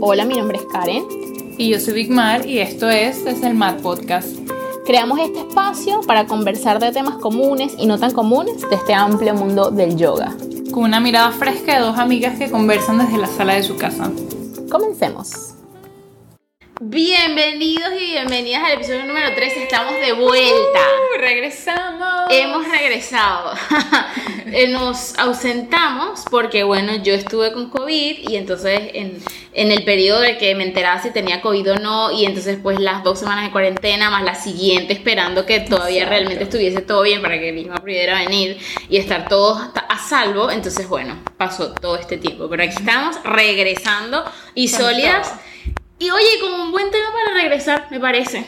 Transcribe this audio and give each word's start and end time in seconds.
Hola, 0.00 0.24
mi 0.24 0.34
nombre 0.34 0.58
es 0.58 0.64
Karen. 0.64 1.04
Y 1.58 1.70
yo 1.70 1.80
soy 1.80 1.94
Big 1.94 2.10
Mar 2.10 2.46
y 2.46 2.58
esto 2.58 2.88
es 2.90 3.24
Desde 3.24 3.46
el 3.46 3.54
Mar 3.54 3.78
Podcast. 3.78 4.28
Creamos 4.84 5.18
este 5.20 5.40
espacio 5.40 6.00
para 6.06 6.26
conversar 6.26 6.80
de 6.80 6.92
temas 6.92 7.16
comunes 7.16 7.74
y 7.78 7.86
no 7.86 7.98
tan 7.98 8.12
comunes 8.12 8.68
de 8.68 8.76
este 8.76 8.94
amplio 8.94 9.34
mundo 9.34 9.70
del 9.70 9.96
yoga. 9.96 10.36
Con 10.72 10.84
una 10.84 11.00
mirada 11.00 11.30
fresca 11.30 11.74
de 11.74 11.80
dos 11.80 11.98
amigas 11.98 12.38
que 12.38 12.50
conversan 12.50 12.98
desde 12.98 13.18
la 13.18 13.28
sala 13.28 13.54
de 13.54 13.62
su 13.62 13.76
casa. 13.76 14.10
Comencemos. 14.70 15.45
Bienvenidos 16.96 17.92
y 18.00 18.12
bienvenidas 18.12 18.64
al 18.64 18.72
episodio 18.72 19.04
número 19.04 19.28
3. 19.34 19.54
Estamos 19.58 19.92
de 20.00 20.14
vuelta. 20.14 20.80
Uh, 20.80 21.20
regresamos. 21.20 22.24
Hemos 22.30 22.66
regresado. 22.66 23.52
Eh, 24.52 24.68
nos 24.68 25.18
ausentamos 25.18 26.22
porque, 26.30 26.62
bueno, 26.62 26.94
yo 27.02 27.12
estuve 27.12 27.52
con 27.52 27.68
COVID 27.68 28.30
y 28.30 28.36
entonces 28.36 28.80
en, 28.94 29.18
en, 29.52 29.72
el 29.72 29.84
periodo 29.84 30.20
de 30.20 30.38
que 30.38 30.54
me 30.54 30.62
enteraba 30.62 31.02
si 31.02 31.10
tenía 31.10 31.42
COVID 31.42 31.72
o 31.72 31.74
no, 31.76 32.12
y 32.12 32.24
entonces 32.24 32.56
pues 32.62 32.78
las 32.78 33.02
dos 33.02 33.18
semanas 33.18 33.44
de 33.44 33.50
cuarentena 33.50 34.08
más 34.08 34.22
la 34.22 34.36
siguiente 34.36 34.92
esperando 34.92 35.44
que 35.44 35.60
todavía 35.60 36.08
realmente 36.08 36.44
estuviese 36.44 36.80
todo 36.80 37.02
bien 37.02 37.20
para 37.20 37.40
que 37.40 37.52
misma 37.52 37.74
pudiera 37.74 38.20
venir 38.20 38.56
y 38.88 38.98
estar 38.98 39.28
todos 39.28 39.60
a 39.88 39.98
salvo. 39.98 40.50
Entonces, 40.50 40.88
bueno, 40.88 41.20
pasó 41.36 41.74
todo 41.74 41.96
este 41.96 42.16
tiempo. 42.16 42.48
Pero 42.48 42.62
aquí 42.62 42.76
estamos 42.78 43.16
regresando 43.24 44.24
y 44.54 44.68
sólidas. 44.68 45.34
Y 45.98 46.10
oye, 46.10 46.26
como 46.40 46.62
un 46.62 46.72
buen 46.72 46.90
tema 46.90 47.06
para 47.10 47.34
regresar, 47.34 47.86
me 47.90 47.98
parece. 47.98 48.44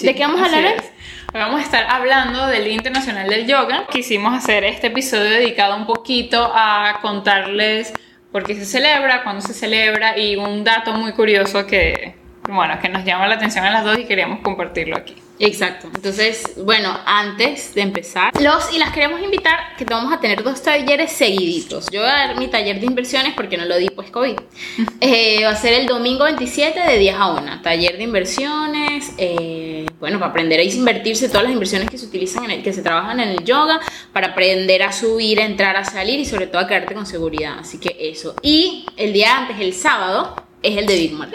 ¿De 0.00 0.14
qué 0.14 0.22
vamos 0.22 0.40
a 0.40 0.46
hablar? 0.46 0.82
Vamos 1.32 1.60
a 1.60 1.62
estar 1.62 1.86
hablando 1.88 2.46
del 2.48 2.64
Día 2.64 2.74
Internacional 2.74 3.28
del 3.28 3.46
Yoga. 3.46 3.86
Quisimos 3.90 4.34
hacer 4.34 4.64
este 4.64 4.88
episodio 4.88 5.30
dedicado 5.30 5.76
un 5.76 5.86
poquito 5.86 6.50
a 6.52 6.98
contarles 7.00 7.92
por 8.32 8.44
qué 8.44 8.56
se 8.56 8.64
celebra, 8.64 9.22
cuándo 9.22 9.42
se 9.42 9.54
celebra 9.54 10.18
y 10.18 10.36
un 10.36 10.64
dato 10.64 10.92
muy 10.92 11.12
curioso 11.12 11.66
que, 11.66 12.16
bueno, 12.48 12.80
que 12.80 12.88
nos 12.88 13.04
llama 13.04 13.28
la 13.28 13.36
atención 13.36 13.64
a 13.64 13.70
las 13.70 13.84
dos 13.84 13.96
y 13.98 14.04
queríamos 14.04 14.40
compartirlo 14.40 14.96
aquí. 14.96 15.14
Exacto. 15.38 15.88
Entonces, 15.94 16.42
bueno, 16.56 16.98
antes 17.06 17.74
de 17.74 17.82
empezar, 17.82 18.32
los 18.40 18.72
y 18.74 18.78
las 18.78 18.92
queremos 18.92 19.22
invitar 19.22 19.76
que 19.76 19.84
vamos 19.84 20.12
a 20.12 20.20
tener 20.20 20.42
dos 20.42 20.62
talleres 20.62 21.12
seguiditos. 21.12 21.88
Yo 21.90 22.00
voy 22.00 22.10
a 22.10 22.12
dar 22.12 22.38
mi 22.38 22.48
taller 22.48 22.80
de 22.80 22.86
inversiones 22.86 23.34
porque 23.34 23.56
no 23.56 23.64
lo 23.64 23.76
di 23.76 23.90
pues 23.90 24.10
COVID. 24.10 24.38
Eh, 25.00 25.42
va 25.44 25.50
a 25.50 25.56
ser 25.56 25.74
el 25.74 25.86
domingo 25.86 26.24
27 26.24 26.80
de 26.80 26.98
10 26.98 27.14
a 27.14 27.26
1. 27.32 27.62
Taller 27.62 27.96
de 27.96 28.02
inversiones, 28.02 29.12
eh, 29.16 29.86
bueno, 30.00 30.18
para 30.18 30.30
aprender 30.30 30.58
a 30.58 30.62
invertirse 30.62 31.28
todas 31.28 31.44
las 31.44 31.52
inversiones 31.52 31.88
que 31.88 31.98
se 31.98 32.06
utilizan, 32.06 32.44
en 32.46 32.50
el, 32.50 32.62
que 32.62 32.72
se 32.72 32.82
trabajan 32.82 33.20
en 33.20 33.28
el 33.28 33.44
yoga, 33.44 33.80
para 34.12 34.28
aprender 34.28 34.82
a 34.82 34.92
subir, 34.92 35.40
a 35.40 35.44
entrar, 35.44 35.76
a 35.76 35.84
salir 35.84 36.18
y 36.18 36.24
sobre 36.24 36.48
todo 36.48 36.62
a 36.62 36.66
quedarte 36.66 36.94
con 36.94 37.06
seguridad. 37.06 37.58
Así 37.60 37.78
que 37.78 37.96
eso. 38.00 38.34
Y 38.42 38.86
el 38.96 39.12
día 39.12 39.38
antes, 39.38 39.60
el 39.60 39.72
sábado, 39.72 40.34
es 40.62 40.76
el 40.76 40.86
de 40.86 40.94
Big 40.96 41.12
Mar. 41.12 41.30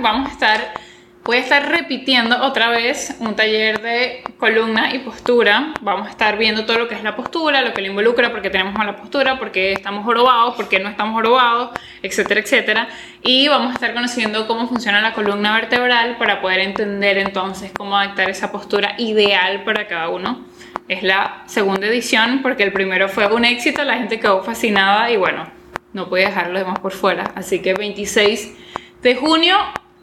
Vamos 0.00 0.28
a 0.28 0.32
estar 0.32 0.85
Voy 1.26 1.38
a 1.38 1.40
estar 1.40 1.68
repitiendo 1.68 2.40
otra 2.40 2.70
vez 2.70 3.16
un 3.18 3.34
taller 3.34 3.82
de 3.82 4.22
columna 4.38 4.94
y 4.94 5.00
postura. 5.00 5.74
Vamos 5.80 6.06
a 6.06 6.10
estar 6.10 6.38
viendo 6.38 6.66
todo 6.66 6.78
lo 6.78 6.86
que 6.86 6.94
es 6.94 7.02
la 7.02 7.16
postura, 7.16 7.62
lo 7.62 7.72
que 7.72 7.82
le 7.82 7.88
involucra, 7.88 8.30
porque 8.30 8.48
tenemos 8.48 8.74
mala 8.74 8.94
postura, 8.94 9.36
porque 9.36 9.72
estamos 9.72 10.04
jorobados, 10.04 10.54
porque 10.54 10.78
no 10.78 10.88
estamos 10.88 11.16
jorobados, 11.16 11.70
etcétera, 12.00 12.40
etcétera. 12.42 12.88
Y 13.22 13.48
vamos 13.48 13.72
a 13.72 13.74
estar 13.74 13.92
conociendo 13.92 14.46
cómo 14.46 14.68
funciona 14.68 15.00
la 15.00 15.14
columna 15.14 15.52
vertebral 15.56 16.16
para 16.16 16.40
poder 16.40 16.60
entender 16.60 17.18
entonces 17.18 17.72
cómo 17.76 17.98
adaptar 17.98 18.30
esa 18.30 18.52
postura 18.52 18.94
ideal 18.96 19.64
para 19.64 19.88
cada 19.88 20.10
uno. 20.10 20.46
Es 20.86 21.02
la 21.02 21.42
segunda 21.46 21.88
edición 21.88 22.38
porque 22.40 22.62
el 22.62 22.72
primero 22.72 23.08
fue 23.08 23.26
un 23.26 23.44
éxito, 23.44 23.82
la 23.82 23.94
gente 23.94 24.20
quedó 24.20 24.44
fascinada 24.44 25.10
y 25.10 25.16
bueno, 25.16 25.50
no 25.92 26.08
puede 26.08 26.26
dejar 26.26 26.50
lo 26.50 26.60
demás 26.60 26.78
por 26.78 26.92
fuera. 26.92 27.32
Así 27.34 27.60
que 27.62 27.74
26 27.74 28.54
de 29.02 29.16
junio 29.16 29.56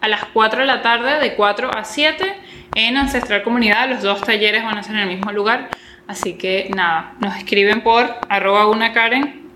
a 0.04 0.10
las 0.10 0.26
4 0.26 0.60
de 0.60 0.66
la 0.66 0.82
tarde, 0.82 1.18
de 1.22 1.34
4 1.34 1.72
a 1.74 1.86
7, 1.86 2.36
en 2.76 2.98
Ancestral 2.98 3.42
Comunidad. 3.42 3.90
Los 3.90 4.02
dos 4.02 4.20
talleres 4.20 4.62
van 4.66 4.78
a 4.78 4.84
ser 4.84 4.96
en 4.96 5.04
el 5.04 5.08
mismo 5.08 5.32
lugar. 5.32 5.70
Así 6.08 6.34
que 6.34 6.70
nada, 6.76 7.16
nos 7.22 7.38
escriben 7.38 7.82
por 7.82 8.14
arroba 8.28 8.68
una 8.68 8.92
Karen 8.92 9.50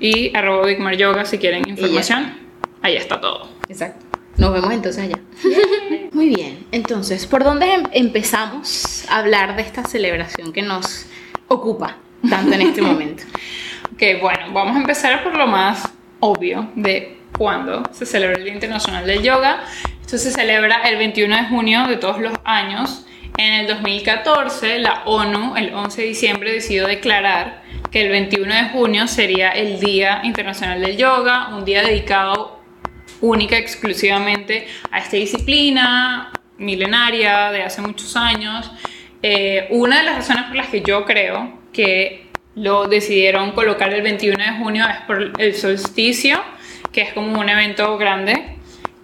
y 0.00 0.36
arroba 0.36 0.66
Bigmar 0.66 0.96
Yoga 0.96 1.24
si 1.24 1.38
quieren 1.38 1.68
información. 1.68 2.34
Ahí 2.82 2.96
está 2.96 3.20
todo. 3.20 3.48
Exacto. 3.68 4.04
Nos 4.36 4.52
vemos 4.52 4.72
entonces 4.72 5.04
allá. 5.04 5.20
Muy 6.12 6.28
bien, 6.34 6.66
entonces, 6.72 7.24
¿por 7.28 7.44
dónde 7.44 7.72
em-, 7.72 7.84
empezamos 7.92 9.06
a 9.08 9.18
hablar 9.18 9.54
de 9.54 9.62
esta 9.62 9.84
celebración 9.84 10.52
que 10.52 10.62
nos 10.62 11.06
ocupa 11.46 11.98
tanto 12.28 12.52
en 12.52 12.62
este 12.62 12.82
momento? 12.82 13.22
ok, 13.92 14.02
bueno, 14.20 14.52
vamos 14.52 14.74
a 14.74 14.80
empezar 14.80 15.22
por 15.22 15.36
lo 15.36 15.46
más 15.46 15.88
obvio 16.18 16.68
de 16.74 17.16
cuando 17.38 17.82
se 17.92 18.06
celebra 18.06 18.36
el 18.36 18.44
Día 18.44 18.54
Internacional 18.54 19.06
del 19.06 19.22
Yoga. 19.22 19.64
Esto 20.00 20.18
se 20.18 20.30
celebra 20.30 20.82
el 20.88 20.96
21 20.96 21.36
de 21.36 21.44
junio 21.44 21.86
de 21.86 21.96
todos 21.96 22.20
los 22.20 22.32
años. 22.44 23.06
En 23.36 23.52
el 23.54 23.66
2014, 23.66 24.78
la 24.78 25.02
ONU, 25.06 25.56
el 25.56 25.74
11 25.74 26.02
de 26.02 26.08
diciembre, 26.08 26.52
decidió 26.52 26.86
declarar 26.86 27.62
que 27.90 28.02
el 28.02 28.10
21 28.10 28.54
de 28.54 28.64
junio 28.70 29.08
sería 29.08 29.50
el 29.50 29.80
Día 29.80 30.20
Internacional 30.22 30.80
del 30.80 30.96
Yoga, 30.96 31.48
un 31.56 31.64
día 31.64 31.82
dedicado 31.82 32.60
única, 33.20 33.56
exclusivamente 33.56 34.66
a 34.90 35.00
esta 35.00 35.16
disciplina 35.16 36.32
milenaria 36.58 37.50
de 37.50 37.62
hace 37.62 37.82
muchos 37.82 38.16
años. 38.16 38.70
Eh, 39.22 39.66
una 39.70 39.98
de 39.98 40.04
las 40.04 40.16
razones 40.16 40.44
por 40.44 40.56
las 40.56 40.68
que 40.68 40.82
yo 40.82 41.04
creo 41.04 41.60
que 41.72 42.28
lo 42.54 42.86
decidieron 42.86 43.52
colocar 43.52 43.92
el 43.92 44.02
21 44.02 44.44
de 44.44 44.52
junio 44.58 44.84
es 44.88 45.00
por 45.06 45.32
el 45.40 45.54
solsticio 45.54 46.40
que 46.92 47.02
es 47.02 47.12
como 47.12 47.40
un 47.40 47.48
evento 47.48 47.96
grande. 47.98 48.56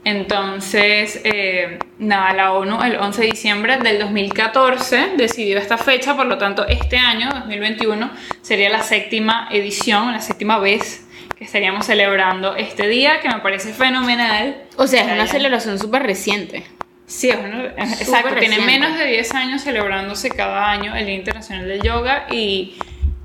Entonces, 0.05 1.21
eh, 1.25 1.79
nada, 1.99 2.33
la 2.33 2.53
ONU 2.53 2.83
el 2.83 2.97
11 2.97 3.21
de 3.21 3.27
diciembre 3.29 3.79
del 3.79 3.99
2014 3.99 5.13
decidió 5.17 5.59
esta 5.59 5.77
fecha, 5.77 6.17
por 6.17 6.27
lo 6.27 6.39
tanto, 6.39 6.67
este 6.67 6.97
año, 6.97 7.29
2021, 7.29 8.11
sería 8.41 8.71
la 8.71 8.83
séptima 8.83 9.49
edición, 9.51 10.13
la 10.13 10.21
séptima 10.21 10.59
vez 10.59 11.07
que 11.37 11.45
estaríamos 11.45 11.87
celebrando 11.87 12.57
este 12.57 12.89
día, 12.89 13.21
que 13.21 13.29
me 13.29 13.41
parece 13.41 13.73
fenomenal. 13.75 14.62
O 14.77 14.87
sea, 14.87 15.07
es 15.07 15.12
una 15.12 15.27
celebración 15.27 15.79
súper 15.79 16.03
reciente. 16.03 16.65
Sí, 17.07 17.29
es 17.29 17.39
una, 17.39 17.65
exacto, 17.77 18.37
tiene 18.37 18.61
menos 18.61 18.97
de 18.97 19.05
10 19.05 19.35
años 19.35 19.62
celebrándose 19.62 20.31
cada 20.31 20.71
año 20.71 20.95
el 20.95 21.07
Día 21.07 21.17
Internacional 21.17 21.67
del 21.67 21.83
Yoga 21.83 22.27
y 22.31 22.77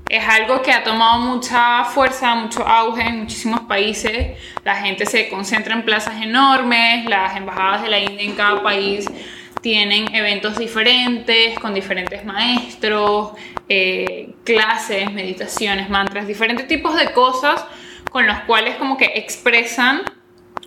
es 0.08 0.24
algo 0.28 0.62
que 0.62 0.72
ha 0.72 0.84
tomado 0.84 1.18
mucha 1.20 1.84
fuerza, 1.84 2.34
mucho 2.34 2.66
auge 2.66 3.02
en 3.02 3.20
muchísimos 3.20 3.60
países. 3.60 4.38
La 4.64 4.76
gente 4.76 5.04
se 5.04 5.28
concentra 5.28 5.74
en 5.74 5.82
plazas 5.84 6.22
enormes, 6.22 7.06
las 7.06 7.36
embajadas 7.36 7.82
de 7.82 7.88
la 7.88 7.98
India 7.98 8.22
en 8.22 8.36
cada 8.36 8.62
país 8.62 9.06
tienen 9.60 10.14
eventos 10.14 10.58
diferentes, 10.58 11.58
con 11.58 11.74
diferentes 11.74 12.24
maestros, 12.24 13.32
eh, 13.68 14.34
clases, 14.44 15.12
meditaciones, 15.12 15.88
mantras, 15.88 16.28
diferentes 16.28 16.68
tipos 16.68 16.94
de 16.94 17.10
cosas 17.12 17.64
con 18.12 18.26
los 18.26 18.38
cuales 18.40 18.76
como 18.76 18.96
que 18.96 19.10
expresan 19.16 20.02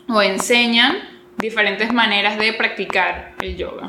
o 0.09 0.21
enseñan 0.21 0.97
diferentes 1.37 1.93
maneras 1.93 2.37
de 2.37 2.51
practicar 2.51 3.35
el 3.39 3.55
yoga. 3.55 3.87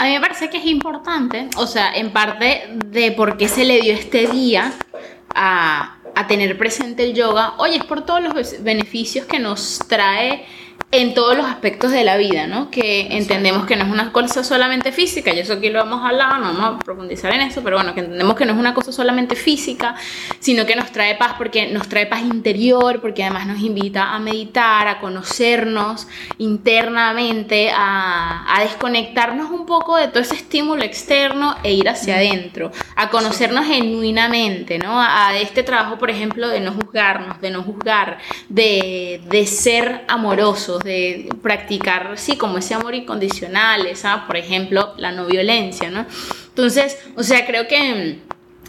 A 0.00 0.04
mí 0.04 0.12
me 0.12 0.20
parece 0.22 0.48
que 0.48 0.56
es 0.56 0.64
importante, 0.64 1.50
o 1.58 1.66
sea, 1.66 1.92
en 1.92 2.10
parte 2.10 2.70
de 2.86 3.12
por 3.12 3.36
qué 3.36 3.48
se 3.48 3.66
le 3.66 3.82
dio 3.82 3.92
este 3.92 4.28
día 4.28 4.72
a, 5.34 5.98
a 6.14 6.26
tener 6.26 6.56
presente 6.56 7.04
el 7.04 7.12
yoga, 7.12 7.52
oye, 7.58 7.76
es 7.76 7.84
por 7.84 8.06
todos 8.06 8.22
los 8.22 8.62
beneficios 8.62 9.26
que 9.26 9.38
nos 9.38 9.78
trae 9.88 10.46
en 10.92 11.14
todos 11.14 11.36
los 11.36 11.46
aspectos 11.46 11.92
de 11.92 12.02
la 12.02 12.16
vida, 12.16 12.48
¿no? 12.48 12.68
Que 12.70 13.16
entendemos 13.16 13.64
que 13.64 13.76
no 13.76 13.84
es 13.84 13.90
una 13.90 14.10
cosa 14.10 14.42
solamente 14.42 14.90
física, 14.90 15.32
y 15.32 15.38
eso 15.38 15.52
aquí 15.52 15.70
lo 15.70 15.80
hemos 15.80 16.04
hablado, 16.04 16.38
no 16.38 16.52
vamos 16.52 16.80
a 16.80 16.84
profundizar 16.84 17.32
en 17.32 17.42
eso, 17.42 17.62
pero 17.62 17.76
bueno, 17.76 17.94
que 17.94 18.00
entendemos 18.00 18.34
que 18.34 18.44
no 18.44 18.54
es 18.54 18.58
una 18.58 18.74
cosa 18.74 18.90
solamente 18.90 19.36
física, 19.36 19.94
sino 20.40 20.66
que 20.66 20.74
nos 20.74 20.90
trae 20.90 21.14
paz 21.14 21.34
porque 21.38 21.68
nos 21.68 21.88
trae 21.88 22.06
paz 22.06 22.22
interior, 22.22 23.00
porque 23.00 23.22
además 23.22 23.46
nos 23.46 23.60
invita 23.60 24.12
a 24.14 24.18
meditar, 24.18 24.88
a 24.88 24.98
conocernos 24.98 26.08
internamente, 26.38 27.70
a, 27.72 28.56
a 28.56 28.60
desconectarnos 28.62 29.50
un 29.50 29.66
poco 29.66 29.96
de 29.96 30.08
todo 30.08 30.20
ese 30.20 30.34
estímulo 30.34 30.82
externo 30.82 31.54
e 31.62 31.72
ir 31.72 31.88
hacia 31.88 32.16
adentro, 32.16 32.72
a 32.96 33.10
conocernos 33.10 33.64
genuinamente, 33.64 34.78
¿no? 34.80 35.00
A, 35.00 35.28
a, 35.28 35.38
este 35.38 35.62
trabajo, 35.62 35.98
por 35.98 36.10
ejemplo, 36.10 36.48
de 36.48 36.58
no 36.58 36.72
juzgarnos, 36.72 37.40
de 37.40 37.50
no 37.50 37.62
juzgar, 37.62 38.18
de, 38.48 39.20
de 39.30 39.46
ser 39.46 40.04
amorosos 40.08 40.79
de 40.84 41.28
practicar, 41.42 42.16
sí, 42.16 42.36
como 42.36 42.58
ese 42.58 42.74
amor 42.74 42.94
incondicional, 42.94 43.86
esa, 43.86 44.26
por 44.26 44.36
ejemplo, 44.36 44.94
la 44.96 45.12
no 45.12 45.26
violencia, 45.26 45.90
¿no? 45.90 46.06
Entonces, 46.48 46.98
o 47.16 47.22
sea, 47.22 47.46
creo 47.46 47.66
que 47.68 48.18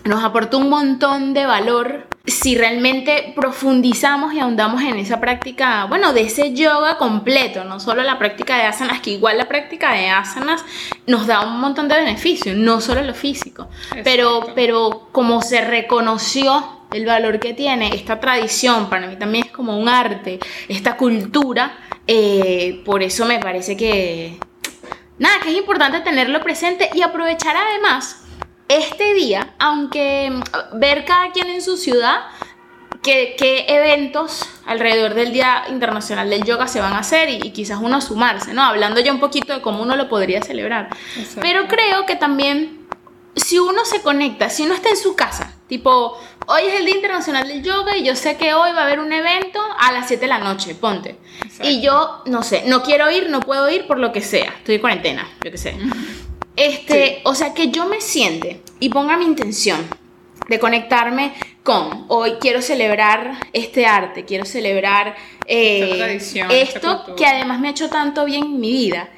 nos 0.04 0.24
aporta 0.24 0.58
un 0.58 0.70
montón 0.70 1.34
de 1.34 1.46
valor 1.46 2.08
si 2.26 2.56
realmente 2.56 3.34
profundizamos 3.36 4.34
y 4.34 4.40
ahondamos 4.40 4.84
en 4.84 4.98
esa 4.98 5.20
práctica, 5.20 5.86
bueno, 5.86 6.14
de 6.14 6.22
ese 6.22 6.54
yoga 6.54 6.98
completo, 6.98 7.64
no 7.64 7.80
solo 7.80 8.04
la 8.04 8.20
práctica 8.20 8.58
de 8.58 8.64
asanas, 8.64 9.02
que 9.02 9.12
igual 9.12 9.38
la 9.38 9.48
práctica 9.48 9.94
de 9.94 10.10
asanas 10.10 10.64
nos 11.08 11.26
da 11.26 11.42
un 11.42 11.60
montón 11.60 11.88
de 11.88 11.96
beneficios, 11.96 12.56
no 12.56 12.80
solo 12.80 13.02
lo 13.02 13.16
físico, 13.16 13.70
pero, 14.04 14.52
pero 14.54 15.10
como 15.12 15.42
se 15.42 15.62
reconoció 15.62 16.82
el 16.94 17.06
valor 17.06 17.40
que 17.40 17.54
tiene 17.54 17.96
esta 17.96 18.20
tradición, 18.20 18.90
para 18.90 19.08
mí 19.08 19.16
también 19.16 19.46
es 19.46 19.52
como 19.52 19.78
un 19.78 19.90
arte, 19.90 20.40
esta 20.68 20.98
cultura, 20.98 21.74
Eh, 22.08 22.82
por 22.86 23.04
eso 23.04 23.26
me 23.26 23.40
parece 23.40 23.78
que, 23.78 24.40
nada, 25.20 25.40
que 25.42 25.52
es 25.52 25.58
importante 25.58 26.00
tenerlo 26.02 26.42
presente 26.42 26.90
y 26.94 27.02
aprovechar 27.02 27.56
además 27.56 28.24
este 28.68 29.14
día, 29.14 29.54
aunque 29.60 30.32
mm, 30.32 30.80
ver 30.80 31.06
cada 31.06 31.32
quien 31.32 31.48
en 31.48 31.62
su 31.62 31.78
ciudad, 31.78 32.22
qué, 33.02 33.36
qué 33.38 33.66
eventos 33.68 34.48
alrededor 34.66 35.14
del 35.14 35.34
Día 35.34 35.64
Internacional 35.70 36.30
del 36.30 36.44
Yoga 36.44 36.68
se 36.68 36.80
van 36.80 36.94
a 36.94 37.00
hacer 37.00 37.30
y, 37.30 37.36
y 37.44 37.52
quizás 37.52 37.80
uno 37.82 38.02
sumarse, 38.02 38.54
¿no? 38.54 38.64
Hablando 38.64 39.00
ya 39.00 39.12
un 39.12 39.20
poquito 39.20 39.54
de 39.54 39.62
cómo 39.62 39.82
uno 39.82 39.96
lo 39.96 40.10
podría 40.10 40.42
celebrar. 40.42 40.90
Exacto. 41.18 41.42
Pero 41.42 41.68
creo 41.68 42.06
que 42.06 42.16
también, 42.16 42.88
si 43.36 43.60
uno 43.60 43.86
se 43.86 44.02
conecta, 44.02 44.50
si 44.50 44.64
uno 44.64 44.74
está 44.74 44.90
en 44.90 44.98
su 44.98 45.16
casa, 45.16 45.54
tipo, 45.68 46.18
hoy 46.52 46.64
es 46.68 46.80
el 46.80 46.86
Día 46.86 46.96
Internacional 46.96 47.48
del 47.48 47.64
Yoga 47.64 47.96
y 47.98 48.04
yo 48.04 48.16
sé 48.16 48.36
que 48.36 48.54
hoy 48.54 48.72
va 48.74 48.82
a 48.82 48.84
haber 48.84 49.00
un 49.00 49.12
evento 49.12 49.60
a 49.80 49.92
las 49.92 50.08
7 50.08 50.22
de 50.22 50.28
la 50.28 50.40
noche, 50.40 50.76
ponte. 50.76 51.16
Exacto. 51.44 51.70
Y 51.70 51.82
yo, 51.82 52.22
no 52.26 52.44
sé, 52.44 52.64
no 52.68 52.84
quiero 52.84 53.10
ir, 53.10 53.30
no 53.30 53.40
puedo 53.40 53.70
ir 53.70 53.88
por 53.88 54.00
lo 54.00 54.12
que 54.12 54.22
sea, 54.22 54.50
estoy 54.58 54.76
en 54.76 54.82
cuarentena, 54.82 55.28
yo 55.44 55.52
qué 55.52 55.58
sé. 55.58 55.76
Este, 56.56 57.06
Sí. 57.06 57.22
o 57.24 57.34
sea, 57.36 57.54
que 57.54 57.70
yo 57.70 57.86
me 57.86 58.02
siente 58.02 58.62
y 58.80 58.90
ponga 58.90 59.18
mi 59.18 59.26
intención 59.26 59.80
de 60.50 60.60
conectarme 60.60 61.34
con, 61.64 62.06
hoy 62.10 62.34
quiero 62.42 62.62
celebrar 62.62 63.38
este 63.54 63.86
arte, 63.86 64.26
quiero 64.26 64.46
celebrar 64.46 65.16
eh, 65.46 66.20
esto 66.50 67.16
que 67.16 67.26
además 67.26 67.60
me 67.60 67.70
ha 67.70 67.72
hecho 67.72 67.90
tanto 67.90 68.26
bien 68.26 68.44
en 68.44 68.60
mi 68.60 68.72
vida. 68.72 69.10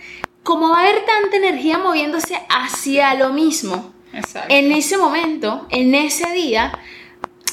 Como 0.44 0.70
va 0.70 0.80
a 0.80 0.82
haber 0.82 1.06
tanta 1.06 1.38
energía 1.38 1.78
moviéndose 1.80 2.40
hacia 2.50 3.16
lo 3.16 3.30
mismo, 3.30 3.94
Exacto. 4.14 4.54
en 4.54 4.72
ese 4.72 4.98
momento, 4.98 5.66
en 5.70 5.96
ese 5.96 6.30
día, 6.32 6.78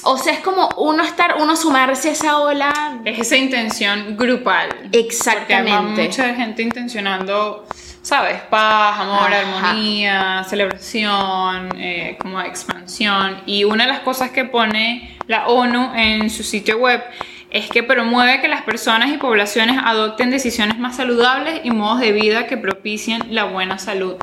o 0.03 0.17
sea, 0.17 0.33
es 0.33 0.41
como 0.41 0.69
uno 0.77 1.03
estar, 1.03 1.37
uno 1.39 1.57
sumarse 1.57 2.11
a 2.11 2.13
esa 2.13 2.39
ola. 2.39 3.01
Es 3.05 3.19
esa 3.19 3.37
intención 3.37 4.17
grupal. 4.17 4.69
Porque 4.69 4.99
va 4.99 5.07
Exactamente. 5.07 6.03
mucha 6.05 6.35
gente 6.35 6.63
intencionando, 6.63 7.67
¿sabes? 8.03 8.41
Paz, 8.43 9.01
amor, 9.01 9.33
Ajá. 9.33 9.41
armonía, 9.41 10.45
celebración, 10.49 11.69
eh, 11.77 12.17
como 12.21 12.41
expansión. 12.41 13.43
Y 13.47 13.65
una 13.65 13.85
de 13.85 13.91
las 13.91 14.01
cosas 14.01 14.31
que 14.31 14.45
pone 14.45 15.19
la 15.27 15.49
ONU 15.49 15.93
en 15.95 16.31
su 16.31 16.43
sitio 16.43 16.79
web 16.79 17.03
es 17.51 17.69
que 17.69 17.83
promueve 17.83 18.41
que 18.41 18.49
las 18.49 18.63
personas 18.63 19.11
y 19.11 19.19
poblaciones 19.19 19.77
adopten 19.85 20.31
decisiones 20.31 20.79
más 20.79 20.97
saludables 20.97 21.61
y 21.65 21.71
modos 21.71 22.01
de 22.01 22.13
vida 22.13 22.47
que 22.47 22.57
propicien 22.57 23.35
la 23.35 23.45
buena 23.45 23.79
salud. 23.79 24.17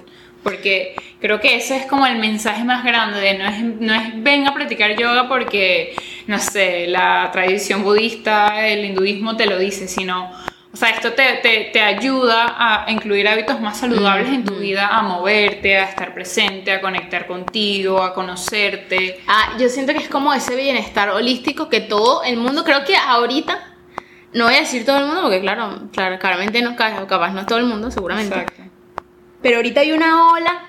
Porque 0.47 0.95
creo 1.19 1.41
que 1.41 1.55
ese 1.57 1.75
es 1.75 1.85
como 1.87 2.05
el 2.05 2.17
mensaje 2.19 2.63
más 2.63 2.83
grande 2.85 3.19
de 3.19 3.37
no 3.37 3.45
es, 3.47 3.59
no 3.63 3.93
es 3.93 4.23
ven 4.23 4.47
a 4.47 4.53
practicar 4.53 4.95
yoga 4.95 5.27
porque, 5.27 5.93
no 6.27 6.39
sé, 6.39 6.87
la 6.87 7.29
tradición 7.33 7.83
budista, 7.83 8.65
el 8.67 8.85
hinduismo 8.85 9.35
te 9.35 9.45
lo 9.45 9.57
dice, 9.57 9.89
sino, 9.89 10.31
o 10.71 10.77
sea, 10.77 10.89
esto 10.91 11.11
te, 11.13 11.23
te, 11.41 11.69
te 11.73 11.81
ayuda 11.81 12.55
a 12.57 12.89
incluir 12.91 13.27
hábitos 13.27 13.59
más 13.59 13.77
saludables 13.77 14.29
en 14.29 14.45
tu 14.45 14.55
vida, 14.55 14.87
a 14.87 15.01
moverte, 15.01 15.77
a 15.77 15.83
estar 15.83 16.13
presente, 16.13 16.71
a 16.71 16.79
conectar 16.79 17.27
contigo, 17.27 18.01
a 18.01 18.13
conocerte. 18.13 19.19
Ah, 19.27 19.53
yo 19.59 19.67
siento 19.67 19.91
que 19.93 19.99
es 19.99 20.07
como 20.09 20.33
ese 20.33 20.55
bienestar 20.55 21.09
holístico 21.09 21.67
que 21.67 21.81
todo 21.81 22.23
el 22.23 22.37
mundo, 22.37 22.63
creo 22.63 22.85
que 22.85 22.95
ahorita, 22.95 23.59
no 24.33 24.45
voy 24.45 24.55
a 24.55 24.59
decir 24.59 24.85
todo 24.85 24.97
el 24.99 25.05
mundo, 25.07 25.21
porque 25.23 25.41
claro, 25.41 25.89
claro 25.91 26.19
claramente 26.19 26.61
no, 26.61 26.75
ca- 26.75 27.05
capaz 27.07 27.31
no 27.31 27.41
es 27.41 27.47
todo 27.47 27.59
el 27.59 27.65
mundo, 27.65 27.89
seguramente. 27.91 28.35
Exacto. 28.35 28.61
Pero 29.47 29.59
ahorita 29.59 29.79
hay 29.79 29.93
una 29.93 30.29
ola 30.33 30.61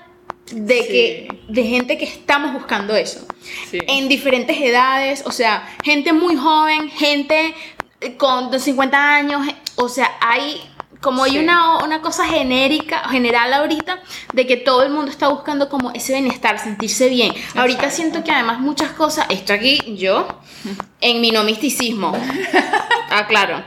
de 0.53 0.77
Sí. 0.81 0.87
que 0.87 1.27
de 1.49 1.63
gente 1.65 1.97
que 1.97 2.05
estamos 2.05 2.53
buscando 2.53 2.95
eso. 2.95 3.27
Sí. 3.69 3.79
En 3.87 4.07
diferentes 4.07 4.57
edades, 4.57 5.21
o 5.25 5.33
sea, 5.33 5.67
gente 5.83 6.13
muy 6.13 6.37
joven, 6.37 6.89
gente 6.89 7.53
eh, 7.99 8.15
con 8.15 8.57
50 8.57 9.15
años, 9.15 9.45
o 9.75 9.89
sea, 9.89 10.09
hay 10.21 10.61
como 11.01 11.25
hay 11.25 11.31
Sí. 11.31 11.39
una, 11.39 11.79
una 11.83 11.99
cosa 12.01 12.23
genérica, 12.25 12.99
general 13.09 13.53
ahorita, 13.53 13.99
de 14.31 14.47
que 14.47 14.55
todo 14.55 14.83
el 14.83 14.91
mundo 14.91 15.11
está 15.11 15.27
buscando 15.27 15.67
como 15.67 15.91
ese 15.91 16.13
bienestar, 16.13 16.57
sentirse 16.57 17.09
bien. 17.09 17.33
Ahorita 17.55 17.83
Exacto. 17.87 17.95
siento 17.97 18.23
que 18.23 18.31
además 18.31 18.61
muchas 18.61 18.91
cosas, 18.91 19.25
esto 19.29 19.51
aquí 19.51 19.77
yo, 19.97 20.25
en 21.01 21.19
mi 21.19 21.31
no 21.31 21.43
misticismo, 21.43 22.13
ah, 23.09 23.27
claro. 23.27 23.61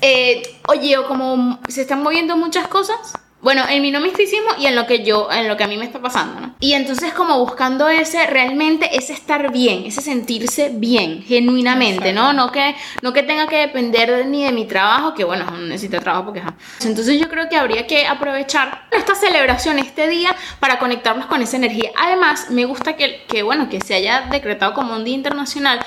Eh, 0.00 0.40
oye, 0.68 0.96
o 0.96 1.06
como 1.06 1.60
se 1.68 1.82
están 1.82 2.02
moviendo 2.02 2.34
muchas 2.38 2.66
cosas. 2.68 2.98
Bueno, 3.44 3.62
en 3.68 3.82
mi 3.82 3.90
no 3.90 4.00
misticismo 4.00 4.48
y 4.58 4.64
en 4.66 4.74
lo 4.74 4.86
que 4.86 5.04
yo, 5.04 5.28
en 5.30 5.48
lo 5.48 5.56
que 5.58 5.64
a 5.64 5.68
mí 5.68 5.76
me 5.76 5.84
está 5.84 6.00
pasando, 6.00 6.40
¿no? 6.40 6.54
Y 6.60 6.72
entonces 6.72 7.12
como 7.12 7.38
buscando 7.38 7.90
ese, 7.90 8.26
realmente 8.26 8.96
ese 8.96 9.12
estar 9.12 9.52
bien, 9.52 9.84
ese 9.84 10.00
sentirse 10.00 10.70
bien, 10.72 11.22
genuinamente, 11.22 12.14
¿no? 12.14 12.32
No 12.32 12.50
que, 12.50 12.74
no 13.02 13.12
que 13.12 13.22
tenga 13.22 13.46
que 13.46 13.56
depender 13.58 14.10
de- 14.10 14.24
ni 14.24 14.44
de 14.44 14.50
mi 14.52 14.64
trabajo, 14.64 15.12
que 15.12 15.24
bueno, 15.24 15.44
necesito 15.58 16.00
trabajo 16.00 16.24
porque... 16.24 16.42
Entonces 16.84 17.20
yo 17.20 17.28
creo 17.28 17.50
que 17.50 17.56
habría 17.56 17.86
que 17.86 18.06
aprovechar 18.06 18.88
esta 18.90 19.14
celebración, 19.14 19.78
este 19.78 20.08
día, 20.08 20.34
para 20.58 20.78
conectarnos 20.78 21.26
con 21.26 21.42
esa 21.42 21.58
energía. 21.58 21.90
Además, 22.02 22.46
me 22.50 22.64
gusta 22.64 22.96
que, 22.96 23.24
que 23.28 23.42
bueno, 23.42 23.68
que 23.68 23.82
se 23.82 23.94
haya 23.94 24.22
decretado 24.30 24.72
como 24.72 24.96
un 24.96 25.04
día 25.04 25.14
internacional, 25.16 25.80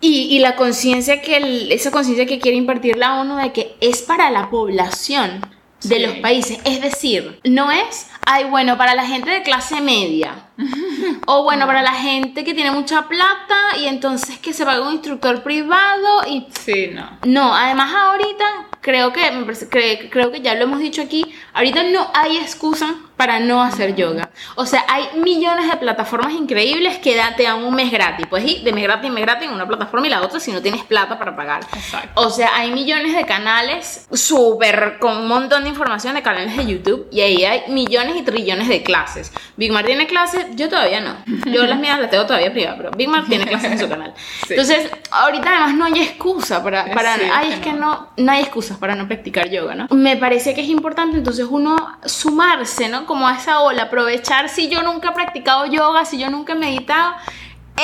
y, 0.00 0.22
y 0.34 0.38
la 0.40 0.56
conciencia 0.56 1.20
que, 1.20 1.36
el- 1.36 1.70
esa 1.70 1.90
conciencia 1.90 2.24
que 2.26 2.38
quiere 2.40 2.56
impartir 2.56 2.96
la 2.96 3.20
ONU 3.20 3.36
de 3.36 3.52
que 3.52 3.76
es 3.80 4.00
para 4.02 4.30
la 4.30 4.48
población 4.50 5.42
de 5.82 5.96
Sí. 5.96 6.02
los 6.06 6.16
países. 6.16 6.58
Es 6.64 6.80
decir, 6.80 7.40
no 7.44 7.70
es, 7.70 8.08
ay, 8.24 8.44
bueno, 8.44 8.76
para 8.78 8.94
la 8.94 9.06
gente 9.06 9.30
de 9.30 9.42
clase 9.42 9.80
media. 9.80 10.48
o 11.26 11.42
bueno, 11.42 11.66
para 11.66 11.82
la 11.82 11.92
gente 11.92 12.44
que 12.44 12.54
tiene 12.54 12.70
mucha 12.70 13.08
plata 13.08 13.76
y 13.78 13.86
entonces 13.86 14.38
que 14.38 14.52
se 14.52 14.64
paga 14.64 14.86
un 14.86 14.94
instructor 14.94 15.42
privado 15.42 16.26
y... 16.26 16.46
Sí, 16.64 16.90
no. 16.92 17.18
No, 17.24 17.54
además 17.54 17.94
ahorita 17.94 18.44
creo 18.80 19.12
que, 19.12 20.08
creo 20.10 20.30
que 20.32 20.40
ya 20.40 20.54
lo 20.54 20.64
hemos 20.64 20.80
dicho 20.80 21.02
aquí, 21.02 21.24
ahorita 21.52 21.82
no 21.84 22.10
hay 22.14 22.38
excusa 22.38 22.94
para 23.16 23.40
no 23.40 23.62
hacer 23.62 23.94
yoga. 23.94 24.30
O 24.56 24.66
sea, 24.66 24.84
hay 24.88 25.08
millones 25.20 25.70
de 25.70 25.76
plataformas 25.78 26.32
increíbles 26.34 26.98
que 26.98 27.16
da- 27.16 27.34
te 27.36 27.44
dan 27.44 27.64
un 27.64 27.74
mes 27.74 27.90
gratis. 27.90 28.26
Puedes 28.28 28.48
ir 28.50 28.62
de 28.62 28.72
mes 28.72 28.82
gratis 28.84 29.06
en 29.08 29.14
mes 29.14 29.22
gratis 29.24 29.48
en 29.48 29.54
una 29.54 29.66
plataforma 29.66 30.06
y 30.06 30.10
la 30.10 30.22
otra 30.22 30.38
si 30.40 30.52
no 30.52 30.60
tienes 30.62 30.84
plata 30.84 31.18
para 31.18 31.34
pagar. 31.36 31.60
Exacto. 31.74 32.10
O 32.20 32.30
sea, 32.30 32.50
hay 32.56 32.70
millones 32.72 33.14
de 33.16 33.24
canales 33.24 34.06
súper 34.12 34.98
con 34.98 35.16
un 35.16 35.28
montón 35.28 35.62
de 35.64 35.70
información 35.70 36.14
de 36.14 36.22
canales 36.22 36.56
de 36.56 36.66
YouTube 36.66 37.06
y 37.10 37.20
ahí 37.20 37.44
hay 37.44 37.62
millones 37.68 38.16
y 38.16 38.22
trillones 38.22 38.68
de 38.68 38.82
clases. 38.82 39.32
Big 39.56 39.72
Mar 39.72 39.84
tiene 39.84 40.06
clases, 40.06 40.46
yo 40.54 40.68
todavía 40.68 41.00
no. 41.00 41.16
Yo 41.50 41.64
las 41.66 41.78
mías 41.78 41.98
las 41.98 42.10
tengo 42.10 42.26
todavía 42.26 42.52
privadas, 42.52 42.76
pero 42.78 42.90
Big 42.92 43.08
Mar 43.08 43.24
tiene 43.28 43.46
clases 43.46 43.72
en 43.72 43.78
su 43.78 43.88
canal. 43.88 44.12
Sí. 44.46 44.52
Entonces, 44.54 44.90
ahorita 45.10 45.48
además 45.50 45.74
no 45.74 45.84
hay 45.86 46.00
excusa 46.02 46.62
para, 46.62 46.84
para 46.92 47.16
cierto 47.16 47.34
ay, 47.36 47.48
es 47.52 47.54
que 47.60 47.66
que 47.66 47.72
no, 47.72 48.10
no 48.16 48.32
hay 48.32 48.42
excusas 48.42 48.76
para 48.78 48.94
no 48.94 49.06
practicar 49.08 49.50
yoga, 49.50 49.74
¿no? 49.74 49.88
Me 49.90 50.16
parece 50.16 50.54
que 50.54 50.60
es 50.60 50.68
importante 50.68 51.16
entonces 51.16 51.46
uno 51.48 51.74
sumarse, 52.04 52.88
¿no? 52.88 53.05
Como 53.06 53.26
a 53.28 53.36
esa 53.36 53.60
ola, 53.60 53.84
aprovechar 53.84 54.48
si 54.48 54.68
yo 54.68 54.82
nunca 54.82 55.10
he 55.10 55.12
practicado 55.12 55.66
yoga, 55.66 56.04
si 56.04 56.18
yo 56.18 56.30
nunca 56.30 56.52
he 56.54 56.56
meditado, 56.56 57.14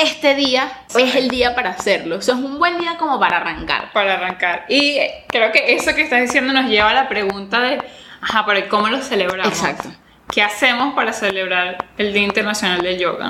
este 0.01 0.35
día 0.35 0.71
es 0.97 1.15
el 1.15 1.29
día 1.29 1.55
para 1.55 1.71
hacerlo. 1.71 2.17
O 2.17 2.21
sea, 2.21 2.35
es 2.35 2.41
un 2.41 2.59
buen 2.59 2.77
día 2.79 2.97
como 2.97 3.19
para 3.19 3.37
arrancar. 3.37 3.91
para 3.93 4.15
arrancar. 4.15 4.65
Y 4.69 4.99
creo 5.27 5.51
que 5.51 5.73
eso 5.75 5.93
que 5.95 6.01
estás 6.01 6.21
diciendo 6.21 6.53
nos 6.53 6.65
lleva 6.65 6.89
a 6.89 6.93
la 6.93 7.09
pregunta 7.09 7.59
de, 7.59 7.81
ajá, 8.21 8.45
pero 8.45 8.67
¿cómo 8.69 8.87
lo 8.89 9.01
celebramos? 9.01 9.47
Exacto. 9.47 9.89
¿Qué 10.31 10.41
hacemos 10.41 10.93
para 10.93 11.13
celebrar 11.13 11.85
el 11.97 12.13
Día 12.13 12.23
Internacional 12.23 12.81
del 12.81 12.97
Yoga? 12.97 13.29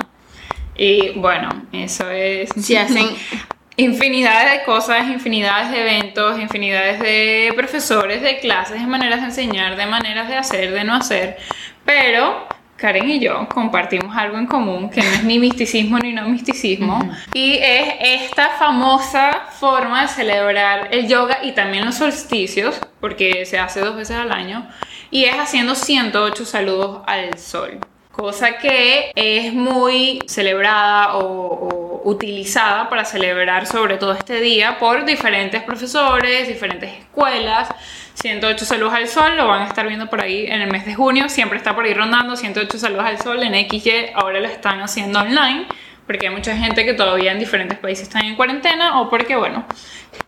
Y 0.76 1.10
bueno, 1.10 1.50
eso 1.72 2.10
es... 2.10 2.50
Si 2.56 2.76
hacen 2.76 3.08
Infinidades 3.76 4.52
de 4.52 4.64
cosas, 4.64 5.08
infinidades 5.08 5.72
de 5.72 5.80
eventos, 5.80 6.38
infinidades 6.38 7.00
de 7.00 7.52
profesores, 7.56 8.22
de 8.22 8.38
clases, 8.38 8.80
de 8.80 8.86
maneras 8.86 9.20
de 9.20 9.26
enseñar, 9.26 9.74
de 9.74 9.86
maneras 9.86 10.28
de 10.28 10.36
hacer, 10.36 10.70
de 10.70 10.84
no 10.84 10.94
hacer. 10.94 11.38
Pero 11.84 12.46
Karen 12.76 13.08
y 13.08 13.20
yo 13.20 13.48
compartimos 13.48 14.16
algo 14.16 14.36
en 14.36 14.46
común 14.46 14.90
que 14.90 15.00
no 15.02 15.10
es 15.10 15.24
ni 15.24 15.38
misticismo 15.38 15.98
ni 15.98 16.12
no 16.12 16.28
misticismo. 16.28 16.98
Y 17.32 17.58
es 17.62 17.94
esta 18.00 18.50
famosa 18.50 19.46
forma 19.58 20.02
de 20.02 20.08
celebrar 20.08 20.88
el 20.90 21.06
yoga 21.06 21.38
y 21.42 21.52
también 21.52 21.84
los 21.84 21.94
solsticios, 21.94 22.80
porque 23.00 23.46
se 23.46 23.58
hace 23.58 23.80
dos 23.80 23.96
veces 23.96 24.16
al 24.16 24.32
año. 24.32 24.68
Y 25.10 25.24
es 25.24 25.34
haciendo 25.36 25.74
108 25.74 26.44
saludos 26.44 27.02
al 27.06 27.38
sol. 27.38 27.78
Cosa 28.10 28.58
que 28.58 29.12
es 29.14 29.52
muy 29.52 30.20
celebrada 30.26 31.16
o, 31.16 31.22
o 31.24 31.84
utilizada 32.04 32.88
para 32.88 33.04
celebrar 33.04 33.66
sobre 33.66 33.96
todo 33.96 34.12
este 34.12 34.40
día 34.40 34.78
por 34.78 35.04
diferentes 35.04 35.62
profesores, 35.62 36.46
diferentes 36.46 36.92
escuelas. 36.92 37.68
108 38.14 38.64
saludos 38.64 38.94
al 38.94 39.08
sol, 39.08 39.36
lo 39.36 39.48
van 39.48 39.62
a 39.62 39.66
estar 39.66 39.86
viendo 39.86 40.08
por 40.08 40.20
ahí 40.20 40.46
en 40.46 40.62
el 40.62 40.70
mes 40.70 40.86
de 40.86 40.94
junio, 40.94 41.28
siempre 41.28 41.58
está 41.58 41.74
por 41.74 41.84
ahí 41.84 41.94
rondando 41.94 42.36
108 42.36 42.78
saludos 42.78 43.04
al 43.04 43.20
sol 43.20 43.42
en 43.42 43.68
XY, 43.68 44.12
ahora 44.14 44.40
lo 44.40 44.46
están 44.46 44.80
haciendo 44.80 45.20
online, 45.20 45.66
porque 46.06 46.28
hay 46.28 46.34
mucha 46.34 46.56
gente 46.56 46.84
que 46.84 46.94
todavía 46.94 47.32
en 47.32 47.38
diferentes 47.38 47.78
países 47.78 48.08
están 48.08 48.24
en 48.24 48.36
cuarentena 48.36 49.00
o 49.00 49.10
porque, 49.10 49.36
bueno, 49.36 49.64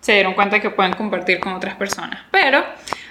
se 0.00 0.12
dieron 0.12 0.35
cuenta 0.35 0.61
que 0.61 0.71
pueden 0.71 0.95
compartir 0.95 1.38
con 1.38 1.52
otras 1.52 1.75
personas. 1.76 2.21
Pero 2.31 2.64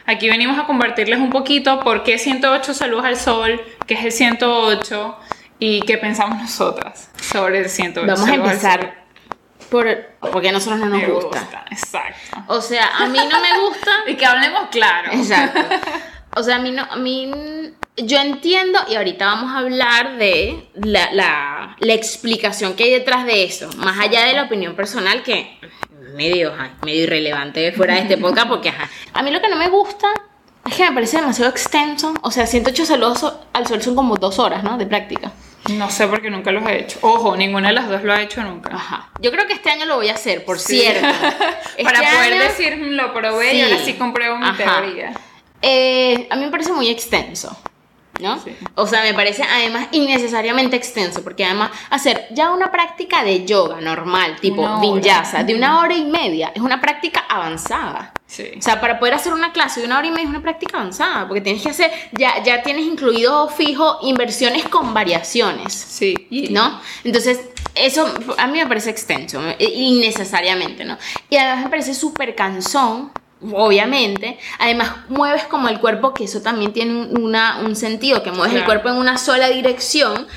aquí 0.05 0.29
venimos 0.29 0.57
a 0.57 0.65
compartirles 0.65 1.19
un 1.19 1.29
poquito 1.29 1.79
por 1.79 2.03
qué 2.03 2.17
108 2.17 2.73
saludos 2.73 3.05
al 3.05 3.17
sol, 3.17 3.61
qué 3.85 3.93
es 3.93 4.03
el 4.03 4.11
108 4.11 5.19
y 5.59 5.81
qué 5.81 5.97
pensamos 5.97 6.39
nosotras 6.39 7.09
sobre 7.21 7.59
el 7.59 7.69
108 7.69 8.11
Vamos 8.11 8.29
a 8.29 8.33
empezar 8.35 9.04
por, 9.75 10.31
porque 10.31 10.49
a 10.49 10.51
nosotros 10.53 10.79
no 10.79 10.85
nos 10.87 11.01
Me 11.01 11.07
gusta. 11.07 11.65
Exacto. 11.69 12.37
O 12.47 12.61
sea, 12.61 12.97
a 12.97 13.07
mí 13.07 13.19
no 13.29 13.41
me 13.41 13.59
gusta. 13.59 13.91
Y 14.07 14.15
que 14.15 14.25
hablemos 14.25 14.69
claro. 14.71 15.11
Exacto. 15.11 15.59
O 16.37 16.43
sea, 16.43 16.57
a 16.57 16.59
mí 16.59 16.71
no, 16.71 16.83
a 16.83 16.97
mí, 16.97 17.31
yo 17.95 18.17
entiendo, 18.19 18.77
y 18.89 18.95
ahorita 18.95 19.25
vamos 19.25 19.53
a 19.53 19.59
hablar 19.59 20.17
de 20.17 20.67
la, 20.73 21.09
la, 21.13 21.77
la 21.79 21.93
explicación 21.93 22.75
que 22.75 22.83
hay 22.83 22.91
detrás 22.91 23.25
de 23.25 23.45
eso, 23.45 23.69
más 23.77 23.97
allá 24.01 24.25
de 24.25 24.33
la 24.33 24.43
opinión 24.43 24.75
personal 24.75 25.23
que 25.23 25.57
medio, 26.13 26.51
ajá, 26.53 26.73
medio 26.83 27.03
irrelevante 27.03 27.71
fuera 27.71 27.93
de 27.93 28.01
este 28.01 28.17
podcast, 28.17 28.49
porque 28.49 28.67
ajá. 28.67 28.89
A 29.13 29.23
mí 29.23 29.31
lo 29.31 29.39
que 29.39 29.47
no 29.47 29.55
me 29.55 29.69
gusta 29.69 30.09
es 30.69 30.75
que 30.75 30.83
me 30.83 30.91
parece 30.91 31.21
demasiado 31.21 31.49
extenso. 31.49 32.13
O 32.21 32.31
sea, 32.31 32.45
108 32.45 32.85
saludos 32.85 33.33
al 33.53 33.65
sol 33.65 33.81
son 33.81 33.95
como 33.95 34.17
dos 34.17 34.37
horas, 34.37 34.61
¿no? 34.61 34.77
De 34.77 34.85
práctica. 34.85 35.31
No 35.71 35.89
sé 35.89 36.07
porque 36.07 36.29
nunca 36.29 36.51
los 36.51 36.67
he 36.67 36.79
hecho. 36.79 36.99
Ojo, 37.01 37.35
ninguna 37.35 37.69
de 37.69 37.73
las 37.73 37.89
dos 37.89 38.03
lo 38.03 38.13
ha 38.13 38.21
hecho 38.21 38.43
nunca. 38.43 38.75
Ajá. 38.75 39.09
Yo 39.19 39.31
creo 39.31 39.47
que 39.47 39.53
este 39.53 39.69
año 39.71 39.85
lo 39.85 39.95
voy 39.95 40.09
a 40.09 40.13
hacer, 40.13 40.45
por 40.45 40.59
Sí. 40.59 40.79
cierto. 40.79 41.01
Para 41.83 41.99
Este 41.99 42.15
poder 42.15 42.33
año- 42.33 42.43
decir 42.43 42.77
lo 42.77 43.13
probé 43.13 43.53
y 43.55 43.61
ahora 43.61 43.77
sí 43.83 43.93
compruebo 43.95 44.37
mi 44.37 44.45
Ajá. 44.45 44.81
teoría. 44.81 45.13
Eh, 45.61 46.27
a 46.29 46.35
mí 46.35 46.45
me 46.45 46.51
parece 46.51 46.71
muy 46.71 46.89
extenso, 46.89 47.57
¿no? 48.19 48.39
Sí. 48.39 48.55
O 48.75 48.87
sea, 48.87 49.03
me 49.03 49.13
parece 49.13 49.43
además 49.43 49.87
innecesariamente 49.91 50.75
extenso, 50.75 51.23
porque 51.23 51.45
además 51.45 51.71
hacer 51.89 52.27
ya 52.31 52.51
una 52.51 52.71
práctica 52.71 53.23
de 53.23 53.45
yoga 53.45 53.81
normal, 53.81 54.37
tipo 54.39 54.79
vinyasa, 54.79 55.43
de 55.43 55.55
una 55.55 55.79
hora 55.79 55.95
y 55.95 56.05
media, 56.05 56.51
es 56.55 56.61
una 56.61 56.81
práctica 56.81 57.25
avanzada. 57.29 58.13
Sí. 58.27 58.51
O 58.57 58.61
sea, 58.61 58.81
para 58.81 58.99
poder 58.99 59.13
hacer 59.13 59.33
una 59.33 59.51
clase 59.51 59.79
de 59.79 59.85
una 59.85 59.99
hora 59.99 60.07
y 60.07 60.11
media 60.11 60.23
es 60.23 60.29
una 60.29 60.41
práctica 60.41 60.77
avanzada, 60.77 61.27
porque 61.27 61.41
tienes 61.41 61.61
que 61.61 61.69
hacer, 61.69 61.91
ya, 62.13 62.41
ya 62.43 62.63
tienes 62.63 62.85
incluido 62.85 63.47
fijo 63.49 63.99
inversiones 64.01 64.67
con 64.67 64.93
variaciones. 64.93 65.73
Sí. 65.73 66.27
¿no? 66.51 66.81
Entonces, 67.03 67.39
eso 67.75 68.11
a 68.37 68.47
mí 68.47 68.57
me 68.57 68.67
parece 68.67 68.89
extenso, 68.89 69.41
innecesariamente, 69.59 70.85
¿no? 70.85 70.97
Y 71.29 71.35
además 71.35 71.65
me 71.65 71.69
parece 71.69 71.93
súper 71.93 72.35
cansón, 72.35 73.11
obviamente. 73.53 74.37
Además, 74.59 74.91
mueves 75.09 75.43
como 75.45 75.67
el 75.69 75.79
cuerpo, 75.79 76.13
que 76.13 76.25
eso 76.25 76.41
también 76.41 76.73
tiene 76.73 76.91
un, 76.93 77.23
una- 77.23 77.59
un 77.59 77.75
sentido, 77.75 78.23
que 78.23 78.31
mueves 78.31 78.55
el 78.55 78.65
cuerpo 78.65 78.89
en 78.89 78.95
una 78.95 79.17
sola 79.17 79.49
dirección. 79.49 80.27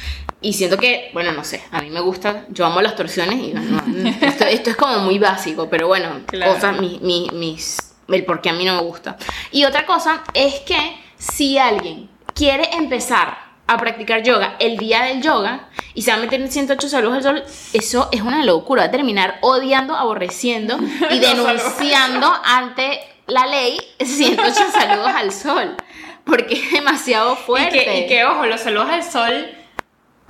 Y 0.40 0.52
siento 0.52 0.76
que, 0.76 1.10
bueno, 1.12 1.32
no 1.32 1.42
sé, 1.42 1.64
a 1.72 1.80
mí 1.82 1.90
me 1.90 1.98
gusta, 2.00 2.44
yo 2.50 2.64
amo 2.64 2.80
las 2.80 2.94
torsiones 2.94 3.40
y 3.40 3.52
esto, 4.24 4.44
esto 4.44 4.70
es 4.70 4.76
como 4.76 5.00
muy 5.00 5.18
básico, 5.18 5.68
pero 5.68 5.88
bueno, 5.88 6.20
Claro. 6.26 6.54
cosas, 6.54 6.78
mis, 6.80 7.00
mis, 7.00 7.32
mis- 7.32 7.76
el 8.08 8.24
por 8.24 8.40
qué 8.40 8.50
a 8.50 8.52
mí 8.52 8.64
no 8.64 8.74
me 8.76 8.82
gusta. 8.82 9.16
Y 9.50 9.64
otra 9.64 9.84
cosa 9.84 10.22
es 10.34 10.60
que 10.60 10.76
si 11.18 11.58
alguien 11.58 12.08
quiere 12.34 12.70
empezar 12.76 13.36
a 13.66 13.76
practicar 13.78 14.22
yoga 14.22 14.54
el 14.60 14.76
día 14.78 15.02
del 15.02 15.20
yoga 15.22 15.68
y 15.94 16.02
se 16.02 16.10
va 16.10 16.16
a 16.16 16.20
meter 16.20 16.40
en 16.40 16.50
108 16.50 16.88
saludos 16.88 17.16
al 17.16 17.22
sol, 17.22 17.44
eso 17.72 18.08
es 18.12 18.20
una 18.22 18.44
locura, 18.44 18.82
va 18.82 18.88
a 18.88 18.90
terminar 18.90 19.38
odiando, 19.40 19.96
aborreciendo 19.96 20.78
y 21.10 21.18
denunciando 21.18 22.32
ante 22.44 23.00
la 23.26 23.46
ley 23.46 23.78
108 24.00 24.54
saludos 24.72 25.10
al 25.14 25.32
sol, 25.32 25.76
porque 26.24 26.54
es 26.54 26.72
demasiado 26.72 27.34
Y 27.34 27.36
fuerte. 27.44 27.84
que, 27.84 27.98
y 28.00 28.06
que, 28.06 28.24
ojo, 28.24 28.46
los 28.46 28.60
saludos 28.60 28.88
al 28.90 29.02
sol 29.02 29.54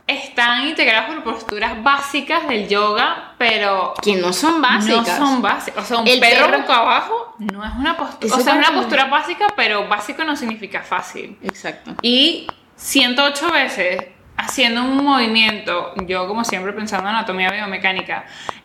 están 0.07 0.67
integrados 0.67 1.15
por 1.17 1.35
posturas 1.35 1.83
básicas 1.83 2.49
del 2.49 2.67
yoga, 2.67 3.35
pero 3.37 3.93
que 4.01 4.15
no 4.17 4.33
son 4.33 4.63
básicas. 4.63 5.07
no 5.21 5.27
son 5.27 5.43
básicas. 5.43 5.85
O 5.85 5.87
sea, 5.87 5.99
un 5.99 6.09
El 6.09 6.19
perro, 6.19 6.47
perro- 6.47 6.61
boca 6.63 6.77
abajo 6.79 7.35
no 7.39 7.63
es 7.63 7.73
una 7.77 7.95
postura. 7.97 8.35
O 8.35 8.41
sea, 8.41 8.55
es 8.59 8.69
una 8.69 8.79
postura 8.81 9.05
básica, 9.05 9.49
pero 9.55 9.87
básico 9.87 10.25
no 10.25 10.35
significa 10.35 10.83
fácil. 10.83 11.37
Exacto. 11.43 11.93
Y 12.01 12.47
108 12.77 13.53
veces 13.53 13.99
haciendo 14.39 14.83
un 14.83 15.05
movimiento, 15.05 15.93
yo 16.07 16.27
como 16.27 16.45
siempre 16.45 16.73
pensando 16.73 17.09
en 17.11 17.17
anatomía 17.17 17.51
biomecánica, 17.51 18.25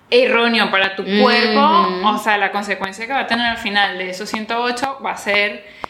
erróneo 0.10 0.70
para 0.72 0.96
tu 0.96 1.04
cuerpo, 1.04 1.60
o 2.06 2.18
sea, 2.20 2.38
la 2.38 2.52
consecuencia 2.52 3.06
que 3.08 3.14
va 3.14 3.22
a 3.22 3.28
tener 3.28 3.46
al 3.48 3.58
final 3.58 3.98
de 3.98 4.10
esos 4.12 4.30
108 4.30 5.00
va 5.06 5.12
a 5.12 5.18
ser... 5.18 5.84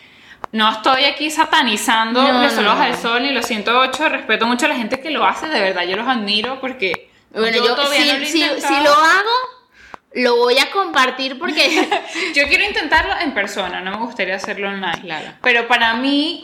No 0.52 0.70
estoy 0.72 1.06
aquí 1.06 1.32
satanizando 1.32 2.22
No, 2.22 2.32
los 2.32 2.44
no, 2.44 2.50
saludos 2.52 2.78
no. 2.78 2.84
al 2.84 2.96
sol 2.96 3.24
ni 3.24 3.32
los 3.32 3.46
108, 3.46 4.10
respeto 4.10 4.46
mucho 4.46 4.68
a 4.68 4.70
la 4.70 4.76
gente 4.76 5.00
que 5.00 5.10
lo 5.10 5.26
hace, 5.26 5.48
de 5.48 5.60
verdad, 5.60 5.84
yo 5.84 5.96
los 5.96 6.08
admiro 6.08 6.60
porque 6.62 7.10
Bueno, 7.32 7.58
yo, 7.58 7.76
todavía 7.76 8.02
si, 8.02 8.08
no 8.12 8.20
lo 8.20 8.26
si- 8.56 8.62
si 8.62 8.84
lo 8.84 8.92
hago, 8.92 9.32
lo 10.14 10.36
voy 10.38 10.60
a 10.60 10.70
compartir 10.70 11.40
porque... 11.40 11.90
Yo 12.36 12.48
quiero 12.48 12.64
intentarlo 12.66 13.16
en 13.20 13.34
persona, 13.34 13.82
no 13.82 13.90
me 13.92 13.98
gustaría 13.98 14.36
hacerlo 14.36 14.68
online. 14.70 15.02
Claro. 15.02 15.32
Pero 15.42 15.68
para 15.68 15.96
mí, 15.96 16.44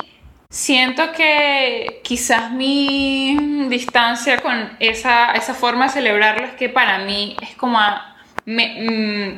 siento 0.59 1.11
que 1.11 2.01
quizás 2.03 2.51
mi 2.51 3.37
distancia 3.69 4.39
con 4.39 4.75
esa, 4.79 5.31
esa 5.33 5.53
forma 5.53 5.85
de 5.85 5.91
celebrarlo 5.91 6.45
es 6.47 6.53
que 6.53 6.69
para 6.69 6.99
mí 6.99 7.37
es 7.41 7.55
como, 7.55 7.79
a- 7.79 8.15
me- 8.45 8.81
mm, 8.81 9.37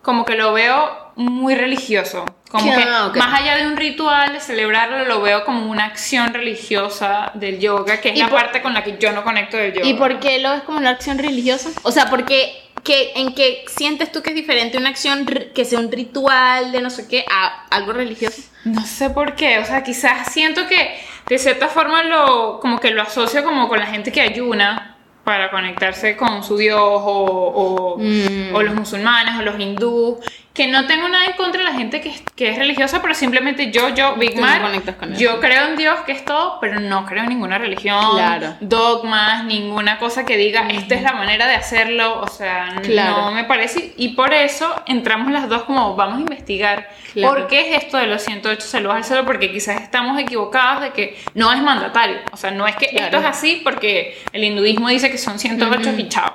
como 0.00 0.24
que 0.24 0.36
lo 0.36 0.52
veo 0.52 1.12
muy 1.16 1.56
religioso. 1.56 2.24
Como 2.50 2.72
que 2.72 2.82
Ah, 2.82 3.06
ok. 3.08 3.16
más 3.16 3.40
allá 3.42 3.56
de 3.56 3.66
un 3.66 3.76
ritual 3.76 4.32
de 4.32 4.40
celebrarlo, 4.40 5.04
lo 5.04 5.20
veo 5.20 5.44
como 5.44 5.68
una 5.70 5.84
acción 5.84 6.32
religiosa 6.32 7.32
del 7.34 7.58
yoga, 7.58 8.00
que 8.00 8.10
es 8.10 8.18
la 8.18 8.28
por- 8.28 8.40
parte 8.40 8.62
con 8.62 8.72
la 8.72 8.84
que 8.84 8.96
yo 8.98 9.12
no 9.12 9.24
conecto 9.24 9.56
del 9.56 9.74
yoga. 9.74 9.86
¿Y 9.86 9.94
por 9.94 10.20
qué 10.20 10.38
lo 10.38 10.52
ves 10.52 10.62
como 10.62 10.78
una 10.78 10.90
acción 10.90 11.18
religiosa? 11.18 11.68
O 11.82 11.90
sea, 11.90 12.06
porque 12.08 12.67
que, 12.88 13.12
¿en 13.16 13.34
qué 13.34 13.64
sientes 13.68 14.10
tú 14.10 14.22
que 14.22 14.30
es 14.30 14.34
diferente 14.36 14.78
una 14.78 14.88
acción 14.88 15.26
que 15.54 15.64
sea 15.66 15.78
un 15.78 15.92
ritual 15.92 16.72
de 16.72 16.80
no 16.80 16.88
sé 16.88 17.06
qué 17.06 17.26
a 17.30 17.66
algo 17.68 17.92
religioso? 17.92 18.40
No 18.64 18.82
sé 18.86 19.10
por 19.10 19.34
qué, 19.36 19.58
o 19.58 19.64
sea, 19.66 19.82
quizás 19.82 20.32
siento 20.32 20.66
que 20.66 20.98
de 21.28 21.38
cierta 21.38 21.68
forma 21.68 22.02
lo, 22.04 22.58
como 22.60 22.80
que 22.80 22.90
lo 22.90 23.02
asocio 23.02 23.44
como 23.44 23.68
con 23.68 23.78
la 23.78 23.86
gente 23.86 24.10
que 24.10 24.22
ayuna 24.22 24.96
para 25.22 25.50
conectarse 25.50 26.16
con 26.16 26.42
su 26.42 26.56
Dios 26.56 26.80
o, 26.80 26.94
o, 27.04 27.98
Mm. 27.98 28.54
o 28.54 28.62
los 28.62 28.74
musulmanes 28.74 29.38
o 29.38 29.42
los 29.42 29.60
hindúes, 29.60 30.24
que 30.58 30.66
no 30.66 30.86
tengo 30.88 31.08
nada 31.08 31.24
en 31.26 31.34
contra 31.34 31.60
de 31.62 31.70
la 31.70 31.74
gente 31.76 32.00
que, 32.00 32.08
es- 32.08 32.22
que 32.34 32.48
es 32.50 32.58
religiosa, 32.58 33.00
pero 33.00 33.14
simplemente 33.14 33.70
yo, 33.70 33.90
yo, 33.94 34.16
Big 34.16 34.34
Tú 34.34 34.40
no 34.40 34.46
Mar, 34.48 34.60
con 34.98 35.12
eso. 35.12 35.20
yo 35.20 35.38
creo 35.38 35.68
en 35.68 35.76
Dios 35.76 36.00
que 36.00 36.10
es 36.10 36.24
todo, 36.24 36.58
pero 36.60 36.80
no 36.80 37.06
creo 37.06 37.22
en 37.22 37.28
ninguna 37.28 37.58
religión, 37.58 38.04
Claro. 38.16 38.56
dogmas, 38.60 39.44
ninguna 39.44 39.98
cosa 39.98 40.26
que 40.26 40.36
diga, 40.36 40.66
esta 40.68 40.96
es 40.96 41.02
la 41.02 41.12
manera 41.12 41.46
de 41.46 41.54
hacerlo, 41.54 42.20
o 42.20 42.26
sea, 42.26 42.74
Claro. 42.82 43.26
no 43.26 43.30
me 43.30 43.44
parece, 43.44 43.94
y 43.96 44.08
por 44.16 44.34
eso 44.34 44.82
entramos 44.86 45.30
las 45.30 45.48
dos 45.48 45.62
como, 45.62 45.94
vamos 45.94 46.18
a 46.18 46.20
investigar 46.22 46.90
Claro. 47.12 47.32
por 47.34 47.46
qué 47.46 47.70
es 47.76 47.84
esto 47.84 47.96
de 47.96 48.08
los 48.08 48.20
108 48.22 48.66
saludos 48.66 48.96
al 48.96 49.04
cielo, 49.04 49.24
porque 49.24 49.52
quizás 49.52 49.80
estamos 49.80 50.18
equivocados 50.18 50.82
de 50.82 50.90
que 50.90 51.16
no 51.34 51.52
es 51.52 51.62
mandatario, 51.62 52.16
o 52.32 52.36
sea, 52.36 52.50
no 52.50 52.66
es 52.66 52.74
que 52.74 52.86
esto 52.92 53.16
es 53.18 53.24
así 53.24 53.60
porque 53.62 54.18
el 54.32 54.42
hinduismo 54.42 54.88
dice 54.88 55.08
que 55.08 55.18
son 55.18 55.38
108 55.38 55.90
y 55.96 56.08
chao. 56.08 56.32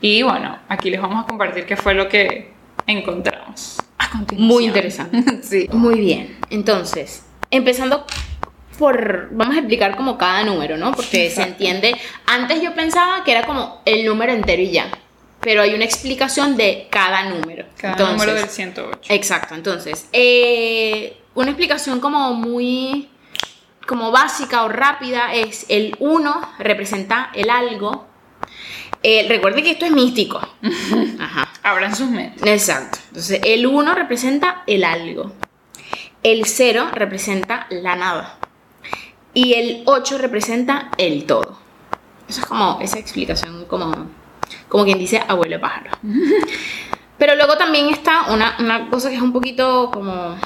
Y 0.00 0.22
bueno, 0.22 0.58
aquí 0.66 0.88
les 0.90 0.98
vamos 1.02 1.22
a 1.22 1.26
compartir 1.26 1.66
qué 1.66 1.76
fue 1.76 1.92
lo 1.92 2.08
que 2.08 2.58
encontramos. 2.86 3.29
Muy 4.36 4.66
interesante. 4.66 5.38
sí. 5.42 5.68
Muy 5.72 6.00
bien. 6.00 6.38
Entonces, 6.50 7.24
empezando 7.50 8.06
por. 8.78 9.28
Vamos 9.32 9.56
a 9.56 9.58
explicar 9.58 9.96
como 9.96 10.18
cada 10.18 10.42
número, 10.44 10.76
¿no? 10.76 10.92
Porque 10.92 11.30
se 11.30 11.42
entiende. 11.42 11.96
Antes 12.26 12.62
yo 12.62 12.74
pensaba 12.74 13.22
que 13.24 13.32
era 13.32 13.46
como 13.46 13.82
el 13.84 14.04
número 14.04 14.32
entero 14.32 14.62
y 14.62 14.70
ya. 14.70 14.90
Pero 15.40 15.62
hay 15.62 15.74
una 15.74 15.84
explicación 15.84 16.56
de 16.56 16.88
cada 16.90 17.24
número. 17.30 17.64
Cada 17.76 17.92
Entonces, 17.92 18.16
número 18.16 18.34
del 18.34 18.48
108. 18.48 18.98
Exacto, 19.08 19.54
entonces, 19.54 20.06
eh, 20.12 21.16
una 21.34 21.50
explicación 21.50 22.00
como 22.00 22.34
muy, 22.34 23.08
como 23.86 24.10
básica 24.10 24.64
o 24.64 24.68
rápida 24.68 25.32
es 25.34 25.64
el 25.68 25.96
1 25.98 26.54
representa 26.58 27.30
el 27.34 27.48
algo. 27.48 28.09
Eh, 29.02 29.26
recuerde 29.28 29.62
que 29.62 29.72
esto 29.72 29.86
es 29.86 29.92
místico. 29.92 30.38
Ajá. 31.18 31.48
Abran 31.62 31.94
sus 31.96 32.08
mentes. 32.08 32.42
Exacto. 32.46 32.98
Entonces, 33.08 33.40
el 33.44 33.66
1 33.66 33.94
representa 33.94 34.62
el 34.66 34.84
algo. 34.84 35.32
El 36.22 36.44
0 36.44 36.90
representa 36.92 37.66
la 37.70 37.96
nada. 37.96 38.38
Y 39.32 39.54
el 39.54 39.82
8 39.86 40.18
representa 40.18 40.90
el 40.98 41.24
todo. 41.24 41.58
Eso 42.28 42.40
es 42.40 42.46
como 42.46 42.78
esa 42.80 42.98
explicación, 42.98 43.64
como, 43.64 44.08
como 44.68 44.84
quien 44.84 44.98
dice 44.98 45.22
abuelo 45.26 45.56
de 45.56 45.60
pájaro. 45.60 45.90
Pero 47.18 47.34
luego 47.36 47.56
también 47.56 47.88
está 47.90 48.32
una, 48.32 48.56
una 48.58 48.88
cosa 48.88 49.10
que 49.10 49.16
es 49.16 49.22
un 49.22 49.32
poquito 49.32 49.90
como, 49.92 50.36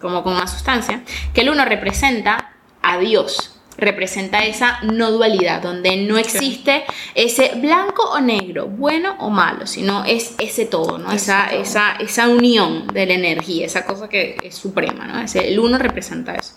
como 0.00 0.22
con 0.22 0.34
una 0.34 0.46
sustancia, 0.46 1.02
que 1.34 1.42
el 1.42 1.50
1 1.50 1.64
representa 1.64 2.52
a 2.82 2.98
Dios. 2.98 3.55
Representa 3.78 4.44
esa 4.46 4.78
no 4.82 5.10
dualidad, 5.12 5.60
donde 5.62 5.96
no 5.98 6.16
existe 6.18 6.84
ese 7.14 7.52
blanco 7.56 8.02
o 8.10 8.20
negro, 8.20 8.66
bueno 8.68 9.16
o 9.18 9.28
malo, 9.30 9.66
sino 9.66 10.04
es 10.04 10.34
ese 10.38 10.64
todo, 10.66 10.98
¿no? 10.98 11.12
Esa, 11.12 11.48
todo. 11.50 11.60
esa, 11.60 11.92
esa 11.96 12.28
unión 12.28 12.86
de 12.88 13.06
la 13.06 13.14
energía, 13.14 13.66
esa 13.66 13.84
cosa 13.84 14.08
que 14.08 14.36
es 14.42 14.54
suprema, 14.54 15.06
¿no? 15.06 15.20
Ese- 15.20 15.48
el 15.48 15.58
1 15.58 15.78
representa 15.78 16.34
eso. 16.34 16.54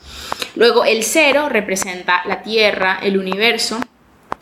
Luego 0.56 0.86
el 0.86 1.04
0 1.04 1.50
representa 1.50 2.22
la 2.26 2.42
tierra, 2.42 3.00
el 3.02 3.18
universo 3.18 3.80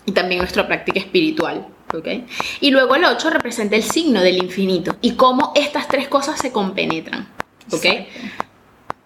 y 0.05 0.11
también 0.11 0.39
nuestra 0.39 0.67
práctica 0.67 0.99
espiritual. 0.99 1.67
¿ok? 1.93 2.07
Y 2.59 2.71
luego 2.71 2.95
el 2.95 3.05
8 3.05 3.29
representa 3.29 3.75
el 3.77 3.83
signo 3.83 4.21
del 4.21 4.37
infinito 4.37 4.97
y 5.01 5.13
cómo 5.13 5.53
estas 5.55 5.87
tres 5.87 6.09
cosas 6.09 6.37
se 6.39 6.51
compenetran. 6.51 7.27
¿ok? 7.71 7.85
Exacto. 7.85 8.45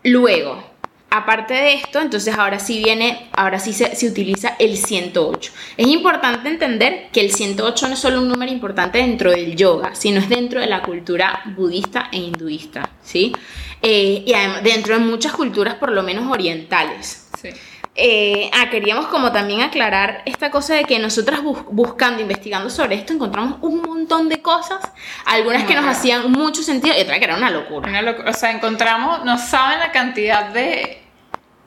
Luego, 0.04 0.64
aparte 1.12 1.54
de 1.54 1.74
esto, 1.74 2.00
entonces 2.00 2.36
ahora 2.38 2.58
sí 2.58 2.82
viene, 2.82 3.30
ahora 3.34 3.60
sí 3.60 3.74
se, 3.74 3.96
se, 3.96 4.08
utiliza 4.08 4.56
el 4.58 4.78
108. 4.78 5.52
Es 5.76 5.88
importante 5.88 6.50
entender 6.50 7.10
que 7.12 7.20
el 7.20 7.32
108 7.32 7.88
no 7.88 7.94
es 7.94 8.00
solo 8.00 8.22
un 8.22 8.30
número 8.30 8.52
importante 8.52 8.98
dentro 8.98 9.30
del 9.30 9.56
yoga, 9.56 9.94
sino 9.94 10.20
es 10.20 10.30
dentro 10.30 10.62
de 10.62 10.68
la 10.68 10.82
cultura 10.82 11.44
budista 11.56 12.08
e 12.14 12.18
hinduista, 12.18 12.90
¿sí? 13.04 13.34
Eh, 13.82 14.24
y 14.26 14.34
además 14.34 14.64
dentro 14.64 14.98
de 14.98 15.04
muchas 15.04 15.34
culturas, 15.34 15.76
por 15.76 15.92
lo 15.92 16.02
menos 16.02 16.32
orientales. 16.32 17.28
Sí. 17.42 17.50
Eh, 17.94 18.50
ah, 18.54 18.70
queríamos 18.70 19.08
como 19.08 19.34
también 19.34 19.62
aclarar 19.62 20.22
esta 20.26 20.50
cosa 20.50 20.76
de 20.76 20.86
que 20.86 20.98
nosotras 20.98 21.44
bus 21.44 21.60
buscando, 21.72 22.22
investigando 22.22 22.70
sobre 22.70 22.96
esto, 22.96 23.12
encontramos 23.12 23.58
un 23.62 23.82
montón 23.82 24.30
de 24.30 24.42
cosas, 24.42 24.80
algunas 25.26 25.66
que 25.66 25.76
nos 25.76 25.86
hacían 25.86 26.32
mucho 26.32 26.64
sentido 26.64 26.96
y 26.98 27.02
otras 27.02 27.20
que 27.20 27.26
era 27.26 27.36
una 27.36 27.50
locura. 27.50 27.90
Una 27.90 28.02
locura. 28.02 28.30
O 28.30 28.34
sea, 28.34 28.52
encontramos, 28.52 29.26
no 29.26 29.38
saben 29.38 29.80
la 29.80 29.92
cantidad 29.92 30.54
de 30.54 31.01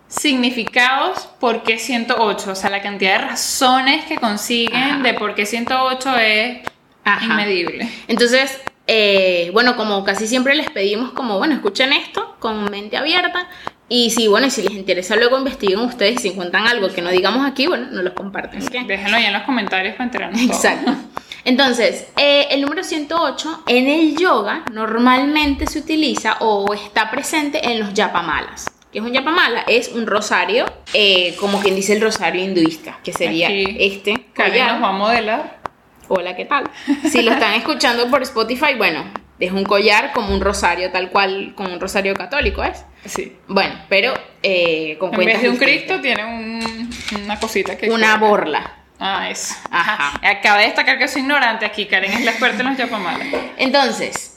significados 0.08 1.28
por 1.40 1.62
qué 1.62 1.78
108, 1.78 2.50
o 2.50 2.54
sea, 2.54 2.70
la 2.70 2.82
cantidad 2.82 3.18
de 3.18 3.26
razones 3.26 4.04
que 4.04 4.16
consiguen 4.16 4.82
Ajá. 4.82 5.02
de 5.02 5.14
por 5.14 5.34
qué 5.34 5.46
108 5.46 6.16
es 6.18 6.58
Ajá. 7.04 7.24
inmedible. 7.24 7.88
Entonces, 8.08 8.60
eh, 8.86 9.50
bueno, 9.52 9.76
como 9.76 10.04
casi 10.04 10.26
siempre 10.26 10.54
les 10.54 10.70
pedimos 10.70 11.12
como, 11.12 11.38
bueno, 11.38 11.54
escuchen 11.54 11.92
esto 11.92 12.36
con 12.38 12.70
mente 12.70 12.96
abierta 12.96 13.48
y 13.88 14.10
si, 14.10 14.28
bueno, 14.28 14.50
si 14.50 14.62
les 14.62 14.72
interesa 14.72 15.16
luego 15.16 15.38
investiguen 15.38 15.80
ustedes, 15.80 16.22
si 16.22 16.28
encuentran 16.28 16.66
algo 16.66 16.88
que 16.88 17.02
no 17.02 17.10
digamos 17.10 17.46
aquí, 17.46 17.66
bueno, 17.66 17.86
nos 17.90 18.04
lo 18.04 18.14
comparten. 18.14 18.62
¿ok? 18.62 18.86
Déjenlo 18.86 19.16
ahí 19.16 19.24
en 19.26 19.32
los 19.32 19.42
comentarios 19.42 19.94
para 19.94 20.04
enterarnos. 20.04 20.40
Exacto. 20.40 20.94
Entonces, 21.44 22.06
eh, 22.16 22.48
el 22.50 22.62
número 22.62 22.82
108 22.82 23.64
en 23.66 23.86
el 23.86 24.16
yoga 24.16 24.64
normalmente 24.72 25.66
se 25.66 25.78
utiliza 25.78 26.38
o 26.40 26.72
está 26.72 27.10
presente 27.10 27.70
en 27.70 27.80
los 27.80 27.92
yapamalas. 27.92 28.66
¿Qué 28.94 29.00
es 29.00 29.04
un 29.04 29.12
yapamala? 29.12 29.64
Es 29.66 29.88
un 29.88 30.06
rosario, 30.06 30.66
eh, 30.92 31.34
como 31.40 31.60
quien 31.60 31.74
dice 31.74 31.94
el 31.94 32.00
rosario 32.00 32.44
hinduista, 32.44 33.00
que 33.02 33.12
sería 33.12 33.48
Aquí 33.48 33.76
este 33.80 34.14
Karen 34.32 34.66
nos 34.68 34.82
va 34.84 34.88
a 34.90 34.92
modelar. 34.92 35.58
Hola, 36.06 36.36
¿qué 36.36 36.44
tal? 36.44 36.70
Si 37.10 37.20
lo 37.22 37.32
están 37.32 37.54
escuchando 37.54 38.08
por 38.08 38.22
Spotify, 38.22 38.74
bueno, 38.78 39.04
es 39.40 39.50
un 39.50 39.64
collar 39.64 40.12
como 40.12 40.32
un 40.32 40.40
rosario, 40.40 40.92
tal 40.92 41.10
cual, 41.10 41.54
como 41.56 41.72
un 41.72 41.80
rosario 41.80 42.14
católico, 42.14 42.62
¿es? 42.62 42.84
Sí. 43.04 43.36
Bueno, 43.48 43.74
pero 43.88 44.14
eh, 44.44 44.96
con 45.00 45.08
En 45.08 45.14
cuentas 45.16 45.34
vez 45.34 45.42
de 45.42 45.48
un 45.48 45.58
distintas. 45.58 45.84
Cristo 45.86 46.00
tiene 46.00 46.24
un- 46.24 47.24
una 47.24 47.40
cosita 47.40 47.76
que... 47.76 47.90
Una 47.90 48.16
cuelga. 48.16 48.28
borla. 48.28 48.72
Ah, 49.00 49.28
eso. 49.28 49.56
Ajá. 49.72 50.20
Acaba 50.22 50.58
de 50.60 50.66
destacar 50.66 50.98
que 50.98 51.08
soy 51.08 51.22
ignorante 51.22 51.66
aquí. 51.66 51.86
Karen 51.86 52.12
es 52.12 52.24
la 52.24 52.30
experta 52.30 52.62
en 52.62 52.68
los 52.68 52.78
yapamalas. 52.78 53.26
Entonces, 53.56 54.33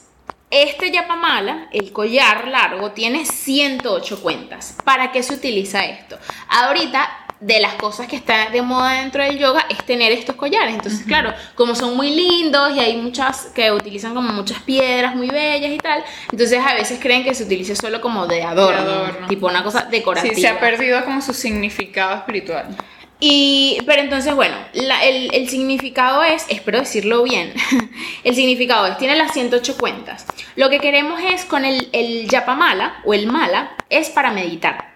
este 0.50 0.90
yapamala, 0.90 1.68
el 1.72 1.92
collar 1.92 2.48
largo, 2.48 2.92
tiene 2.92 3.26
108 3.26 4.22
cuentas. 4.22 4.76
¿Para 4.84 5.12
qué 5.12 5.22
se 5.22 5.34
utiliza 5.34 5.84
esto? 5.84 6.18
Ahorita, 6.48 7.08
de 7.40 7.60
las 7.60 7.74
cosas 7.74 8.08
que 8.08 8.16
está 8.16 8.50
de 8.50 8.62
moda 8.62 8.94
dentro 9.00 9.22
del 9.22 9.38
yoga 9.38 9.64
es 9.68 9.78
tener 9.84 10.10
estos 10.10 10.34
collares. 10.34 10.74
Entonces, 10.74 11.06
claro, 11.06 11.32
como 11.54 11.74
son 11.74 11.96
muy 11.96 12.10
lindos 12.10 12.74
y 12.74 12.80
hay 12.80 12.96
muchas 12.96 13.46
que 13.54 13.70
utilizan 13.70 14.14
como 14.14 14.32
muchas 14.32 14.60
piedras 14.62 15.14
muy 15.14 15.28
bellas 15.28 15.70
y 15.70 15.78
tal, 15.78 16.02
entonces 16.32 16.58
a 16.64 16.74
veces 16.74 16.98
creen 17.00 17.22
que 17.22 17.34
se 17.34 17.44
utiliza 17.44 17.76
solo 17.76 18.00
como 18.00 18.26
de 18.26 18.42
adorno, 18.42 18.82
De 18.84 18.90
adorno. 18.90 19.26
tipo 19.28 19.46
una 19.46 19.62
cosa 19.62 19.82
decorativa. 19.84 20.34
Sí, 20.34 20.40
se 20.40 20.48
ha 20.48 20.58
perdido 20.58 21.04
como 21.04 21.20
su 21.22 21.32
significado 21.32 22.16
espiritual. 22.16 22.76
Y, 23.20 23.78
pero 23.84 24.00
entonces, 24.02 24.34
bueno, 24.34 24.54
la- 24.74 25.04
el, 25.04 25.34
el 25.34 25.48
significado 25.48 26.22
es, 26.22 26.46
espero 26.48 26.78
decirlo 26.78 27.22
bien, 27.24 27.52
el 28.24 28.34
significado 28.34 28.86
es, 28.86 28.96
tiene 28.98 29.16
las 29.16 29.32
108 29.32 29.76
cuentas. 29.76 30.24
Lo 30.54 30.70
que 30.70 30.78
queremos 30.78 31.20
es 31.20 31.44
con 31.44 31.64
el, 31.64 31.88
el 31.92 32.28
yapamala 32.28 33.00
o 33.04 33.14
el 33.14 33.26
mala, 33.26 33.76
es 33.90 34.10
para 34.10 34.30
meditar. 34.30 34.92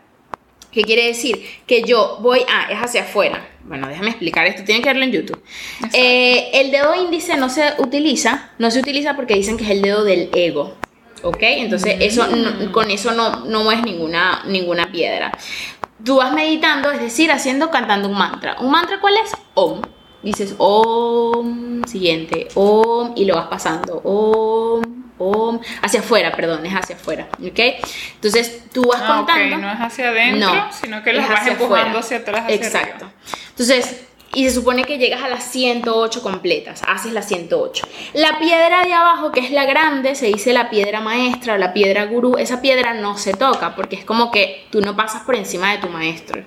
¿Qué 0.71 0.83
quiere 0.85 1.07
decir? 1.07 1.45
Que 1.67 1.83
yo 1.83 2.19
voy, 2.21 2.41
ah, 2.49 2.69
es 2.71 2.79
hacia 2.79 3.03
afuera. 3.03 3.47
Bueno, 3.65 3.89
déjame 3.89 4.09
explicar 4.11 4.47
esto, 4.47 4.65
tienen 4.65 4.83
que 4.83 4.89
verlo 4.89 5.05
en 5.05 5.13
YouTube. 5.13 5.43
Eh, 5.93 6.51
el 6.55 6.71
dedo 6.71 6.95
índice 6.95 7.37
no 7.37 7.51
se 7.51 7.75
utiliza, 7.79 8.51
no 8.59 8.71
se 8.71 8.81
utiliza 8.81 9.15
porque 9.15 9.35
dicen 9.35 9.57
que 9.57 9.65
es 9.65 9.71
el 9.71 9.83
dedo 9.83 10.05
del 10.05 10.31
ego. 10.33 10.77
¿Ok? 11.25 11.39
Entonces, 11.43 11.97
eso 12.01 12.27
no- 12.27 12.73
con 12.73 12.91
eso 12.91 13.13
no, 13.13 13.45
no 13.45 13.63
mueves 13.65 13.85
ninguna, 13.85 14.43
ninguna 14.47 14.91
piedra. 14.91 15.31
Tú 16.05 16.17
vas 16.17 16.33
meditando, 16.33 16.91
es 16.91 17.01
decir, 17.01 17.31
haciendo, 17.31 17.71
cantando 17.71 18.09
un 18.09 18.15
mantra. 18.19 18.57
¿Un 18.61 18.71
mantra 18.71 18.99
cuál 19.01 19.15
es? 19.25 19.33
Om. 19.55 19.83
Dices 20.23 20.55
Om, 20.59 21.83
siguiente, 21.85 22.49
Om, 22.55 23.13
y 23.17 23.25
lo 23.25 23.37
vas 23.37 23.47
pasando. 23.49 23.97
Om, 24.05 24.83
Om, 25.19 25.61
hacia 25.83 26.01
afuera, 26.01 26.33
perdón, 26.33 26.65
es 26.67 26.73
hacia 26.75 26.97
afuera. 26.97 27.29
¿Ok? 27.39 27.59
Entonces, 28.15 28.65
tú 28.73 28.85
vas 28.89 29.01
Ah, 29.05 29.17
contando. 29.19 29.59
no 29.59 29.71
es 29.71 29.79
hacia 29.81 30.09
adentro, 30.09 30.55
No, 30.55 30.73
sino 30.73 31.03
que 31.03 31.13
los 31.13 31.29
vas 31.29 31.47
empujando 31.47 31.99
afuera. 31.99 32.01
hacia 32.01 32.17
atrás. 32.19 32.43
Hacia 32.45 32.55
Exacto. 32.57 33.05
arriba. 33.07 33.13
Entonces, 33.51 34.05
y 34.35 34.45
se 34.45 34.55
supone 34.55 34.85
que 34.85 34.99
llegas 34.99 35.23
a 35.23 35.29
las 35.29 35.45
108 35.45 36.23
completas, 36.23 36.83
haces 36.87 37.13
las 37.13 37.29
108. 37.29 37.87
La 38.15 38.39
piedra 38.39 38.83
de 38.85 38.93
abajo, 38.93 39.33
que 39.33 39.41
es 39.41 39.51
la 39.51 39.65
grande, 39.65 40.15
se 40.15 40.27
dice 40.27 40.53
la 40.53 40.71
piedra 40.71 41.01
maestra 41.01 41.55
o 41.55 41.59
la 41.59 41.73
piedra 41.73 42.07
gurú, 42.07 42.37
esa 42.39 42.61
piedra 42.61 42.95
no 42.95 43.19
se 43.19 43.35
toca 43.35 43.75
porque 43.75 43.97
es 43.97 44.05
como 44.05 44.31
que 44.31 44.67
tú 44.71 44.81
no 44.81 44.97
pasas 44.97 45.23
por 45.23 45.35
encima 45.35 45.73
de 45.73 45.79
tu 45.79 45.89
maestro. 45.89 46.43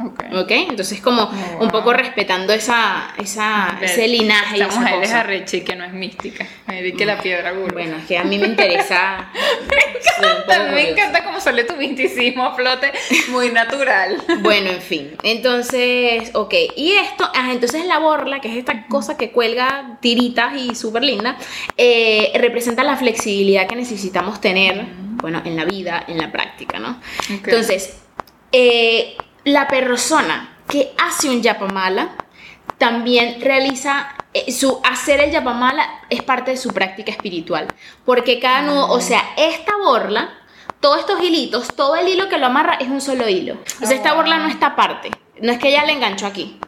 Ok. 0.00 0.24
¿Ok? 0.34 0.50
Entonces, 0.50 1.00
como 1.00 1.22
Oh, 1.22 1.64
un 1.64 1.70
poco 1.70 1.92
respetando 1.92 2.52
esa, 2.52 3.12
esa, 3.18 3.76
Ver, 3.80 3.90
ese 3.90 4.06
linaje 4.06 4.58
y 4.58 4.60
Esta 4.60 4.72
esa 4.72 4.80
mujer 4.80 4.94
es 5.02 5.08
cosa. 5.08 5.20
arrecha 5.20 5.56
y 5.56 5.60
que 5.62 5.74
no 5.74 5.84
es 5.84 5.92
mística. 5.92 6.46
Me 6.66 6.82
di 6.82 6.92
que 6.92 7.04
la 7.04 7.20
piedra 7.20 7.50
gurú. 7.52 7.72
Bueno, 7.72 7.96
es 7.96 8.04
que 8.06 8.16
a 8.16 8.24
mí 8.24 8.38
me 8.38 8.46
interesa. 8.46 9.30
poco 10.20 10.28
También 10.46 10.74
me 10.74 10.90
encanta 10.90 11.24
cómo 11.24 11.40
sale 11.40 11.64
tu 11.64 11.74
misticismo 11.76 12.44
a 12.44 12.54
flote, 12.54 12.92
muy 13.30 13.50
natural. 13.50 14.22
Bueno, 14.40 14.70
en 14.70 14.80
fin. 14.80 15.10
Entonces, 15.24 16.30
ok. 16.34 16.54
Y 16.76 16.92
esto, 16.92 17.28
ah, 17.34 17.50
entonces 17.52 17.84
la 17.86 17.98
borla, 17.98 18.40
que 18.40 18.48
es 18.48 18.56
esta 18.56 18.86
cosa 18.86 19.16
que 19.16 19.30
cuelga 19.32 19.98
tiritas 20.00 20.54
y 20.56 20.74
súper 20.74 21.02
linda, 21.02 21.36
eh, 21.76 22.30
representa 22.40 22.84
la 22.84 22.96
flexibilidad 22.96 23.66
que 23.66 23.74
necesitamos 23.76 24.40
tener, 24.40 24.86
bueno, 25.16 25.42
en 25.44 25.56
la 25.56 25.64
vida, 25.64 26.04
en 26.06 26.18
la 26.18 26.30
práctica, 26.30 26.78
¿no? 26.78 27.00
Entonces, 27.28 27.98
eh, 28.52 29.16
la 29.52 29.68
persona 29.68 30.56
que 30.68 30.92
hace 30.98 31.28
un 31.30 31.42
yapamala 31.42 32.10
también 32.78 33.40
realiza 33.40 34.14
eh, 34.34 34.52
su 34.52 34.80
hacer 34.84 35.20
el 35.20 35.30
yapamala 35.30 35.86
es 36.10 36.22
parte 36.22 36.52
de 36.52 36.56
su 36.56 36.70
práctica 36.70 37.10
espiritual. 37.10 37.66
Porque 38.04 38.38
cada 38.38 38.62
nudo 38.62 38.88
o 38.90 39.00
sea 39.00 39.22
esta 39.36 39.76
borla 39.78 40.30
todos 40.80 41.00
estos 41.00 41.20
hilitos 41.22 41.74
todo 41.74 41.96
el 41.96 42.08
hilo 42.08 42.28
que 42.28 42.38
lo 42.38 42.46
amarra 42.46 42.74
es 42.74 42.88
un 42.88 43.00
solo 43.00 43.28
hilo. 43.28 43.56
O 43.82 43.86
sea 43.86 43.96
esta 43.96 44.10
Ah. 44.10 44.14
borla 44.14 44.38
no 44.38 44.48
está 44.48 44.66
aparte. 44.68 45.10
No 45.40 45.52
es 45.52 45.58
que 45.58 45.68
ella 45.70 45.84
le 45.84 45.92
enganchó 45.92 46.26
aquí 46.26 46.58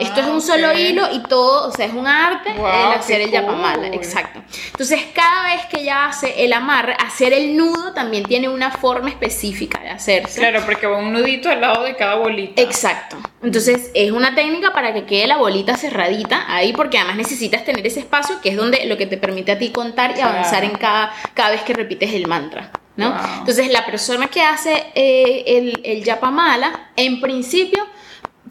esto 0.00 0.20
es 0.20 0.26
Ah, 0.26 0.30
un 0.30 0.40
solo 0.42 0.72
hilo 0.76 1.08
y 1.12 1.20
todo, 1.20 1.68
o 1.68 1.72
sea, 1.72 1.86
es 1.86 1.92
un 1.92 2.06
arte 2.06 2.52
Wow, 2.54 2.66
el 2.66 2.98
hacer 2.98 3.20
el 3.20 3.30
yapamala, 3.30 3.86
cool. 3.88 3.94
exacto. 3.94 4.42
Entonces, 4.72 5.00
cada 5.14 5.54
vez 5.54 5.66
que 5.66 5.80
ella 5.82 6.06
hace 6.06 6.44
el 6.44 6.52
amarre, 6.52 6.94
hacer 7.04 7.32
el 7.32 7.56
nudo 7.56 7.92
también 7.92 8.24
tiene 8.24 8.48
una 8.48 8.70
forma 8.70 9.08
específica 9.10 9.78
de 9.80 9.90
hacerse. 9.90 10.40
Claro, 10.40 10.62
porque 10.64 10.86
va 10.86 10.96
un 10.98 11.12
nudito 11.12 11.48
al 11.50 11.60
lado 11.60 11.84
de 11.84 11.94
cada 11.96 12.16
bolita. 12.16 12.60
Exacto. 12.60 13.16
Entonces 13.42 13.90
es 13.94 14.10
una 14.10 14.34
técnica 14.34 14.72
para 14.72 14.92
que 14.92 15.04
quede 15.04 15.26
la 15.26 15.36
bolita 15.38 15.76
cerradita 15.76 16.44
ahí 16.48 16.72
porque 16.72 16.98
además 16.98 17.16
necesitas 17.16 17.64
tener 17.64 17.86
ese 17.86 18.00
espacio 18.00 18.40
que 18.42 18.50
es 18.50 18.56
donde 18.56 18.84
lo 18.86 18.96
que 18.98 19.06
te 19.06 19.16
permite 19.16 19.52
a 19.52 19.58
ti 19.58 19.70
contar 19.70 20.10
y 20.10 20.14
Claro. 20.14 20.30
avanzar 20.32 20.64
en 20.64 20.72
cada, 20.72 21.12
cada 21.34 21.50
vez 21.50 21.62
que 21.62 21.72
repites 21.72 22.12
el 22.12 22.26
mantra. 22.26 22.70
¿no? 22.96 23.10
Wow. 23.12 23.18
Entonces 23.38 23.70
la 23.72 23.86
persona 23.86 24.26
que 24.28 24.42
hace 24.42 24.86
eh, 24.94 25.44
el, 25.46 25.80
el 25.84 26.04
yapamala 26.04 26.90
en 26.96 27.20
principio 27.20 27.86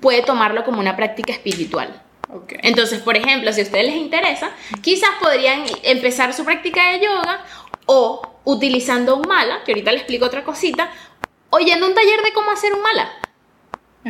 puede 0.01 0.21
tomarlo 0.21 0.63
como 0.63 0.79
una 0.79 0.95
práctica 0.95 1.33
espiritual. 1.33 2.01
Entonces, 2.61 2.99
por 2.99 3.17
ejemplo, 3.17 3.51
si 3.53 3.61
a 3.61 3.63
ustedes 3.63 3.85
les 3.85 3.95
interesa, 3.95 4.51
quizás 4.81 5.09
podrían 5.19 5.63
empezar 5.83 6.33
su 6.33 6.45
práctica 6.45 6.91
de 6.91 6.99
yoga 6.99 7.43
o 7.85 8.21
utilizando 8.45 9.15
un 9.15 9.27
mala, 9.27 9.63
que 9.63 9.71
ahorita 9.71 9.91
les 9.91 10.01
explico 10.01 10.25
otra 10.25 10.43
cosita, 10.43 10.91
oyendo 11.49 11.87
un 11.87 11.95
taller 11.95 12.21
de 12.21 12.33
cómo 12.33 12.51
hacer 12.51 12.73
un 12.73 12.81
mala. 12.81 13.09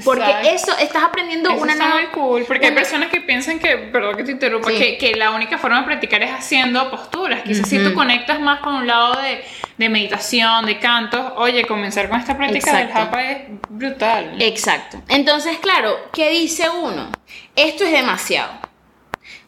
Porque 0.05 0.21
Exacto. 0.23 0.49
eso, 0.49 0.77
estás 0.77 1.03
aprendiendo 1.03 1.49
Eso 1.49 1.61
una 1.63 1.73
está 1.73 1.85
nueva... 1.89 2.01
muy 2.01 2.09
cool, 2.11 2.43
porque 2.47 2.67
hay 2.67 2.71
una- 2.71 2.81
personas 2.81 3.09
que 3.09 3.21
piensan 3.21 3.57
que, 3.57 3.75
perdón 3.75 4.15
que 4.17 4.23
te 4.23 4.31
interrumpa, 4.31 4.69
Sí. 4.69 4.77
que, 4.77 4.97
que 4.99 5.15
la 5.15 5.31
única 5.31 5.57
forma 5.57 5.79
de 5.79 5.85
practicar 5.85 6.21
es 6.21 6.31
haciendo 6.31 6.91
posturas. 6.91 7.41
Quizás 7.41 7.67
si 7.67 7.79
tú 7.83 7.95
conectas 7.95 8.39
más 8.39 8.59
con 8.59 8.75
un 8.75 8.87
lado 8.87 9.19
de, 9.19 9.43
de 9.77 9.89
meditación, 9.89 10.67
de 10.67 10.77
cantos, 10.77 11.33
oye, 11.37 11.65
comenzar 11.65 12.07
con 12.07 12.19
esta 12.19 12.37
práctica 12.37 12.77
del 12.77 12.89
japa 12.91 13.23
es 13.23 13.41
brutal. 13.67 14.35
Exacto. 14.39 15.01
Entonces, 15.07 15.57
claro, 15.57 15.95
¿qué 16.13 16.29
dice 16.29 16.69
uno? 16.69 17.09
Esto 17.55 17.83
es 17.83 17.91
demasiado. 17.91 18.51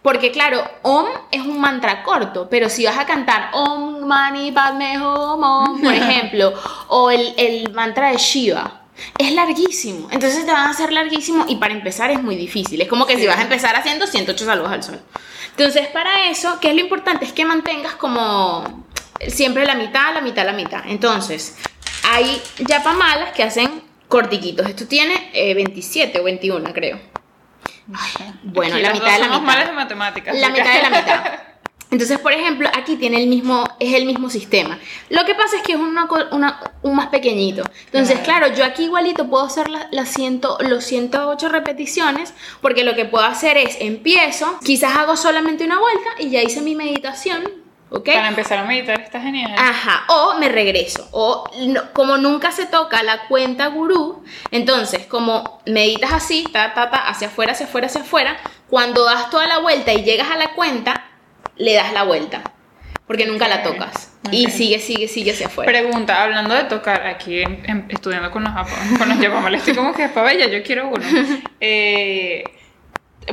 Porque 0.02 0.32
claro, 0.32 0.64
Om 0.82 1.06
es 1.32 1.42
un 1.42 1.62
mantra 1.62 2.02
corto, 2.02 2.48
pero 2.50 2.68
si 2.70 2.86
vas 2.86 2.98
a 2.98 3.06
cantar 3.06 3.50
Om 3.54 4.00
Mani 4.08 4.52
Padme 4.52 4.98
Hum 4.98 5.44
Om, 5.44 5.82
por 5.82 5.94
ejemplo, 5.94 6.52
o 6.88 7.12
el, 7.12 7.36
el 7.38 7.72
mantra 7.72 8.10
de 8.12 8.18
Shiva, 8.18 8.81
es 9.18 9.32
larguísimo. 9.34 10.08
Entonces 10.12 10.46
te 10.46 10.52
van 10.52 10.68
a 10.68 10.70
hacer 10.72 10.92
larguísimo 10.92 11.46
y 11.48 11.56
para 11.58 11.74
empezar 11.74 12.12
es 12.12 12.22
muy 12.22 12.36
difícil. 12.36 12.82
Es 12.82 12.88
como 12.88 13.06
que 13.06 13.16
Sí. 13.16 13.22
si 13.22 13.28
vas 13.28 13.38
a 13.38 13.42
empezar 13.44 13.76
haciendo 13.76 14.08
108 14.08 14.46
saludos 14.46 14.72
al 14.72 14.84
sol. 14.84 15.02
Entonces, 15.52 15.88
para 15.88 16.28
eso, 16.30 16.60
¿qué 16.62 16.70
es 16.70 16.76
lo 16.76 16.82
importante? 16.82 17.26
Es 17.26 17.34
que 17.34 17.46
mantengas 17.46 17.94
como 17.96 18.86
siempre 19.28 19.66
la 19.66 19.76
mitad, 19.76 20.14
la 20.14 20.22
mitad, 20.22 20.46
la 20.46 20.54
mitad. 20.54 20.82
Entonces, 20.88 21.58
hay 22.10 22.42
yapamalas 22.60 23.32
que 23.34 23.44
hacen 23.44 23.84
cortiquitos. 24.08 24.68
Esto 24.68 24.88
tiene 24.88 25.30
eh, 25.34 25.54
27 25.54 26.20
o 26.20 26.24
21, 26.24 26.74
creo. 26.74 27.00
bueno, 28.44 28.76
Aquí 28.76 28.84
la 28.84 28.94
mitad 28.94 29.06
de 29.14 29.20
la 29.20 29.26
somos 29.26 29.42
mitad. 29.42 29.54
malas 29.54 29.68
de 29.68 29.74
matemáticas. 29.74 30.36
La 30.38 30.50
mitad 30.50 30.74
de 30.74 30.82
la 30.82 30.90
mitad. 30.90 31.24
Entonces, 31.92 32.20
por 32.20 32.32
ejemplo, 32.32 32.70
aquí 32.74 32.96
tiene 32.96 33.22
el 33.22 33.28
mismo, 33.28 33.66
es 33.80 33.94
el 33.94 34.06
mismo 34.06 34.30
sistema. 34.30 34.80
Lo 35.10 35.26
que 35.26 35.36
pasa 35.36 35.58
es 35.58 35.62
que 35.64 35.74
es 35.74 35.78
una 35.78 36.08
un 36.84 36.96
más 36.96 37.08
pequeñito. 37.08 37.64
Entonces, 37.88 38.20
Claro. 38.20 38.48
yo 38.54 38.64
aquí 38.64 38.86
igualito 38.86 39.28
puedo 39.30 39.46
hacer 39.46 39.70
la- 39.70 39.88
las 39.92 40.10
100 40.10 40.42
los 40.62 40.84
108 40.86 41.50
repeticiones, 41.50 42.34
porque 42.62 42.84
lo 42.86 42.96
que 42.96 43.04
puedo 43.06 43.26
hacer 43.26 43.58
es, 43.58 43.76
empiezo, 43.82 44.58
quizás 44.64 44.96
hago 44.96 45.18
solamente 45.18 45.66
una 45.66 45.80
vuelta 45.80 46.10
y 46.18 46.30
ya 46.30 46.42
hice 46.42 46.62
mi 46.62 46.76
meditación, 46.76 47.44
¿ok? 47.90 48.06
Para 48.06 48.30
empezar 48.30 48.60
a 48.60 48.64
meditar 48.64 49.00
está 49.02 49.20
genial. 49.20 49.54
Ajá, 49.58 50.06
o 50.08 50.38
me 50.40 50.48
regreso. 50.48 51.08
O 51.12 51.44
no- 51.68 51.92
como 51.94 52.16
nunca 52.18 52.52
se 52.54 52.66
toca 52.68 53.04
la 53.04 53.28
cuenta 53.28 53.68
gurú, 53.68 54.24
entonces 54.50 55.06
como 55.08 55.62
meditas 55.66 56.14
así, 56.14 56.46
ta, 56.52 56.74
ta, 56.74 56.90
ta, 56.90 56.98
hacia 57.10 57.28
afuera, 57.28 57.52
hacia 57.52 57.66
afuera, 57.66 57.88
hacia 57.88 58.02
afuera, 58.02 58.38
cuando 58.70 59.04
das 59.04 59.30
toda 59.30 59.46
la 59.48 59.60
vuelta 59.60 59.92
y 59.94 60.04
llegas 60.04 60.32
a 60.32 60.38
la 60.38 60.54
cuenta, 60.54 61.01
le 61.62 61.74
das 61.76 61.94
la 61.94 62.04
vuelta. 62.04 62.42
Porque 63.08 63.26
nunca 63.26 63.48
la 63.50 63.62
tocas. 63.62 64.14
Y 64.32 64.50
sigue, 64.52 64.80
sigue, 64.80 65.08
sigue 65.10 65.32
hacia 65.32 65.48
afuera. 65.48 65.70
Pregunta, 65.70 66.24
hablando 66.24 66.56
de 66.56 66.64
tocar, 66.64 67.06
aquí 67.08 67.42
em- 67.42 67.86
estudiando 67.90 68.32
con 68.32 68.44
los, 68.44 68.54
japa- 68.54 68.98
con 68.98 69.10
los 69.10 69.20
yapamales, 69.20 69.60
estoy 69.62 69.76
como 69.76 69.94
que 69.94 70.08
pabella, 70.08 70.48
yo 70.48 70.64
quiero 70.64 70.88
uno. 70.90 71.04
Eh, 71.60 72.44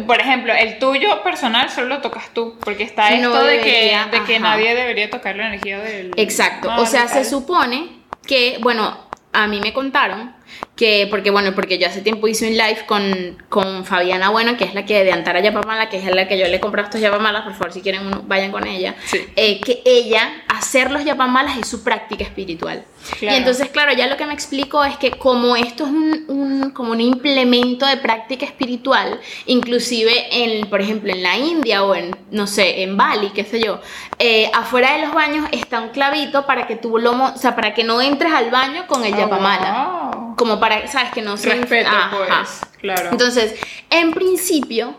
por 0.06 0.20
ejemplo, 0.20 0.52
el 0.52 0.78
tuyo 0.78 1.22
personal 1.22 1.70
solo 1.70 1.88
lo 1.88 2.00
tocas 2.00 2.32
tú, 2.34 2.58
porque 2.62 2.82
está 2.82 3.10
esto 3.10 3.28
No 3.30 3.42
de, 3.42 3.60
que, 3.60 3.96
de 4.26 4.38
nadie 4.40 4.74
debería 4.74 5.08
tocar 5.08 5.36
la 5.36 5.46
energía 5.48 5.78
del... 5.78 6.10
Exacto. 6.16 6.70
O 6.76 6.84
sea, 6.84 7.08
se 7.08 7.24
supone 7.24 8.00
que, 8.26 8.58
bueno, 8.60 8.98
a 9.32 9.46
mí 9.46 9.60
me 9.60 9.72
contaron 9.72 10.34
que, 10.76 11.06
porque 11.10 11.30
bueno, 11.30 11.54
porque 11.54 11.78
yo 11.78 11.86
hace 11.88 12.00
tiempo 12.00 12.28
hice 12.28 12.46
un 12.48 12.52
live 12.56 12.84
con, 12.86 13.36
con 13.48 13.84
Fabiana 13.84 14.30
Bueno, 14.30 14.56
que 14.56 14.64
es 14.64 14.74
la 14.74 14.84
que 14.84 15.04
de 15.04 15.12
Antara 15.12 15.40
Yapamala, 15.40 15.88
que 15.88 15.96
es 15.98 16.04
la 16.04 16.26
que 16.28 16.38
yo 16.38 16.46
le 16.46 16.56
he 16.56 16.60
comprado 16.60 16.86
estos 16.86 17.00
Yapamalas, 17.00 17.42
por 17.44 17.52
favor, 17.54 17.72
si 17.72 17.80
quieren 17.80 18.06
uno, 18.06 18.22
vayan 18.26 18.50
con 18.52 18.66
ella. 18.66 18.94
Sí. 19.06 19.18
Eh, 19.36 19.60
que 19.60 19.82
ella, 19.84 20.30
hacer 20.48 20.90
los 20.90 21.04
Yapamalas 21.04 21.58
es 21.58 21.66
su 21.68 21.82
práctica 21.82 22.24
espiritual. 22.24 22.84
Claro. 23.18 23.34
Y 23.34 23.38
entonces, 23.38 23.68
claro, 23.70 23.92
ya 23.94 24.06
lo 24.08 24.16
que 24.16 24.26
me 24.26 24.34
explicó 24.34 24.84
es 24.84 24.96
que 24.96 25.12
como 25.12 25.56
esto 25.56 25.84
es 25.84 25.90
un, 25.90 26.24
un- 26.28 26.70
como 26.72 26.92
un 26.92 27.00
implemento 27.00 27.86
de 27.86 27.96
práctica 27.96 28.44
espiritual, 28.44 29.20
inclusive 29.46 30.12
en, 30.44 30.68
por 30.68 30.80
ejemplo, 30.80 31.12
en 31.12 31.22
la 31.22 31.36
India 31.36 31.84
o 31.84 31.94
en, 31.94 32.14
no 32.30 32.46
sé, 32.46 32.82
en 32.82 32.96
Bali, 32.96 33.30
qué 33.30 33.44
sé 33.44 33.60
yo, 33.60 33.80
eh, 34.18 34.50
afuera 34.54 34.92
de 34.94 35.02
los 35.06 35.12
baños 35.14 35.48
está 35.52 35.80
un 35.80 35.88
clavito 35.90 36.44
para 36.46 36.66
que 36.66 36.76
tú 36.76 36.98
lo, 36.98 37.12
o 37.12 37.36
sea, 37.36 37.54
para 37.56 37.74
que 37.74 37.84
no 37.84 38.00
entres 38.02 38.32
al 38.32 38.50
baño 38.50 38.86
con 38.86 39.04
el 39.04 39.14
Oh, 39.14 39.18
yapamala. 39.18 39.88
wow. 39.92 39.97
Como 40.38 40.58
para, 40.60 40.86
¿sabes? 40.86 41.10
Que 41.12 41.20
no 41.20 41.36
se... 41.36 41.50
Respeto, 41.54 41.90
pues, 42.10 42.60
claro. 42.80 43.10
Entonces, 43.10 43.54
en 43.90 44.12
principio, 44.12 44.94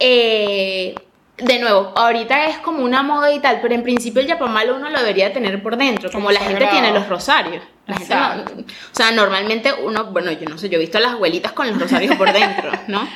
eh, 0.00 0.94
de 1.36 1.58
nuevo, 1.58 1.92
ahorita 1.96 2.46
es 2.46 2.58
como 2.58 2.84
una 2.84 3.02
moda 3.02 3.32
y 3.32 3.40
tal, 3.40 3.60
pero 3.60 3.74
en 3.74 3.82
principio 3.82 4.20
el 4.20 4.28
yapamala 4.28 4.74
uno 4.74 4.88
lo 4.90 4.98
debería 4.98 5.32
tener 5.32 5.62
por 5.62 5.76
dentro, 5.76 6.10
como 6.10 6.30
la 6.30 6.40
gente 6.40 6.66
tiene 6.66 6.92
los 6.92 7.08
rosarios. 7.08 7.62
La 7.86 7.96
gente 7.96 8.14
no- 8.14 8.20
Exacto. 8.32 8.54
o 8.60 8.94
sea, 8.94 9.10
normalmente 9.12 9.72
uno, 9.72 10.04
bueno, 10.06 10.30
yo 10.32 10.48
no 10.48 10.56
sé, 10.58 10.68
yo 10.68 10.76
he 10.76 10.80
visto 10.80 10.98
a 10.98 11.00
las 11.00 11.12
abuelitas 11.12 11.52
con 11.52 11.68
los 11.68 11.80
rosarios 11.80 12.16
por 12.16 12.32
dentro, 12.32 12.70
¿no? 12.86 13.08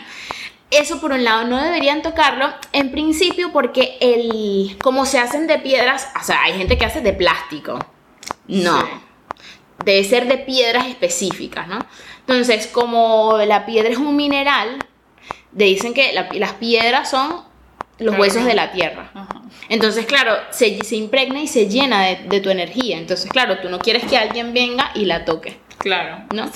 Eso 0.70 1.00
por 1.00 1.12
un 1.12 1.22
lado 1.22 1.44
no 1.44 1.62
deberían 1.62 2.02
tocarlo, 2.02 2.52
en 2.72 2.90
principio 2.90 3.52
porque 3.52 3.96
el, 4.00 4.76
como 4.82 5.06
se 5.06 5.20
hacen 5.20 5.46
de 5.46 5.58
piedras, 5.58 6.08
o 6.20 6.24
sea, 6.24 6.42
hay 6.42 6.54
gente 6.54 6.76
que 6.76 6.84
hace 6.84 7.00
de 7.00 7.12
plástico. 7.12 7.78
No. 8.48 8.80
Sí. 8.80 8.86
Debe 9.84 10.04
ser 10.04 10.26
de 10.26 10.38
piedras 10.38 10.86
específicas, 10.86 11.68
¿no? 11.68 11.78
Entonces, 12.20 12.66
como 12.66 13.38
la 13.46 13.66
piedra 13.66 13.90
es 13.90 13.98
un 13.98 14.16
mineral, 14.16 14.78
dicen 15.52 15.94
que 15.94 16.12
la- 16.12 16.28
las 16.32 16.52
piedras 16.54 17.10
son 17.10 17.44
los 17.98 18.08
Claro. 18.14 18.20
huesos 18.20 18.44
de 18.44 18.54
la 18.54 18.72
tierra. 18.72 19.10
Ajá. 19.14 19.42
Entonces, 19.68 20.06
claro, 20.06 20.36
se, 20.50 20.82
se 20.84 20.96
impregna 20.96 21.40
y 21.40 21.46
se 21.46 21.66
llena 21.68 22.04
de, 22.04 22.16
de 22.28 22.40
tu 22.40 22.50
energía. 22.50 22.98
Entonces, 22.98 23.30
claro, 23.30 23.58
tú 23.60 23.68
no 23.68 23.78
quieres 23.78 24.04
que 24.04 24.16
alguien 24.18 24.52
venga 24.52 24.90
y 24.94 25.04
la 25.06 25.24
toque. 25.24 25.58
Claro, 25.78 26.24
¿no? 26.34 26.50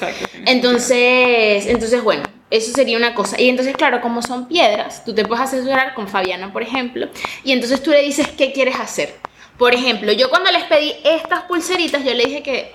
Entonces, 0.46 1.66
entonces, 1.66 2.02
bueno, 2.02 2.22
eso 2.50 2.72
sería 2.72 2.96
una 2.96 3.14
cosa. 3.14 3.40
Y 3.40 3.48
entonces, 3.48 3.76
claro, 3.76 4.00
como 4.00 4.22
son 4.22 4.46
piedras, 4.48 5.04
tú 5.04 5.14
te 5.14 5.24
puedes 5.24 5.44
asesorar 5.44 5.94
con 5.94 6.08
Fabiana, 6.08 6.52
por 6.52 6.62
ejemplo, 6.62 7.08
y 7.44 7.52
entonces 7.52 7.82
tú 7.82 7.90
le 7.90 8.02
dices 8.02 8.28
qué 8.28 8.52
quieres 8.52 8.76
hacer. 8.78 9.14
Por 9.58 9.74
ejemplo, 9.74 10.12
yo 10.12 10.30
cuando 10.30 10.50
les 10.50 10.64
pedí 10.64 10.94
estas 11.04 11.42
pulseritas, 11.44 12.04
yo 12.04 12.12
le 12.14 12.24
dije 12.24 12.42
que 12.42 12.70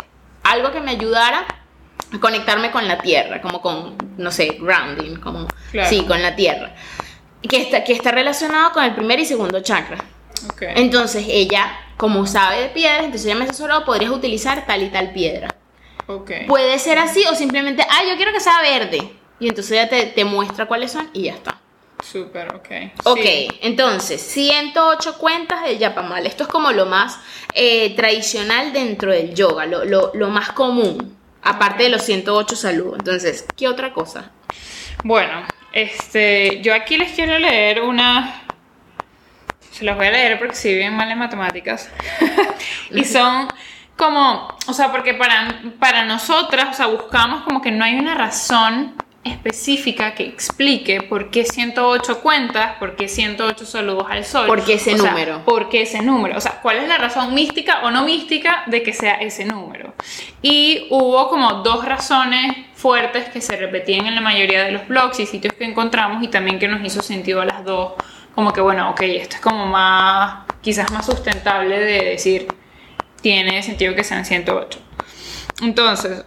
algo 0.45 0.71
que 0.71 0.79
me 0.79 0.91
ayudara 0.91 1.45
a 2.13 2.19
conectarme 2.19 2.71
con 2.71 2.87
la 2.87 2.99
tierra, 2.99 3.41
como 3.41 3.61
con, 3.61 3.95
no 4.17 4.31
sé, 4.31 4.57
grounding, 4.59 5.17
como, 5.17 5.47
Claro. 5.71 5.89
sí, 5.89 6.05
con 6.05 6.21
la 6.21 6.35
tierra. 6.35 6.73
Que 7.41 7.61
está, 7.61 7.83
que 7.83 7.93
está 7.93 8.11
relacionado 8.11 8.71
con 8.71 8.83
el 8.83 8.95
primer 8.95 9.19
y 9.19 9.25
segundo 9.25 9.59
chakra. 9.61 9.97
Entonces, 10.75 11.25
ella, 11.27 11.71
como 11.97 12.25
sabe 12.25 12.61
de 12.61 12.69
piedras, 12.69 13.05
entonces 13.05 13.25
ella 13.25 13.35
me 13.35 13.45
asesoró, 13.45 13.83
podrías 13.85 14.11
utilizar 14.11 14.65
tal 14.65 14.83
y 14.83 14.89
tal 14.89 15.11
piedra. 15.11 15.49
Puede 16.47 16.77
ser 16.79 16.99
así 16.99 17.23
o 17.31 17.35
simplemente, 17.35 17.83
ah, 17.89 18.01
yo 18.07 18.15
quiero 18.15 18.31
que 18.31 18.39
sea 18.39 18.61
verde. 18.61 19.11
Y 19.39 19.47
entonces 19.49 19.73
ella 19.73 19.89
te, 19.89 20.05
te 20.07 20.23
muestra 20.25 20.65
cuáles 20.67 20.91
son 20.91 21.09
y 21.13 21.23
ya 21.23 21.33
está. 21.33 21.59
Súper, 22.03 22.53
ok. 22.53 22.67
Ok, 23.05 23.19
Sí. 23.21 23.47
entonces, 23.61 24.21
108 24.21 25.17
cuentas 25.17 25.63
del 25.63 25.77
Yapamal. 25.79 26.25
Esto 26.25 26.43
es 26.43 26.49
como 26.49 26.71
lo 26.71 26.85
más 26.85 27.19
eh, 27.53 27.95
tradicional 27.95 28.73
dentro 28.73 29.11
del 29.11 29.33
yoga, 29.33 29.65
lo, 29.65 29.85
lo- 29.85 30.11
lo 30.13 30.29
más 30.29 30.51
común, 30.51 31.17
aparte 31.41 31.83
de 31.83 31.89
los 31.89 32.01
108 32.03 32.55
saludos. 32.55 32.95
Entonces, 32.99 33.45
¿qué 33.55 33.67
otra 33.67 33.93
cosa? 33.93 34.31
Bueno, 35.03 35.45
este, 35.71 36.61
yo 36.61 36.73
aquí 36.75 36.97
les 36.97 37.11
quiero 37.13 37.37
leer 37.39 37.81
una. 37.81 38.41
Se 39.71 39.83
las 39.85 39.95
voy 39.97 40.07
a 40.07 40.11
leer 40.11 40.37
porque 40.39 40.55
si 40.55 40.73
bien 40.73 40.95
mal 40.95 41.09
en 41.11 41.17
matemáticas. 41.17 41.89
y 42.91 43.03
son 43.05 43.47
como, 43.97 44.47
o 44.67 44.73
sea, 44.73 44.91
porque 44.91 45.13
para, 45.13 45.61
para 45.79 46.03
nosotras, 46.05 46.67
o 46.71 46.73
sea, 46.73 46.87
buscamos 46.87 47.43
como 47.43 47.61
que 47.61 47.71
no 47.71 47.83
hay 47.85 47.95
una 47.95 48.15
razón 48.15 48.95
específica 49.25 50.13
que 50.13 50.23
explique 50.23 51.01
por 51.01 51.31
qué 51.31 51.45
108 51.45 52.21
cuentas, 52.21 52.77
por 52.77 52.95
qué 52.95 53.07
108 53.07 53.65
saludos 53.65 54.05
al 54.07 54.23
sol. 54.23 54.47
¿Por 54.47 54.63
qué 54.63 54.75
ese 54.75 54.93
O 54.93 54.97
sea, 54.99 55.11
número? 55.11 55.43
¿Por 55.43 55.67
qué 55.67 55.81
ese 55.81 56.01
número? 56.03 56.37
O 56.37 56.41
sea, 56.41 56.61
¿cuál 56.61 56.77
es 56.77 56.87
la 56.87 56.97
razón 56.97 57.33
mística 57.33 57.81
o 57.83 57.91
no 57.91 58.05
mística 58.05 58.63
de 58.67 58.83
que 58.83 58.93
sea 58.93 59.15
ese 59.15 59.43
número? 59.43 59.95
Y 60.43 60.87
hubo 60.91 61.27
como 61.27 61.63
dos 61.63 61.83
razones 61.83 62.55
fuertes 62.75 63.27
que 63.29 63.41
se 63.41 63.57
repetían 63.57 64.05
en 64.05 64.13
la 64.13 64.21
mayoría 64.21 64.63
de 64.63 64.71
los 64.71 64.87
blogs 64.87 65.19
y 65.19 65.25
sitios 65.25 65.55
que 65.55 65.65
encontramos 65.65 66.21
y 66.23 66.27
también 66.27 66.59
que 66.59 66.67
nos 66.67 66.85
hizo 66.85 67.01
sentido 67.01 67.41
a 67.41 67.45
las 67.45 67.65
dos. 67.65 67.93
Como 68.35 68.53
que, 68.53 68.61
bueno, 68.61 68.91
ok, 68.91 69.01
esto 69.01 69.37
es 69.37 69.41
como 69.41 69.65
más, 69.65 70.45
quizás 70.61 70.91
más 70.91 71.05
sustentable 71.05 71.79
de 71.79 72.05
decir, 72.05 72.47
tiene 73.21 73.63
sentido 73.63 73.95
que 73.95 74.03
sean 74.03 74.23
108. 74.23 74.77
Entonces, 75.63 76.25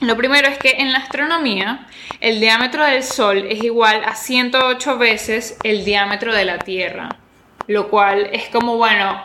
lo 0.00 0.16
primero 0.16 0.48
es 0.48 0.58
que 0.58 0.76
en 0.78 0.92
la 0.92 0.98
astronomía 0.98 1.86
el 2.20 2.40
diámetro 2.40 2.84
del 2.84 3.02
Sol 3.02 3.46
es 3.48 3.62
igual 3.64 4.02
a 4.04 4.14
108 4.14 4.98
veces 4.98 5.56
el 5.62 5.84
diámetro 5.84 6.34
de 6.34 6.44
la 6.44 6.58
Tierra, 6.58 7.08
lo 7.66 7.88
cual 7.88 8.28
es 8.32 8.48
como, 8.48 8.76
bueno, 8.76 9.22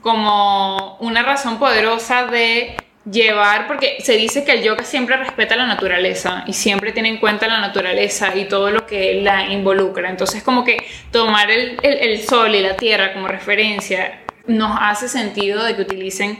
como 0.00 0.96
una 1.00 1.22
razón 1.22 1.58
poderosa 1.58 2.26
de 2.26 2.76
llevar, 3.10 3.66
porque 3.66 3.96
se 4.00 4.16
dice 4.16 4.44
que 4.44 4.52
el 4.52 4.62
yoga 4.62 4.84
siempre 4.84 5.16
respeta 5.16 5.56
la 5.56 5.66
naturaleza 5.66 6.44
y 6.46 6.52
siempre 6.52 6.92
tiene 6.92 7.08
en 7.08 7.18
cuenta 7.18 7.46
la 7.48 7.58
naturaleza 7.60 8.34
y 8.36 8.44
todo 8.46 8.70
lo 8.70 8.86
que 8.86 9.20
la 9.22 9.46
involucra. 9.50 10.08
Entonces 10.08 10.42
como 10.42 10.64
que 10.64 10.76
tomar 11.10 11.50
el, 11.50 11.76
el- 11.82 11.98
el 11.98 12.22
sol 12.22 12.54
y 12.54 12.60
la 12.60 12.76
tierra 12.76 13.12
como 13.12 13.26
referencia 13.28 14.20
nos 14.46 14.76
hace 14.80 15.08
sentido 15.08 15.64
de 15.64 15.74
que 15.76 15.82
utilicen 15.82 16.38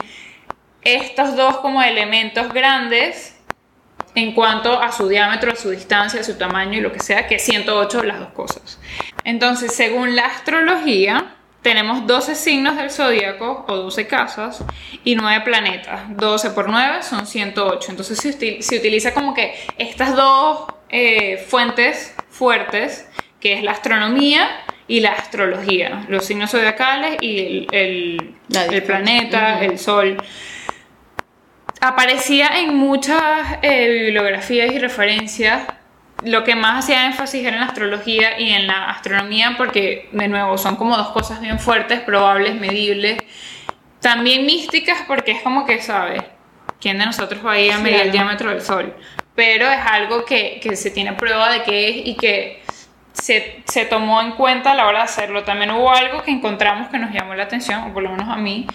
estos 0.82 1.36
dos 1.36 1.58
como 1.58 1.82
elementos 1.82 2.52
grandes 2.52 3.33
en 4.14 4.32
cuanto 4.32 4.80
a 4.80 4.92
su 4.92 5.08
diámetro, 5.08 5.52
a 5.52 5.56
su 5.56 5.70
distancia, 5.70 6.20
a 6.20 6.24
su 6.24 6.36
tamaño 6.38 6.78
y 6.78 6.80
lo 6.80 6.92
que 6.92 7.00
sea, 7.00 7.26
que 7.26 7.38
108 7.38 8.02
las 8.04 8.20
dos 8.20 8.28
cosas. 8.30 8.78
Entonces, 9.24 9.74
según 9.74 10.14
la 10.14 10.26
astrología, 10.26 11.34
tenemos 11.62 12.06
12 12.06 12.34
signos 12.34 12.76
del 12.76 12.90
zodíaco 12.90 13.64
o 13.68 13.76
12 13.76 14.06
casas 14.06 14.62
y 15.02 15.16
9 15.16 15.42
planetas. 15.44 16.02
12 16.16 16.50
por 16.50 16.68
9 16.68 17.02
son 17.02 17.26
108. 17.26 17.90
Entonces 17.90 18.18
se, 18.18 18.38
util- 18.38 18.60
se 18.60 18.76
utiliza 18.78 19.14
como 19.14 19.32
que 19.34 19.54
estas 19.78 20.14
dos 20.14 20.66
eh, 20.90 21.38
fuentes 21.48 22.14
fuertes, 22.30 23.08
que 23.40 23.54
es 23.54 23.62
la 23.62 23.72
astronomía 23.72 24.48
y 24.86 25.00
la 25.00 25.12
astrología, 25.12 26.04
los 26.08 26.26
signos 26.26 26.50
zodiacales 26.50 27.16
y 27.22 27.38
el, 27.40 27.66
el- 27.72 28.34
planeta, 28.86 29.64
el 29.64 29.78
sol 29.78 30.18
aparecía 31.88 32.58
en 32.60 32.74
muchas 32.74 33.58
eh, 33.62 33.88
bibliografías 33.88 34.72
y 34.72 34.78
referencias. 34.78 35.62
Lo 36.22 36.42
que 36.42 36.54
más 36.54 36.84
hacía 36.84 37.06
énfasis 37.06 37.44
era 37.44 37.56
en 37.56 37.60
la 37.60 37.66
astrología 37.66 38.40
y 38.40 38.52
en 38.52 38.66
la 38.66 38.90
astronomía, 38.90 39.54
porque, 39.58 40.08
de 40.12 40.28
nuevo, 40.28 40.56
son 40.56 40.76
como 40.76 40.96
dos 40.96 41.08
cosas 41.08 41.40
bien 41.40 41.58
fuertes, 41.58 42.00
probables, 42.00 42.58
medibles. 42.58 43.18
También 44.00 44.46
místicas, 44.46 45.02
porque 45.06 45.32
es 45.32 45.42
como 45.42 45.66
que, 45.66 45.82
¿sabes? 45.82 46.22
¿quién 46.84 46.98
de 46.98 47.06
nosotros 47.06 47.44
va 47.44 47.52
a 47.52 47.58
ir 47.58 47.72
a 47.72 47.78
medir 47.78 48.00
el 48.00 48.12
diámetro 48.12 48.50
del 48.50 48.60
Sol? 48.60 48.94
Pero 49.34 49.66
es 49.66 49.78
algo 49.78 50.26
que, 50.26 50.60
que 50.62 50.76
se 50.76 50.90
tiene 50.90 51.14
prueba 51.14 51.50
de 51.50 51.62
que 51.62 51.88
es 51.88 52.06
y 52.06 52.14
que 52.14 52.62
se, 53.14 53.62
se, 53.64 53.86
tomó 53.86 54.20
en 54.20 54.32
cuenta 54.32 54.72
a 54.72 54.74
la 54.74 54.86
hora 54.86 54.98
de 54.98 55.04
hacerlo. 55.04 55.44
También 55.44 55.70
hubo 55.70 55.90
algo 55.90 56.22
que 56.22 56.30
encontramos 56.30 56.88
que 56.88 56.98
nos 56.98 57.10
llamó 57.10 57.34
la 57.34 57.44
atención, 57.44 57.84
o 57.84 57.94
por 57.94 58.02
lo 58.02 58.10
menos 58.10 58.28
a 58.28 58.36
mí, 58.36 58.66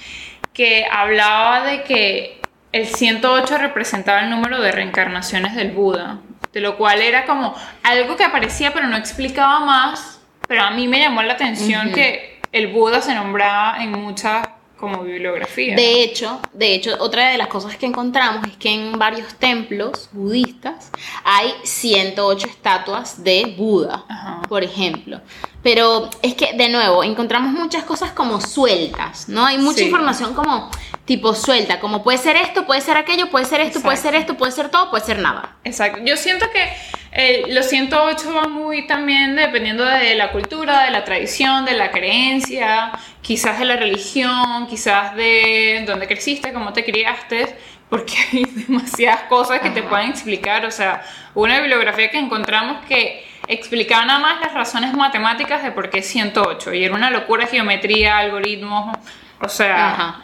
que 0.54 0.88
hablaba 0.92 1.62
de 1.66 1.84
que 1.84 2.40
el 2.72 2.88
108 2.88 3.58
representaba 3.58 4.22
el 4.22 4.30
número 4.30 4.62
de 4.62 4.72
reencarnaciones 4.72 5.56
del 5.56 5.72
Buda, 5.72 6.20
de 6.54 6.62
lo 6.62 6.78
cual 6.78 7.02
era 7.02 7.26
como 7.26 7.56
algo 7.84 8.16
que 8.16 8.24
aparecía 8.24 8.74
pero 8.74 8.88
no 8.88 8.98
explicaba 8.98 9.60
más, 9.60 10.20
pero 10.48 10.64
a 10.64 10.72
mí 10.72 10.88
me 10.88 11.00
llamó 11.00 11.22
la 11.24 11.34
atención 11.34 11.92
que 11.92 12.40
el 12.52 12.68
Buda 12.68 13.02
se 13.02 13.14
nombraba 13.14 13.84
en 13.84 13.92
muchas 13.92 14.48
como 14.80 15.04
bibliografía. 15.04 15.76
De 15.76 16.02
hecho, 16.02 16.40
de 16.54 16.74
hecho, 16.74 16.96
otra 17.00 17.30
de 17.30 17.38
las 17.38 17.48
cosas 17.48 17.76
que 17.76 17.86
encontramos 17.86 18.48
es 18.48 18.56
que 18.56 18.70
en 18.70 18.94
varios 18.94 19.36
templos 19.36 20.10
budistas 20.14 20.90
hay 21.24 21.54
108 21.64 22.48
estatuas 22.48 23.24
de 23.24 23.56
Buda, 23.58 24.06
por 24.48 24.64
ejemplo. 24.64 25.20
Pero 25.62 26.10
es 26.22 26.36
que, 26.36 26.54
de 26.54 26.70
nuevo, 26.70 27.04
encontramos 27.04 27.52
muchas 27.52 27.84
cosas 27.84 28.12
como 28.12 28.40
sueltas, 28.40 29.28
¿no? 29.28 29.46
Hay 29.46 29.58
mucha 29.58 29.84
información 29.84 30.34
como 30.34 30.72
tipo 31.10 31.34
suelta, 31.34 31.80
como 31.80 32.04
puede 32.04 32.20
ser 32.20 32.36
esto, 32.36 32.68
puede 32.68 32.82
ser 32.82 32.96
aquello, 32.96 33.32
puede 33.32 33.44
ser 33.44 33.62
esto, 33.62 33.82
puede 33.82 33.98
ser 33.98 34.14
esto, 34.14 34.38
puede 34.38 34.52
ser 34.52 34.70
todo, 34.70 34.92
puede 34.92 35.04
ser 35.04 35.18
nada. 35.18 35.56
Exacto. 35.64 36.00
Yo 36.06 36.16
siento 36.16 36.46
que 36.52 36.70
eh, 37.12 37.46
los 37.48 37.66
108 37.66 38.32
van 38.32 38.52
muy 38.52 38.86
también 38.86 39.36
dependiendo 39.36 39.84
de 39.84 40.14
la 40.14 40.32
cultura, 40.32 40.84
de 40.84 40.92
la 40.92 41.04
tradición, 41.04 41.66
de 41.66 41.74
la 41.74 41.90
creencia, 41.90 42.92
quizás 43.24 43.58
de 43.58 43.66
la 43.66 43.76
religión, 43.76 44.68
quizás 44.68 45.16
de 45.16 45.84
dónde 45.88 46.06
creciste, 46.06 46.54
cómo 46.54 46.74
te 46.74 46.86
criaste, 46.86 47.58
porque 47.90 48.14
hay 48.32 48.46
demasiadas 48.46 49.24
cosas 49.24 49.62
que 49.62 49.72
te 49.72 49.82
pueden 49.82 50.12
explicar. 50.12 50.64
O 50.68 50.72
sea, 50.72 51.02
una 51.34 51.60
bibliografía 51.60 52.12
que 52.12 52.20
encontramos 52.20 52.86
que 52.86 53.26
explicaba 53.48 54.06
nada 54.06 54.20
más 54.20 54.42
las 54.42 54.54
razones 54.54 54.94
matemáticas 54.94 55.64
de 55.64 55.72
por 55.72 55.90
qué 55.90 56.04
108. 56.04 56.72
Y 56.76 56.84
era 56.84 56.94
una 56.94 57.10
locura 57.10 57.48
geometría, 57.48 58.20
algoritmos, 58.20 58.96
o 59.42 59.50
sea, 59.50 60.22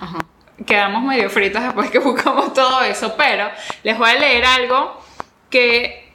quedamos 0.66 1.04
medio 1.04 1.30
fritas 1.30 1.64
después 1.64 1.90
que 1.90 2.00
buscamos 2.00 2.54
todo 2.54 2.82
eso. 2.82 3.16
Pero 3.18 3.50
les 3.84 3.98
voy 3.98 4.10
a 4.10 4.16
leer 4.16 4.46
algo 4.46 5.02
que 5.50 6.14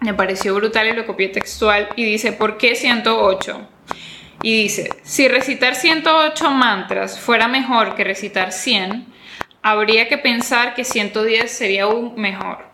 me 0.00 0.14
pareció 0.14 0.54
brutal 0.54 0.88
y 0.88 0.92
lo 0.92 1.06
copié 1.06 1.28
textual 1.28 1.88
y 1.96 2.04
dice, 2.04 2.32
¿por 2.32 2.58
qué 2.58 2.74
108? 2.74 3.68
Y 4.42 4.62
dice, 4.62 4.90
si 5.02 5.28
recitar 5.28 5.74
108 5.74 6.50
mantras 6.50 7.18
fuera 7.18 7.48
mejor 7.48 7.94
que 7.94 8.04
recitar 8.04 8.52
100, 8.52 9.06
habría 9.62 10.08
que 10.08 10.18
pensar 10.18 10.74
que 10.74 10.84
110 10.84 11.50
sería 11.50 11.84
aún 11.84 12.14
mejor. 12.16 12.66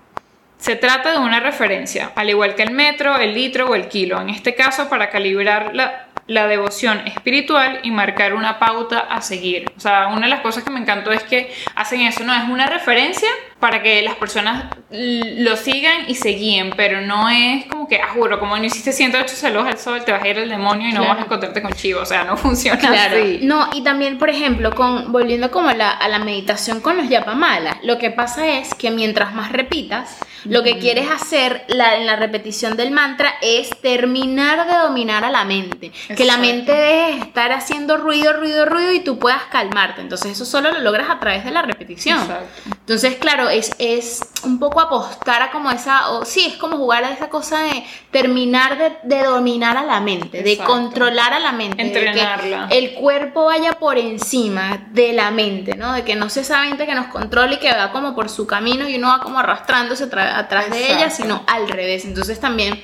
Se 0.59 0.77
trata 0.77 1.13
de 1.13 1.19
una 1.19 1.41
referencia, 1.41 2.13
al 2.15 2.31
igual 2.31 2.55
que 2.55 2.63
el 2.63 2.73
metro, 2.73 3.17
el 3.17 3.35
litro 3.35 3.69
o 3.69 3.75
el 3.75 3.89
kilo, 3.89 4.21
en 4.21 4.29
este 4.29 4.55
caso 4.55 4.89
para 4.89 5.11
calibrar 5.11 5.75
la, 5.75 6.09
la 6.33 6.47
devoción 6.47 7.07
espiritual 7.07 7.81
y 7.83 7.91
marcar 7.91 8.35
una 8.35 8.59
pauta 8.59 9.01
a 9.01 9.21
seguir. 9.21 9.71
O 9.77 9.81
sea, 9.81 10.09
una 10.09 10.23
de 10.23 10.29
las 10.29 10.41
cosas 10.41 10.65
que 10.65 10.71
me 10.71 10.81
encantó 10.81 11.13
es 11.13 11.23
que 11.23 11.53
hacen 11.75 12.01
eso, 12.01 12.25
¿no? 12.25 12.35
Es 12.35 12.49
una 12.49 12.67
referencia 12.67 13.29
para 13.61 13.83
que 13.83 14.03
las 14.03 14.17
personas 14.17 14.65
lo 14.91 15.57
sigan 15.57 16.09
y 16.09 16.15
se 16.15 16.31
guíen, 16.31 16.73
pero 16.77 17.01
no 17.01 17.29
es 17.29 17.67
como 17.67 17.87
que, 17.87 18.01
ah, 18.01 18.09
juro, 18.15 18.41
como 18.41 18.57
no 18.57 18.65
hiciste 18.65 18.93
108 18.93 19.35
celos 19.37 19.67
al 19.67 19.79
sol, 19.79 20.05
te 20.05 20.13
vas 20.13 20.23
a 20.23 20.29
ir 20.29 20.39
al 20.39 20.49
demonio 20.49 20.89
y 20.89 20.93
no 20.93 21.03
vas 21.07 21.19
a 21.19 21.23
encontrarte 21.23 21.63
con 21.63 21.73
chivo, 21.73 22.01
o 22.01 22.07
sea, 22.07 22.25
no 22.25 22.37
funciona 22.39 22.79
claro. 22.79 23.17
así. 23.17 23.41
No, 23.43 23.69
y 23.73 23.85
también, 23.85 24.19
por 24.19 24.31
ejemplo, 24.31 24.75
con, 24.75 25.13
volviendo 25.13 25.51
como 25.51 25.69
a 25.69 25.75
la, 25.75 25.91
a 25.91 26.09
la 26.09 26.19
meditación 26.19 26.81
con 26.81 26.97
los 26.97 27.09
yapamalas, 27.09 27.77
lo 27.83 27.99
que 27.99 28.11
pasa 28.11 28.47
es 28.49 28.75
que 28.75 28.91
mientras 28.91 29.35
más 29.35 29.53
repitas, 29.53 30.19
lo 30.45 30.63
que 30.63 30.79
quieres 30.79 31.11
hacer 31.11 31.65
la, 31.69 31.97
en 31.97 32.07
la 32.07 32.17
repetición 32.17 32.77
del 32.77 32.91
mantra 32.91 33.35
es 33.41 33.71
terminar 33.81 34.67
de 34.67 34.75
dominar 34.79 35.25
a 35.25 35.31
la 35.31 35.45
mente. 35.45 35.93
Que 36.17 36.25
la 36.25 36.39
mente 36.39 36.73
deje 36.73 37.15
de 37.15 37.19
estar 37.19 37.53
haciendo 37.53 37.97
ruido, 37.97 38.33
ruido, 38.33 38.67
ruido 38.67 38.93
y 38.93 39.01
tú 39.01 39.19
puedas 39.19 39.43
calmarte. 39.45 40.01
Entonces 40.01 40.33
eso 40.33 40.45
solo 40.45 40.73
lo 40.73 40.81
logras 40.81 41.11
a 41.11 41.19
través 41.21 41.45
de 41.45 41.51
la 41.51 41.63
repetición. 41.63 42.19
Entonces, 42.67 43.17
claro, 43.17 43.49
es, 43.49 43.73
es 43.79 44.21
un 44.45 44.59
poco 44.59 44.81
apostar 44.81 45.43
a 45.43 45.51
como 45.51 45.71
esa, 45.71 46.11
o 46.11 46.25
sí, 46.25 46.47
es 46.47 46.57
como 46.57 46.77
jugar 46.77 47.05
a 47.05 47.13
esa 47.13 47.29
cosa 47.29 47.61
de 47.61 47.85
terminar 48.11 48.79
de, 49.03 49.23
dominar 49.23 49.77
a 49.77 49.85
la 49.85 50.01
mente, 50.01 50.43
de 50.43 50.59
controlar 50.59 51.33
a 51.33 51.39
la 51.39 51.53
mente. 51.53 51.83
Entrenarla. 51.83 52.63
De 52.63 52.69
que 52.69 52.79
el 52.79 52.95
cuerpo 52.95 53.45
vaya 53.47 53.73
por 53.73 53.99
encima 53.99 54.87
de 54.91 55.13
la 55.13 55.31
mente, 55.31 55.77
¿no? 55.77 55.93
De 55.93 56.03
que 56.03 56.15
no 56.15 56.29
sea 56.29 56.43
esa 56.43 56.63
mente 56.63 56.87
que 56.87 56.95
nos 56.95 57.07
controle 57.07 57.55
y 57.55 57.59
que 57.59 57.73
va 57.73 57.93
como 57.93 58.15
por 58.15 58.29
su 58.29 58.47
camino 58.47 58.89
y 58.89 58.97
uno 58.97 59.09
va 59.09 59.21
como 59.21 59.39
arrastrándose 59.39 60.05
atrás 60.05 60.71
de 60.71 60.93
ella, 60.93 61.11
sino 61.11 61.43
al 61.47 61.69
revés. 61.69 62.05
Entonces 62.05 62.41
también, 62.41 62.81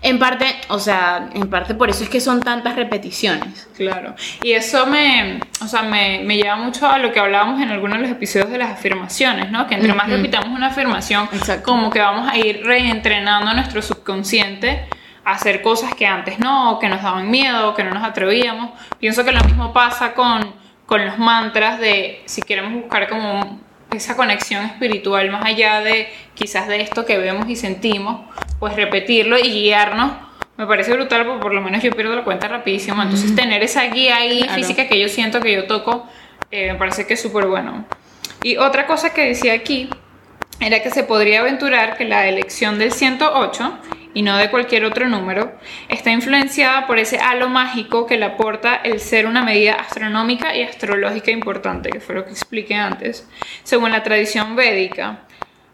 en 0.00 0.18
parte, 0.18 0.46
o 0.68 0.78
sea, 0.78 1.28
en 1.34 1.48
parte 1.48 1.74
por 1.74 1.90
eso 1.90 2.04
es 2.04 2.10
que 2.10 2.20
son 2.20 2.40
tantas 2.40 2.76
repeticiones. 2.76 3.68
Claro. 3.76 4.14
Y 4.42 4.52
eso 4.52 4.86
me, 4.86 5.40
o 5.60 5.66
sea, 5.66 5.82
me, 5.82 6.20
me 6.24 6.36
lleva 6.36 6.56
mucho 6.56 6.86
a 6.88 6.98
lo 6.98 7.12
que 7.12 7.20
hablábamos 7.20 7.60
en 7.60 7.70
algunos 7.70 7.98
de 7.98 8.02
los 8.02 8.10
episodios 8.10 8.50
de 8.50 8.58
las 8.58 8.70
afirmaciones, 8.70 9.50
¿no? 9.50 9.66
Que 9.66 9.74
entre 9.74 9.94
más 9.94 10.08
repitamos 10.08 10.48
una 10.48 10.68
afirmación, 10.68 11.01
como 11.64 11.90
que 11.90 12.00
vamos 12.00 12.28
a 12.28 12.36
ir 12.36 12.64
reentrenando 12.64 13.52
nuestro 13.54 13.82
subconsciente 13.82 14.88
a 15.24 15.32
hacer 15.32 15.62
cosas 15.62 15.94
que 15.94 16.06
antes 16.06 16.38
no, 16.38 16.78
que 16.80 16.88
nos 16.88 17.02
daban 17.02 17.30
miedo, 17.30 17.74
que 17.74 17.84
no 17.84 17.90
nos 17.90 18.02
atrevíamos. 18.02 18.70
Pienso 18.98 19.24
que 19.24 19.32
lo 19.32 19.42
mismo 19.44 19.72
pasa 19.72 20.14
con, 20.14 20.54
con 20.86 21.04
los 21.04 21.18
mantras 21.18 21.78
de 21.78 22.22
si 22.26 22.42
queremos 22.42 22.72
buscar 22.72 23.08
como 23.08 23.60
esa 23.92 24.16
conexión 24.16 24.64
espiritual 24.64 25.30
más 25.30 25.44
allá 25.44 25.80
de 25.80 26.08
quizás 26.34 26.66
de 26.66 26.80
esto 26.80 27.04
que 27.04 27.18
vemos 27.18 27.48
y 27.48 27.56
sentimos, 27.56 28.22
pues 28.58 28.74
repetirlo 28.74 29.38
y 29.38 29.50
guiarnos. 29.50 30.12
Me 30.56 30.66
parece 30.66 30.92
brutal 30.92 31.24
porque 31.24 31.40
por 31.40 31.54
lo 31.54 31.60
menos 31.60 31.82
yo 31.82 31.90
pierdo 31.92 32.14
la 32.14 32.24
cuenta 32.24 32.48
rapidísimo. 32.48 33.02
Entonces 33.02 33.34
tener 33.34 33.62
esa 33.62 33.84
guía 33.84 34.16
ahí 34.16 34.48
física 34.54 34.86
que 34.88 35.00
yo 35.00 35.08
siento 35.08 35.40
que 35.40 35.52
yo 35.52 35.66
toco, 35.66 36.06
eh, 36.50 36.72
me 36.72 36.78
parece 36.78 37.06
que 37.06 37.14
es 37.14 37.22
súper 37.22 37.46
bueno. 37.46 37.84
Y 38.42 38.56
otra 38.56 38.86
cosa 38.86 39.12
que 39.14 39.28
decía 39.28 39.54
aquí 39.54 39.88
era 40.62 40.82
que 40.82 40.90
se 40.90 41.02
podría 41.02 41.40
aventurar 41.40 41.96
que 41.96 42.04
la 42.04 42.28
elección 42.28 42.78
del 42.78 42.92
108 42.92 43.78
y 44.14 44.22
no 44.22 44.36
de 44.36 44.50
cualquier 44.50 44.84
otro 44.84 45.08
número, 45.08 45.52
está 45.88 46.10
influenciada 46.10 46.86
por 46.86 46.98
ese 46.98 47.18
halo 47.18 47.48
mágico 47.48 48.06
que 48.06 48.18
le 48.18 48.26
aporta 48.26 48.76
el 48.76 49.00
ser 49.00 49.26
una 49.26 49.42
medida 49.42 49.74
astronómica 49.74 50.54
y 50.54 50.62
astrológica 50.62 51.30
importante, 51.30 51.90
que 51.90 52.00
fue 52.00 52.14
lo 52.14 52.24
que 52.24 52.30
expliqué 52.30 52.74
antes, 52.74 53.28
según 53.62 53.90
la 53.90 54.02
tradición 54.02 54.54
védica. 54.54 55.20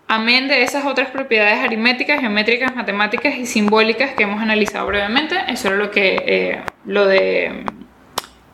Amén 0.07 0.49
de 0.49 0.63
esas 0.63 0.87
otras 0.87 1.11
propiedades 1.11 1.59
aritméticas, 1.59 2.21
geométricas, 2.21 2.75
matemáticas 2.75 3.37
y 3.37 3.45
simbólicas 3.45 4.15
que 4.15 4.23
hemos 4.23 4.41
analizado 4.41 4.87
brevemente. 4.87 5.37
Eso 5.49 5.69
era 5.69 5.77
lo 5.77 5.91
que 5.91 6.23
eh, 6.25 6.63
lo 6.87 7.07
de 7.07 7.65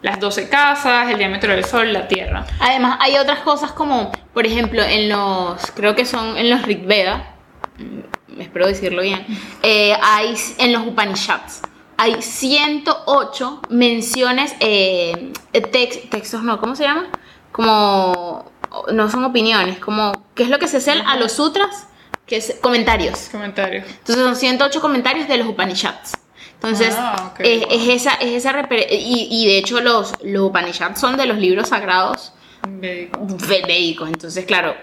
las 0.04 0.20
12 0.20 0.50
casas, 0.50 1.08
el 1.08 1.16
diámetro 1.16 1.54
del 1.54 1.64
Sol, 1.64 1.90
la 1.90 2.06
Tierra. 2.06 2.44
Además, 2.60 2.98
hay 3.00 3.16
otras 3.16 3.38
cosas 3.38 3.72
como, 3.72 4.12
por 4.34 4.44
ejemplo, 4.44 4.82
en 4.82 5.08
los, 5.08 5.70
creo 5.70 5.94
que 5.94 6.04
son 6.04 6.36
en 6.36 6.50
los 6.50 6.60
Rig 6.60 6.84
Veda, 6.84 7.34
mm, 7.78 8.40
espero 8.42 8.66
decirlo 8.66 9.00
bien, 9.00 9.24
eh, 9.62 9.96
hay 10.02 10.36
en 10.58 10.74
los 10.74 10.86
Upanishads. 10.86 11.62
Hay 11.96 12.20
108 12.20 13.62
menciones, 13.70 14.54
eh, 14.60 15.32
textos, 15.72 16.42
no, 16.42 16.60
¿cómo 16.60 16.76
se 16.76 16.84
llama? 16.84 17.06
Como, 17.50 18.52
no 18.92 19.10
son 19.10 19.24
opiniones, 19.24 19.78
como, 19.78 20.12
¿qué 20.34 20.42
es 20.42 20.50
lo 20.50 20.58
que 20.58 20.68
se 20.68 20.76
hace 20.76 20.90
a 20.90 21.16
los 21.16 21.32
sutras? 21.32 21.86
Que 22.26 22.36
es 22.36 22.58
comentarios. 22.60 23.30
Comentarios. 23.32 23.86
Entonces 23.88 24.22
son 24.22 24.36
108 24.36 24.82
comentarios 24.82 25.28
de 25.28 25.38
los 25.38 25.48
Upanishads. 25.48 26.23
Entonces, 26.64 26.94
ah, 26.98 27.34
es, 27.40 27.88
esa, 27.88 28.14
es 28.14 28.44
esa 28.44 28.66
y, 28.90 29.28
y, 29.30 29.46
de 29.46 29.58
hecho 29.58 29.80
los, 29.82 30.14
los 30.22 30.48
Upanishads 30.48 30.98
son 30.98 31.16
de 31.18 31.26
los 31.26 31.36
libros 31.36 31.68
sagrados 31.68 32.32
védicos. 32.66 34.08
Entonces, 34.08 34.46
claro, 34.46 34.74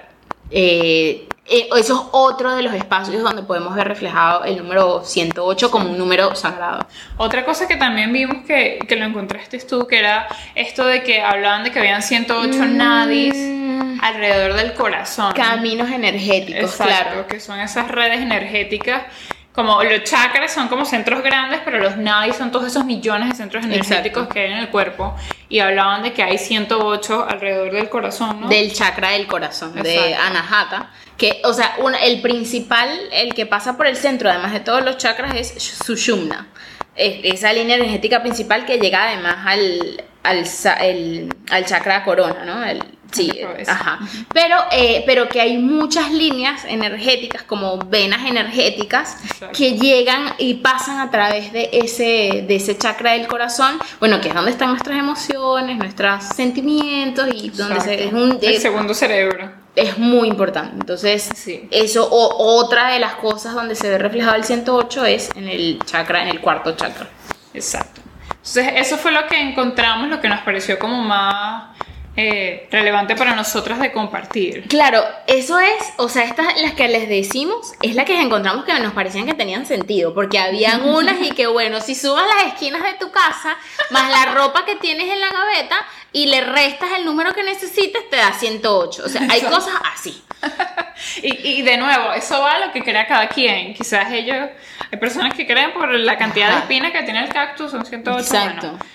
eh, 0.52 1.28
eh, 1.48 1.68
eso 1.76 1.94
es 1.94 2.10
otro 2.12 2.56
de 2.56 2.62
los 2.62 2.74
espacios 2.74 3.24
donde 3.24 3.42
podemos 3.42 3.74
ver 3.76 3.88
reflejado 3.88 4.44
el 4.44 4.58
número 4.58 5.04
108 5.04 5.72
como 5.72 5.90
un 5.90 5.98
número 5.98 6.36
sagrado. 6.36 6.86
Otra 7.18 7.44
cosa 7.44 7.68
que 7.68 7.78
también 7.78 8.14
vimos 8.14 8.46
que, 8.46 8.80
que 8.88 8.96
lo 8.96 9.06
encontraste 9.06 9.58
tú, 9.60 9.88
que 9.88 10.00
era 10.00 10.28
esto 10.54 10.86
de 10.86 11.02
que 11.02 11.22
hablaban 11.22 11.64
de 11.64 11.72
que 11.72 11.80
habían 11.80 12.04
108 12.04 12.58
mm. 12.58 12.78
nadis 12.78 13.36
alrededor 14.02 14.54
del 14.54 14.74
corazón. 14.74 15.34
Caminos 15.34 15.90
energéticos, 15.90 16.76
claro. 16.76 17.26
Que 17.28 17.40
son 17.40 17.60
esas 17.60 17.88
redes 17.88 18.20
energéticas 18.20 19.04
como 19.54 19.84
los 19.84 20.04
chakras 20.04 20.54
son 20.54 20.70
como 20.70 20.86
centros 20.86 21.22
grandes, 21.22 21.60
pero 21.66 21.80
los 21.80 21.98
nadis 21.98 22.38
son 22.38 22.52
todos 22.52 22.68
esos 22.68 22.86
millones 22.86 23.30
de 23.30 23.36
centros 23.36 23.66
energéticos 23.66 24.28
que 24.30 24.40
hay 24.40 24.52
en 24.52 24.60
el 24.60 24.70
cuerpo. 24.70 25.14
Y 25.50 25.60
hablaban 25.60 26.04
de 26.04 26.14
que 26.14 26.24
hay 26.24 26.38
108 26.38 27.28
alrededor 27.30 27.72
del 27.72 27.90
corazón, 27.90 28.42
¿no? 28.42 28.48
Del 28.48 28.72
chakra 28.72 29.10
del 29.10 29.28
corazón, 29.28 29.74
de 29.74 30.16
Anahata. 30.16 30.92
Que, 31.18 31.42
o 31.44 31.54
sea, 31.54 31.76
el 32.02 32.22
principal, 32.22 32.90
el 33.12 33.34
que 33.34 33.46
pasa 33.46 33.76
por 33.76 33.88
el 33.88 33.98
centro, 33.98 34.30
además 34.30 34.54
de 34.54 34.62
todos 34.62 34.84
los 34.84 34.98
chakras, 34.98 35.36
es 35.36 35.54
Sushumna. 35.86 36.48
esa 36.96 37.52
línea 37.52 37.76
energética 37.76 38.22
principal 38.22 38.66
que 38.66 38.78
llega 38.80 39.10
además 39.10 39.36
al, 39.46 40.04
al, 40.24 40.46
el, 40.82 41.36
al 41.50 41.66
chakra 41.66 42.06
corona, 42.06 42.46
¿no? 42.46 42.64
El 42.64 42.82
Sí, 43.12 43.42
ajá. 43.68 44.00
Pero, 44.34 44.56
eh, 44.72 45.04
pero 45.06 45.28
que 45.28 45.42
hay 45.42 45.58
muchas 45.58 46.12
líneas 46.12 46.64
energéticas, 46.66 47.44
como 47.44 47.78
venas 47.78 48.26
energéticas, 48.26 49.18
Exacto. 49.26 49.58
que 49.58 49.74
llegan 49.78 50.34
y 50.38 50.56
pasan 50.56 51.00
a 51.00 51.12
través 51.12 51.52
de 51.52 51.70
ese, 51.74 52.46
de 52.48 52.56
ese 52.56 52.78
chakra 52.78 53.12
del 53.14 53.28
corazón, 53.28 53.78
bueno, 54.00 54.22
que 54.22 54.30
es 54.30 54.34
donde 54.34 54.52
están 54.52 54.70
nuestras 54.70 54.98
emociones, 54.98 55.78
nuestros 55.78 56.24
sentimientos 56.24 57.28
y 57.34 57.50
donde 57.50 57.82
se, 57.82 58.06
es, 58.06 58.14
un, 58.14 58.40
El 58.42 58.58
segundo 58.60 58.94
cerebro. 58.94 59.52
es 59.76 59.98
muy 59.98 60.28
importante. 60.28 60.76
Entonces, 60.80 61.30
Sí. 61.36 61.68
eso, 61.72 62.08
o, 62.10 62.56
otra 62.64 62.90
de 62.92 63.00
las 63.00 63.16
cosas 63.16 63.54
donde 63.54 63.76
se 63.76 63.90
ve 63.90 63.98
reflejado 63.98 64.36
el 64.36 64.44
108 64.44 65.06
es 65.06 65.30
en 65.36 65.48
el 65.50 65.80
chakra, 65.86 66.24
en 66.24 66.30
el 66.30 66.40
cuarto 66.40 66.76
chakra. 66.76 67.08
Exacto. 67.54 68.02
Entonces, 68.30 68.74
eso 68.76 68.98
fue 68.98 69.12
lo 69.12 69.28
que 69.28 69.40
encontramos, 69.40 70.10
lo 70.10 70.20
que 70.20 70.28
nos 70.28 70.42
pareció 70.42 70.80
como 70.80 71.02
más 71.04 71.71
eh, 72.18 72.68
relevante 72.70 73.16
para 73.16 73.34
nosotras 73.36 73.80
de 73.80 73.94
compartir. 73.94 74.68
Claro, 74.68 75.02
eso 75.28 75.60
es, 75.60 75.94
o 75.96 76.10
sea, 76.10 76.26
estas 76.26 76.60
las 76.62 76.74
que 76.74 76.90
les 76.90 77.08
decimos, 77.08 77.74
es 77.82 77.96
la 77.96 78.04
que 78.04 78.20
encontramos 78.20 78.66
que 78.66 78.74
nos 78.80 78.92
parecían 78.92 79.26
que 79.26 79.34
tenían 79.34 79.66
sentido, 79.66 80.14
porque 80.14 80.38
habían 80.38 80.84
unas 80.90 81.22
y 81.22 81.32
que 81.32 81.48
bueno, 81.48 81.80
si 81.80 81.96
sumas 81.96 82.26
las 82.36 82.54
esquinas 82.54 82.84
de 82.84 82.94
tu 82.96 83.12
casa, 83.12 83.56
más 83.92 84.12
la 84.12 84.34
ropa 84.34 84.66
que 84.66 84.76
tienes 84.76 85.10
en 85.10 85.22
la 85.22 85.30
gaveta 85.30 85.78
y 86.12 86.26
le 86.26 86.42
restas 86.42 86.90
el 86.98 87.06
número 87.06 87.34
que 87.34 87.44
necesitas, 87.44 88.02
te 88.10 88.18
da 88.18 88.34
108. 88.34 89.04
O 89.06 89.10
sea, 89.10 89.22
hay 89.30 89.42
cosas 89.42 89.76
así. 89.94 90.22
Y, 91.24 91.60
y 91.60 91.62
de 91.64 91.78
nuevo, 91.78 92.14
eso 92.14 92.40
va 92.40 92.54
a 92.54 92.60
lo 92.68 92.72
que 92.72 92.84
crea 92.84 93.08
cada 93.08 93.28
quien. 93.28 93.74
Quizás 93.74 94.12
ellos, 94.12 94.38
hay 94.92 95.00
personas 95.00 95.34
que 95.34 95.48
creen 95.48 95.74
por 95.74 95.92
la 95.92 96.16
cantidad 96.16 96.52
de 96.52 96.60
espinas 96.60 96.92
que 96.92 97.02
tiene 97.02 97.24
el 97.24 97.30
cactus, 97.30 97.72
son 97.72 97.84
108. 97.84 98.20
Exacto. 98.20 98.68
Bueno, 98.68 98.86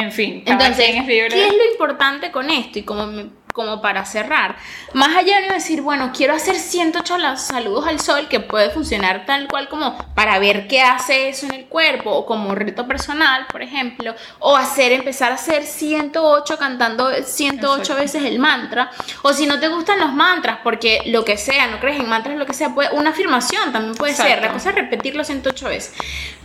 en 0.00 0.12
fin, 0.12 0.42
Entonces. 0.46 0.86
¿qué 1.30 1.46
es 1.46 1.52
lo 1.54 1.70
importante 1.72 2.30
con 2.30 2.50
esto? 2.50 2.78
Y 2.78 2.82
como, 2.82 3.06
me- 3.06 3.26
como 3.52 3.80
para 3.80 4.04
cerrar, 4.04 4.56
más 4.92 5.16
allá 5.16 5.40
de 5.40 5.48
decir, 5.48 5.82
bueno, 5.82 6.12
quiero 6.14 6.34
hacer 6.34 6.56
108 6.56 7.18
las 7.18 7.46
saludos 7.46 7.86
al 7.86 8.00
sol, 8.00 8.28
que 8.28 8.40
puede 8.40 8.70
funcionar 8.70 9.26
tal 9.26 9.48
cual 9.48 9.68
como 9.68 9.96
para 10.14 10.38
ver 10.38 10.68
qué 10.68 10.82
hace 10.82 11.28
eso 11.28 11.46
en 11.46 11.54
el 11.54 11.64
cuerpo, 11.66 12.10
o 12.10 12.26
como 12.26 12.54
reto 12.54 12.86
personal, 12.86 13.46
por 13.50 13.62
ejemplo, 13.62 14.14
o 14.38 14.56
hacer, 14.56 14.92
empezar 14.92 15.32
a 15.32 15.36
hacer 15.36 15.64
108 15.64 16.58
cantando 16.58 17.10
108 17.10 17.80
Exacto. 17.80 18.00
veces 18.00 18.24
el 18.24 18.38
mantra, 18.38 18.90
o 19.22 19.32
si 19.32 19.46
no 19.46 19.58
te 19.58 19.68
gustan 19.68 20.00
los 20.00 20.12
mantras, 20.12 20.58
porque 20.62 21.02
lo 21.06 21.24
que 21.24 21.36
sea, 21.36 21.66
no 21.66 21.80
crees 21.80 22.00
en 22.00 22.08
mantras, 22.08 22.36
lo 22.36 22.46
que 22.46 22.54
sea, 22.54 22.74
puede, 22.74 22.90
una 22.92 23.10
afirmación 23.10 23.72
también 23.72 23.94
puede 23.94 24.14
ser, 24.14 24.26
Exacto. 24.26 24.46
la 24.46 24.52
cosa 24.52 24.68
es 24.70 24.74
repetirlo 24.76 25.24
108 25.24 25.68
veces. 25.68 25.94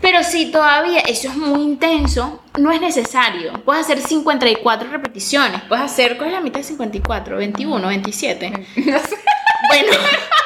Pero 0.01 0.23
si 0.23 0.51
todavía 0.51 0.99
eso 0.99 1.29
es 1.29 1.35
muy 1.35 1.61
intenso, 1.61 2.41
no 2.57 2.71
es 2.71 2.81
necesario. 2.81 3.53
Puedes 3.63 3.85
hacer 3.85 4.01
54 4.01 4.89
repeticiones. 4.89 5.61
Puedes 5.63 5.83
hacer, 5.83 6.17
¿cuál 6.17 6.29
es 6.29 6.35
la 6.35 6.41
mitad 6.41 6.59
de 6.59 6.63
54? 6.95 7.37
21, 7.37 7.87
27. 7.87 8.49
No 8.49 8.99
sé. 8.99 9.15
Bueno, 9.67 9.91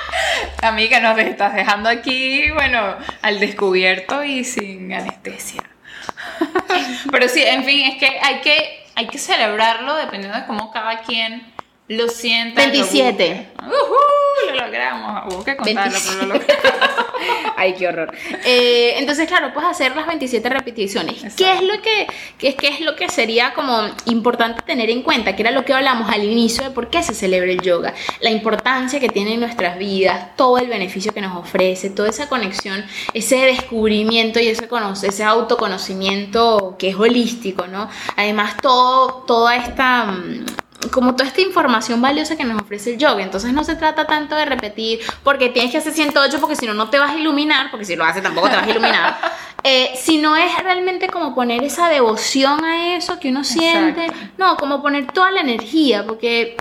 Amiga, 0.62 1.00
nos 1.00 1.18
estás 1.20 1.54
dejando 1.54 1.90
aquí, 1.90 2.52
bueno, 2.52 2.96
al 3.22 3.40
descubierto 3.40 4.24
y 4.24 4.44
sin 4.44 4.94
anestesia. 4.94 5.64
Pero 7.12 7.30
sí, 7.30 7.44
en 7.44 7.64
fin, 7.64 7.92
es 7.92 7.98
que 7.98 8.20
hay 8.22 8.42
que, 8.42 8.86
hay 8.96 9.08
que 9.08 9.18
celebrarlo 9.18 9.96
dependiendo 9.96 10.38
de 10.38 10.46
cómo 10.46 10.72
cada 10.72 11.02
quien 11.02 11.54
lo 11.90 12.08
sienta. 12.08 12.66
lo 12.66 12.72
27. 12.72 13.50
busque. 13.58 13.66
¡Uhú! 13.66 14.48
Lo 14.48 14.66
logramos. 14.66 15.34
Hubo 15.34 15.44
que 15.44 15.58
contarlo, 15.58 15.98
pero 16.08 16.26
lo 16.26 16.34
logramos. 16.34 16.64
Ay, 17.58 17.74
qué 17.74 17.88
horror. 17.88 18.14
Eh, 18.46 18.94
entonces, 18.98 19.28
claro, 19.28 19.52
puedes 19.54 19.70
hacer 19.70 19.96
las 19.96 20.08
27 20.08 20.48
repeticiones. 20.48 21.36
¿Qué 21.36 21.52
es 21.52 21.62
lo 21.62 21.82
que, 21.82 22.08
qué, 22.38 22.56
qué 22.56 22.70
es 22.70 22.80
lo 22.80 22.96
que 22.96 23.10
sería 23.10 23.54
como 23.54 23.82
importante 24.06 24.62
tener 24.62 24.90
en 24.90 25.02
cuenta? 25.02 25.36
Que 25.36 25.42
era 25.42 25.52
lo 25.52 25.66
que 25.66 25.74
hablamos 25.74 26.10
al 26.10 26.24
inicio 26.24 26.64
de 26.64 26.70
por 26.70 26.90
qué 26.90 27.04
se 27.04 27.14
celebra 27.14 27.52
el 27.52 27.60
yoga. 27.62 27.94
La 28.22 28.30
importancia 28.30 29.00
que 29.00 29.10
tiene 29.10 29.34
en 29.34 29.42
nuestras 29.42 29.78
vidas, 29.78 30.36
todo 30.38 30.58
el 30.60 30.68
beneficio 30.68 31.14
que 31.14 31.22
nos 31.22 31.36
ofrece, 31.36 31.90
toda 31.90 32.10
esa 32.10 32.30
conexión, 32.30 32.86
ese 33.14 33.38
descubrimiento 33.38 34.40
y 34.40 34.48
ese, 34.48 34.70
ese 35.04 35.24
autoconocimiento 35.24 36.76
que 36.80 36.90
es 36.90 36.96
holístico, 36.96 37.68
¿no? 37.68 37.90
Además, 38.16 38.56
todo, 38.62 39.24
toda 39.28 39.58
esta... 39.58 40.16
como 40.92 41.16
toda 41.16 41.28
esta 41.28 41.42
información 41.42 42.02
valiosa 42.02 42.36
que 42.36 42.46
nos 42.46 42.62
ofrece 42.62 42.94
el 42.94 42.98
yoga. 42.98 43.22
Entonces 43.22 43.54
no 43.54 43.64
se 43.64 43.76
trata 43.76 44.08
tanto 44.08 44.36
de 44.36 44.46
repetir 44.46 45.00
porque 45.24 45.50
tienes 45.50 45.72
que 45.72 45.78
hacer 45.78 45.94
108 45.94 46.40
porque 46.40 46.56
si 46.56 46.66
no, 46.66 46.74
no 46.74 46.90
te 46.90 47.00
vas 47.00 47.12
a 47.12 47.18
iluminar, 47.18 47.70
porque 47.70 47.86
si 47.86 47.96
lo 47.96 48.06
haces 48.06 48.24
tampoco 48.24 48.50
te 48.50 48.56
vas 48.56 48.68
a 48.68 48.70
iluminar. 48.70 49.18
Eh, 49.62 49.92
sino 50.02 50.38
es 50.38 50.58
realmente 50.64 51.10
como 51.10 51.36
poner 51.36 51.66
esa 51.66 51.90
devoción 51.90 52.64
a 52.64 52.96
eso 52.96 53.20
que 53.20 53.28
uno 53.28 53.44
siente. 53.44 54.06
Exacto. 54.06 54.34
No, 54.38 54.56
como 54.56 54.82
poner 54.82 55.12
toda 55.12 55.32
la 55.32 55.42
energía, 55.42 56.06
porque 56.06 56.56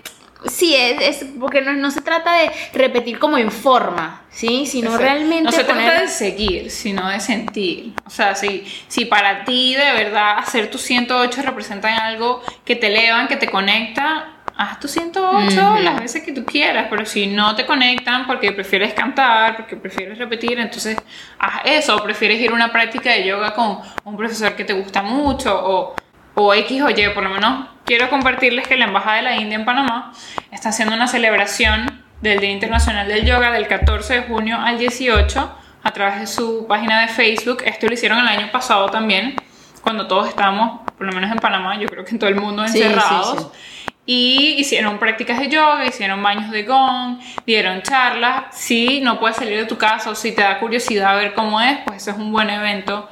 sí, 0.47 0.75
es, 0.77 1.23
es- 1.23 1.31
porque 1.41 1.61
no, 1.61 1.73
no 1.73 1.91
se 1.91 2.01
trata 2.01 2.35
de 2.35 2.51
repetir 2.73 3.19
como 3.19 3.39
en 3.39 3.51
forma, 3.51 4.23
¿sí? 4.31 4.67
Sino 4.67 4.87
Exacto. 4.89 5.05
realmente 5.05 5.43
No 5.45 5.53
se 5.53 5.65
poner... 5.65 5.85
trata 5.87 6.01
de 6.03 6.09
seguir, 6.09 6.71
sino 6.71 7.09
de 7.09 7.21
sentir. 7.21 7.93
O 8.07 8.11
sea, 8.11 8.35
si, 8.35 8.65
si 8.89 9.05
para 9.05 9.45
ti 9.45 9.75
de 9.75 9.93
verdad 9.93 10.39
hacer 10.39 10.71
tus 10.71 10.83
108 10.83 11.43
representan 11.43 11.95
algo 11.95 12.43
que 12.65 12.77
te 12.77 12.87
elevan, 12.89 13.27
que 13.29 13.37
te 13.37 13.49
conecta, 13.51 14.35
haz 14.57 14.81
tus 14.81 14.91
108 14.93 15.47
Ujú. 15.73 15.83
las 15.83 16.01
veces 16.01 16.23
que 16.25 16.33
tú 16.33 16.45
quieras. 16.45 16.87
Pero 16.91 17.05
si 17.07 17.27
no 17.27 17.55
te 17.57 17.65
conectan 17.67 18.27
porque 18.27 18.53
prefieres 18.53 18.93
cantar, 18.95 19.57
porque 19.57 19.77
prefieres 19.77 20.19
repetir, 20.19 20.59
entonces 20.59 20.97
haz 21.39 21.63
eso. 21.65 21.97
O 21.97 22.03
prefieres 22.03 22.41
ir 22.41 22.51
a 22.51 22.55
una 22.55 22.73
práctica 22.73 23.11
de 23.11 23.25
yoga 23.27 23.55
con 23.55 23.79
un 24.05 24.17
profesor 24.17 24.55
que 24.57 24.65
te 24.65 24.73
gusta 24.73 25.03
mucho 25.03 25.57
o, 25.57 25.95
o 26.35 26.55
X 26.55 26.83
o 26.83 26.91
Y. 26.91 27.09
Por 27.15 27.23
lo 27.23 27.31
menos 27.31 27.67
quiero 27.89 28.11
compartirles 28.11 28.69
que 28.69 28.77
la 28.77 28.85
Embajada 28.85 29.17
de 29.17 29.23
la 29.23 29.37
India 29.37 29.57
en 29.57 29.65
Panamá 29.65 30.13
está 30.53 30.69
haciendo 30.69 30.95
una 30.95 31.09
celebración 31.09 32.05
del 32.21 32.39
Día 32.39 32.51
Internacional 32.51 33.09
del 33.09 33.25
Yoga 33.25 33.51
del 33.51 33.67
14 33.67 34.15
de 34.15 34.23
junio 34.25 34.59
al 34.61 34.79
18 34.79 35.55
a 35.83 35.91
través 35.93 36.21
de 36.21 36.27
su 36.27 36.67
página 36.69 37.01
de 37.01 37.09
Facebook. 37.09 37.63
Esto 37.65 37.87
lo 37.87 37.95
hicieron 37.95 38.19
el 38.19 38.29
año 38.29 38.51
pasado 38.53 38.91
también, 38.91 39.37
cuando 39.81 40.07
todos 40.07 40.29
estábamos, 40.29 40.81
por 40.99 41.07
lo 41.07 41.13
menos 41.15 41.31
en 41.33 41.39
Panamá, 41.39 41.81
yo 41.81 41.89
creo 41.89 42.05
que 42.05 42.11
en 42.11 42.19
todo 42.19 42.29
el 42.29 42.37
mundo 42.37 42.67
Sí, 42.67 42.75
sí, 42.75 42.83
encerrados. 42.83 43.39
sí. 43.53 43.93
Y 44.05 44.55
hicieron 44.59 44.99
prácticas 44.99 45.39
de 45.39 45.49
yoga, 45.49 45.87
hicieron 45.87 46.23
baños 46.23 46.51
de 46.51 46.65
gong, 46.65 47.21
dieron 47.47 47.81
charlas. 47.83 48.47
Si 48.53 49.01
no 49.01 49.19
puedes 49.19 49.37
salir 49.39 49.57
de 49.57 49.65
tu 49.65 49.79
casa 49.79 50.11
o 50.11 50.15
si 50.15 50.33
te 50.33 50.43
da 50.43 50.59
curiosidad 50.59 51.13
a 51.13 51.17
ver 51.17 51.33
cómo 51.33 51.59
es, 51.61 51.79
pues 51.87 52.03
ese 52.03 52.11
es 52.11 52.17
un 52.19 52.33
buen 52.33 52.51
evento 52.51 53.09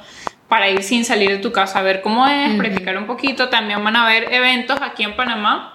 para 0.47 0.69
ir 0.69 0.83
sin 0.83 1.05
salir 1.05 1.29
de 1.29 1.37
tu 1.37 1.51
casa 1.51 1.79
a 1.79 1.81
ver 1.81 2.01
cómo 2.01 2.27
es, 2.27 2.55
practicar 2.55 2.97
un 2.97 3.05
poquito. 3.05 3.49
También 3.49 3.83
van 3.83 3.95
a 3.95 4.05
haber 4.05 4.33
eventos 4.33 4.81
aquí 4.81 5.03
en 5.03 5.15
Panamá. 5.15 5.73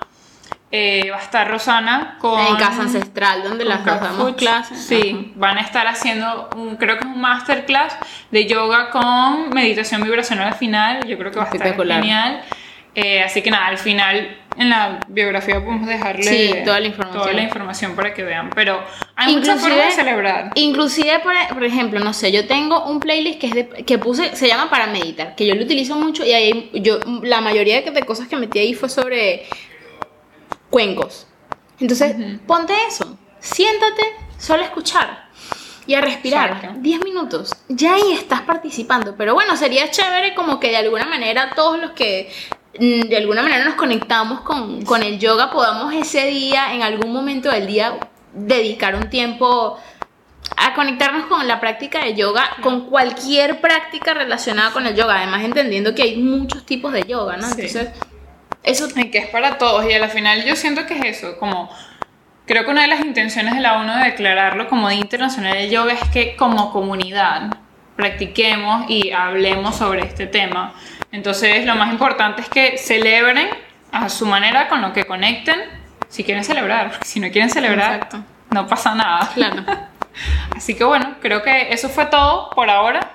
Eh, 0.75 1.11
va 1.11 1.19
a 1.19 1.23
estar 1.23 1.51
Rosana 1.51 2.17
con... 2.19 2.41
En 2.41 2.57
casa 2.57 2.83
ancestral, 2.83 3.45
donde 3.45 3.67
las 3.67 3.85
dos 3.85 4.01
damos 4.01 4.35
clases. 4.37 4.83
Sí, 4.83 5.33
van 5.37 5.59
a 5.59 5.61
estar 5.61 5.87
haciendo, 5.87 6.49
un, 6.57 6.77
creo 6.77 6.99
que 6.99 7.07
es 7.07 7.15
un 7.15 7.21
masterclass 7.21 7.95
de 8.31 8.47
yoga 8.47 8.89
con 8.89 9.51
meditación 9.51 10.03
vibracional 10.03 10.49
al 10.49 10.55
final. 10.55 11.07
Yo 11.07 11.19
creo 11.19 11.31
que 11.31 11.39
va 11.39 11.45
a 11.45 11.51
estar 11.51 11.77
genial. 11.77 12.43
Eh, 12.95 13.23
así 13.23 13.43
que 13.43 13.51
nada, 13.51 13.67
al 13.67 13.79
final 13.79 14.39
en 14.57 14.69
la 14.69 15.01
biografía 15.09 15.65
podemos 15.65 15.87
dejarle 15.89 16.25
Sí, 16.25 16.55
toda 16.65 16.79
la 16.81 16.87
información. 16.87 17.23
toda 17.23 17.33
la 17.35 17.43
información 17.43 17.97
para 17.97 18.13
que 18.13 18.23
vean. 18.23 18.51
Pero 18.55 18.83
hay 19.17 19.35
muchas 19.37 19.57
Inclusive- 19.57 19.71
formas 19.77 19.87
de 19.97 20.03
celebrar. 20.03 20.51
Inclusive, 20.57 21.19
por, 21.21 21.33
por 21.55 21.65
ejemplo, 21.65 22.01
no 22.01 22.13
sé, 22.13 22.33
yo 22.33 22.47
tengo 22.47 22.85
un 22.85 23.01
playlist 23.01 23.41
que 23.41 23.47
es 23.47 23.55
de, 23.55 23.69
que 23.69 23.99
puse, 23.99 24.37
se 24.37 24.47
llama 24.49 24.69
para 24.69 24.87
meditar, 24.89 25.35
que 25.35 25.47
yo 25.47 25.55
lo 25.55 25.63
utilizo 25.63 25.97
mucho 25.97 26.25
y 26.25 26.33
ahí 26.33 26.71
yo 26.75 27.01
la 27.23 27.41
mayoría 27.41 27.81
de, 27.81 28.03
cosas 28.05 28.29
que 28.29 28.37
metí 28.37 28.59
ahí 28.59 28.75
fue 28.75 28.89
sobre 28.89 29.47
cuencos. 30.71 31.27
Entonces, 31.81 32.15
ponte 32.47 32.75
eso, 32.89 33.19
siéntate, 33.41 34.03
solo 34.39 34.63
a 34.63 34.67
escuchar 34.67 35.29
y 35.87 35.95
a 35.95 36.01
respirar 36.01 36.51
Exacto. 36.53 36.79
10 36.81 37.05
minutos. 37.05 37.53
Ya 37.69 37.95
ahí 37.95 38.13
estás 38.13 38.43
participando, 38.43 39.17
pero 39.17 39.35
bueno, 39.35 39.57
sería 39.57 39.91
chévere 39.91 40.35
como 40.35 40.61
que 40.61 40.69
de 40.69 40.77
alguna 40.77 41.07
manera 41.07 41.51
todos 41.57 41.81
los 41.81 41.91
que 41.93 42.31
de 42.79 43.17
alguna 43.17 43.43
manera 43.43 43.65
nos 43.65 43.75
conectamos 43.75 44.41
con, 44.41 44.83
con 44.85 45.03
el 45.03 45.19
yoga 45.19 45.51
podamos 45.51 45.93
ese 45.95 46.27
día, 46.27 46.75
en 46.75 46.83
algún 46.83 47.13
momento 47.13 47.51
del 47.51 47.67
día, 47.67 47.99
dedicar 48.33 48.95
un 48.95 49.11
tiempo 49.11 49.79
a 50.57 50.75
conectarnos 50.75 51.27
con 51.27 51.47
la 51.47 51.61
práctica 51.61 52.05
de 52.05 52.15
yoga, 52.15 52.45
con 52.63 52.87
cualquier 52.87 53.61
práctica 53.61 54.15
relacionada 54.15 54.71
con 54.73 54.87
el 54.87 54.95
yoga, 54.95 55.19
además 55.19 55.45
entendiendo 55.45 55.95
que 55.95 56.03
hay 56.03 56.17
muchos 56.17 56.65
tipos 56.65 56.93
de 56.93 57.05
yoga, 57.05 57.37
¿no? 57.37 57.47
Sí. 57.49 57.63
Entonces, 57.63 57.89
eso 58.63 58.89
Y 58.89 59.11
que 59.11 59.19
es 59.19 59.29
para 59.29 59.59
todos. 59.59 59.85
Y 59.89 59.93
al 59.93 60.09
final 60.11 60.45
yo 60.45 60.57
siento 60.57 60.87
que 60.87 60.99
es 60.99 61.19
eso, 61.19 61.39
como 61.39 61.71
creo 62.47 62.65
que 62.65 62.71
una 62.71 62.83
de 62.83 62.89
las 62.89 63.01
intenciones 63.01 63.55
de 63.55 63.61
la 63.61 63.79
ONU 63.79 63.93
de 63.93 64.05
declararlo 64.11 64.69
como 64.69 64.89
Día 64.89 64.99
Internacional 64.99 65.55
del 65.55 65.71
Yoga 65.71 65.95
es 65.95 66.09
que 66.11 66.37
como 66.37 66.73
comunidad 66.73 67.51
practiquemos 67.97 68.87
y 68.89 69.11
hablemos 69.11 69.77
sobre 69.77 70.03
este 70.03 70.27
tema. 70.27 70.75
Entonces 71.11 71.67
lo 71.67 71.75
más 71.75 71.93
importante 71.93 72.43
es 72.43 72.49
que 72.49 72.79
celebren 72.79 73.49
a 73.91 74.09
su 74.09 74.27
manera 74.27 74.69
con 74.69 74.81
lo 74.81 74.93
que 74.93 75.05
conecten, 75.05 75.61
si 76.09 76.25
quieren 76.25 76.45
celebrar, 76.45 76.91
porque 76.91 77.07
si 77.07 77.21
no 77.21 77.31
quieren 77.31 77.51
celebrar, 77.51 77.95
Exacto. 77.95 78.25
no 78.51 78.67
pasa 78.67 78.95
nada. 78.95 79.31
Claro. 79.35 79.65
Así 80.57 80.75
que 80.75 80.85
bueno, 80.85 81.17
creo 81.21 81.43
que 81.43 81.73
eso 81.73 81.89
fue 81.89 82.07
todo 82.07 82.51
por 82.51 82.69
ahora. 82.71 83.13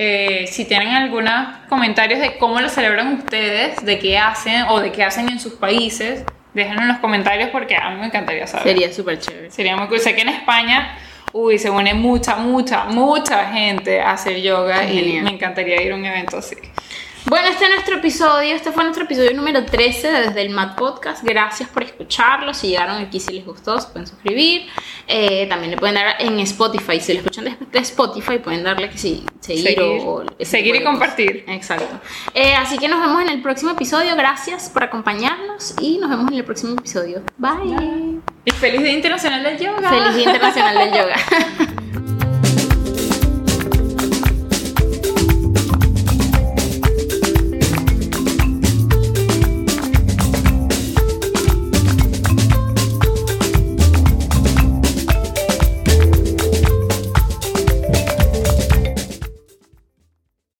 Eh, 0.00 0.46
si 0.46 0.64
tienen 0.64 0.90
algunos 0.90 1.48
comentarios 1.68 2.20
de 2.20 2.38
cómo 2.38 2.60
lo 2.60 2.68
celebran 2.68 3.14
ustedes, 3.14 3.84
de 3.84 3.98
qué 3.98 4.16
hacen 4.16 4.62
o 4.68 4.78
de 4.80 4.92
qué 4.92 5.02
hacen 5.02 5.28
en 5.28 5.40
sus 5.40 5.54
países, 5.54 6.24
Déjenlo 6.54 6.82
en 6.82 6.88
los 6.88 6.98
comentarios 6.98 7.50
porque 7.50 7.76
a 7.76 7.90
mí 7.90 8.00
me 8.00 8.06
encantaría 8.06 8.46
saber. 8.46 8.66
Sería 8.66 8.92
súper 8.92 9.20
chévere. 9.20 9.50
Sería 9.50 9.76
muy 9.76 9.86
cool. 9.86 10.00
Sé 10.00 10.14
que 10.14 10.22
en 10.22 10.30
España, 10.30 10.98
uy, 11.38 11.58
se 11.58 11.70
une 11.70 11.94
mucha, 11.94 12.36
mucha, 12.36 12.84
mucha 12.86 13.46
gente 13.52 14.00
a 14.00 14.12
hacer 14.12 14.40
yoga 14.42 14.84
y 14.84 14.98
Genial. 14.98 15.24
me 15.24 15.30
encantaría 15.30 15.80
ir 15.82 15.92
a 15.92 15.94
un 15.94 16.04
evento 16.04 16.38
así. 16.38 16.56
Bueno, 17.26 17.48
este 17.48 17.64
es 17.64 17.70
nuestro 17.70 17.96
episodio, 17.96 18.54
este 18.54 18.72
fue 18.72 18.84
nuestro 18.84 19.04
episodio 19.04 19.34
número 19.34 19.64
13 19.64 20.10
de 20.10 20.20
desde 20.22 20.40
el 20.42 20.50
Mad 20.50 20.76
Podcast. 20.76 21.22
Gracias 21.22 21.68
por 21.68 21.82
escucharlo. 21.82 22.54
Si 22.54 22.68
llegaron 22.68 22.96
aquí, 23.02 23.20
si 23.20 23.34
les 23.34 23.44
gustó, 23.44 23.78
se 23.78 23.88
pueden 23.88 24.06
suscribir. 24.06 24.62
Eh, 25.06 25.46
también 25.46 25.72
le 25.72 25.76
pueden 25.76 25.96
dar 25.96 26.16
en 26.20 26.38
Spotify. 26.40 26.98
Si 27.00 27.12
lo 27.12 27.18
escuchan 27.18 27.44
de 27.44 27.78
Spotify, 27.80 28.38
pueden 28.38 28.64
darle 28.64 28.88
que 28.88 28.96
sí, 28.96 29.24
seguir, 29.40 29.64
Seguir. 29.64 30.02
o, 30.06 30.24
Seguir 30.40 30.76
y 30.76 30.82
compartir. 30.84 31.44
Exacto. 31.48 32.00
Eh, 32.34 32.54
así 32.54 32.78
que 32.78 32.88
nos 32.88 33.00
vemos 33.00 33.20
en 33.20 33.28
el 33.28 33.42
próximo 33.42 33.72
episodio. 33.72 34.16
Gracias 34.16 34.70
por 34.70 34.84
acompañarnos 34.84 35.74
y 35.80 35.98
nos 35.98 36.08
vemos 36.08 36.32
en 36.32 36.38
el 36.38 36.44
próximo 36.44 36.74
episodio. 36.78 37.22
Bye. 37.36 38.37
Y 38.48 38.50
feliz 38.52 38.82
Día 38.82 38.92
Internacional 38.92 39.42
del 39.42 39.58
Yoga. 39.58 39.90
Feliz 39.90 40.14
Día 40.14 40.24
Internacional 40.24 40.78
del 40.78 40.90
Yoga. 40.98 41.16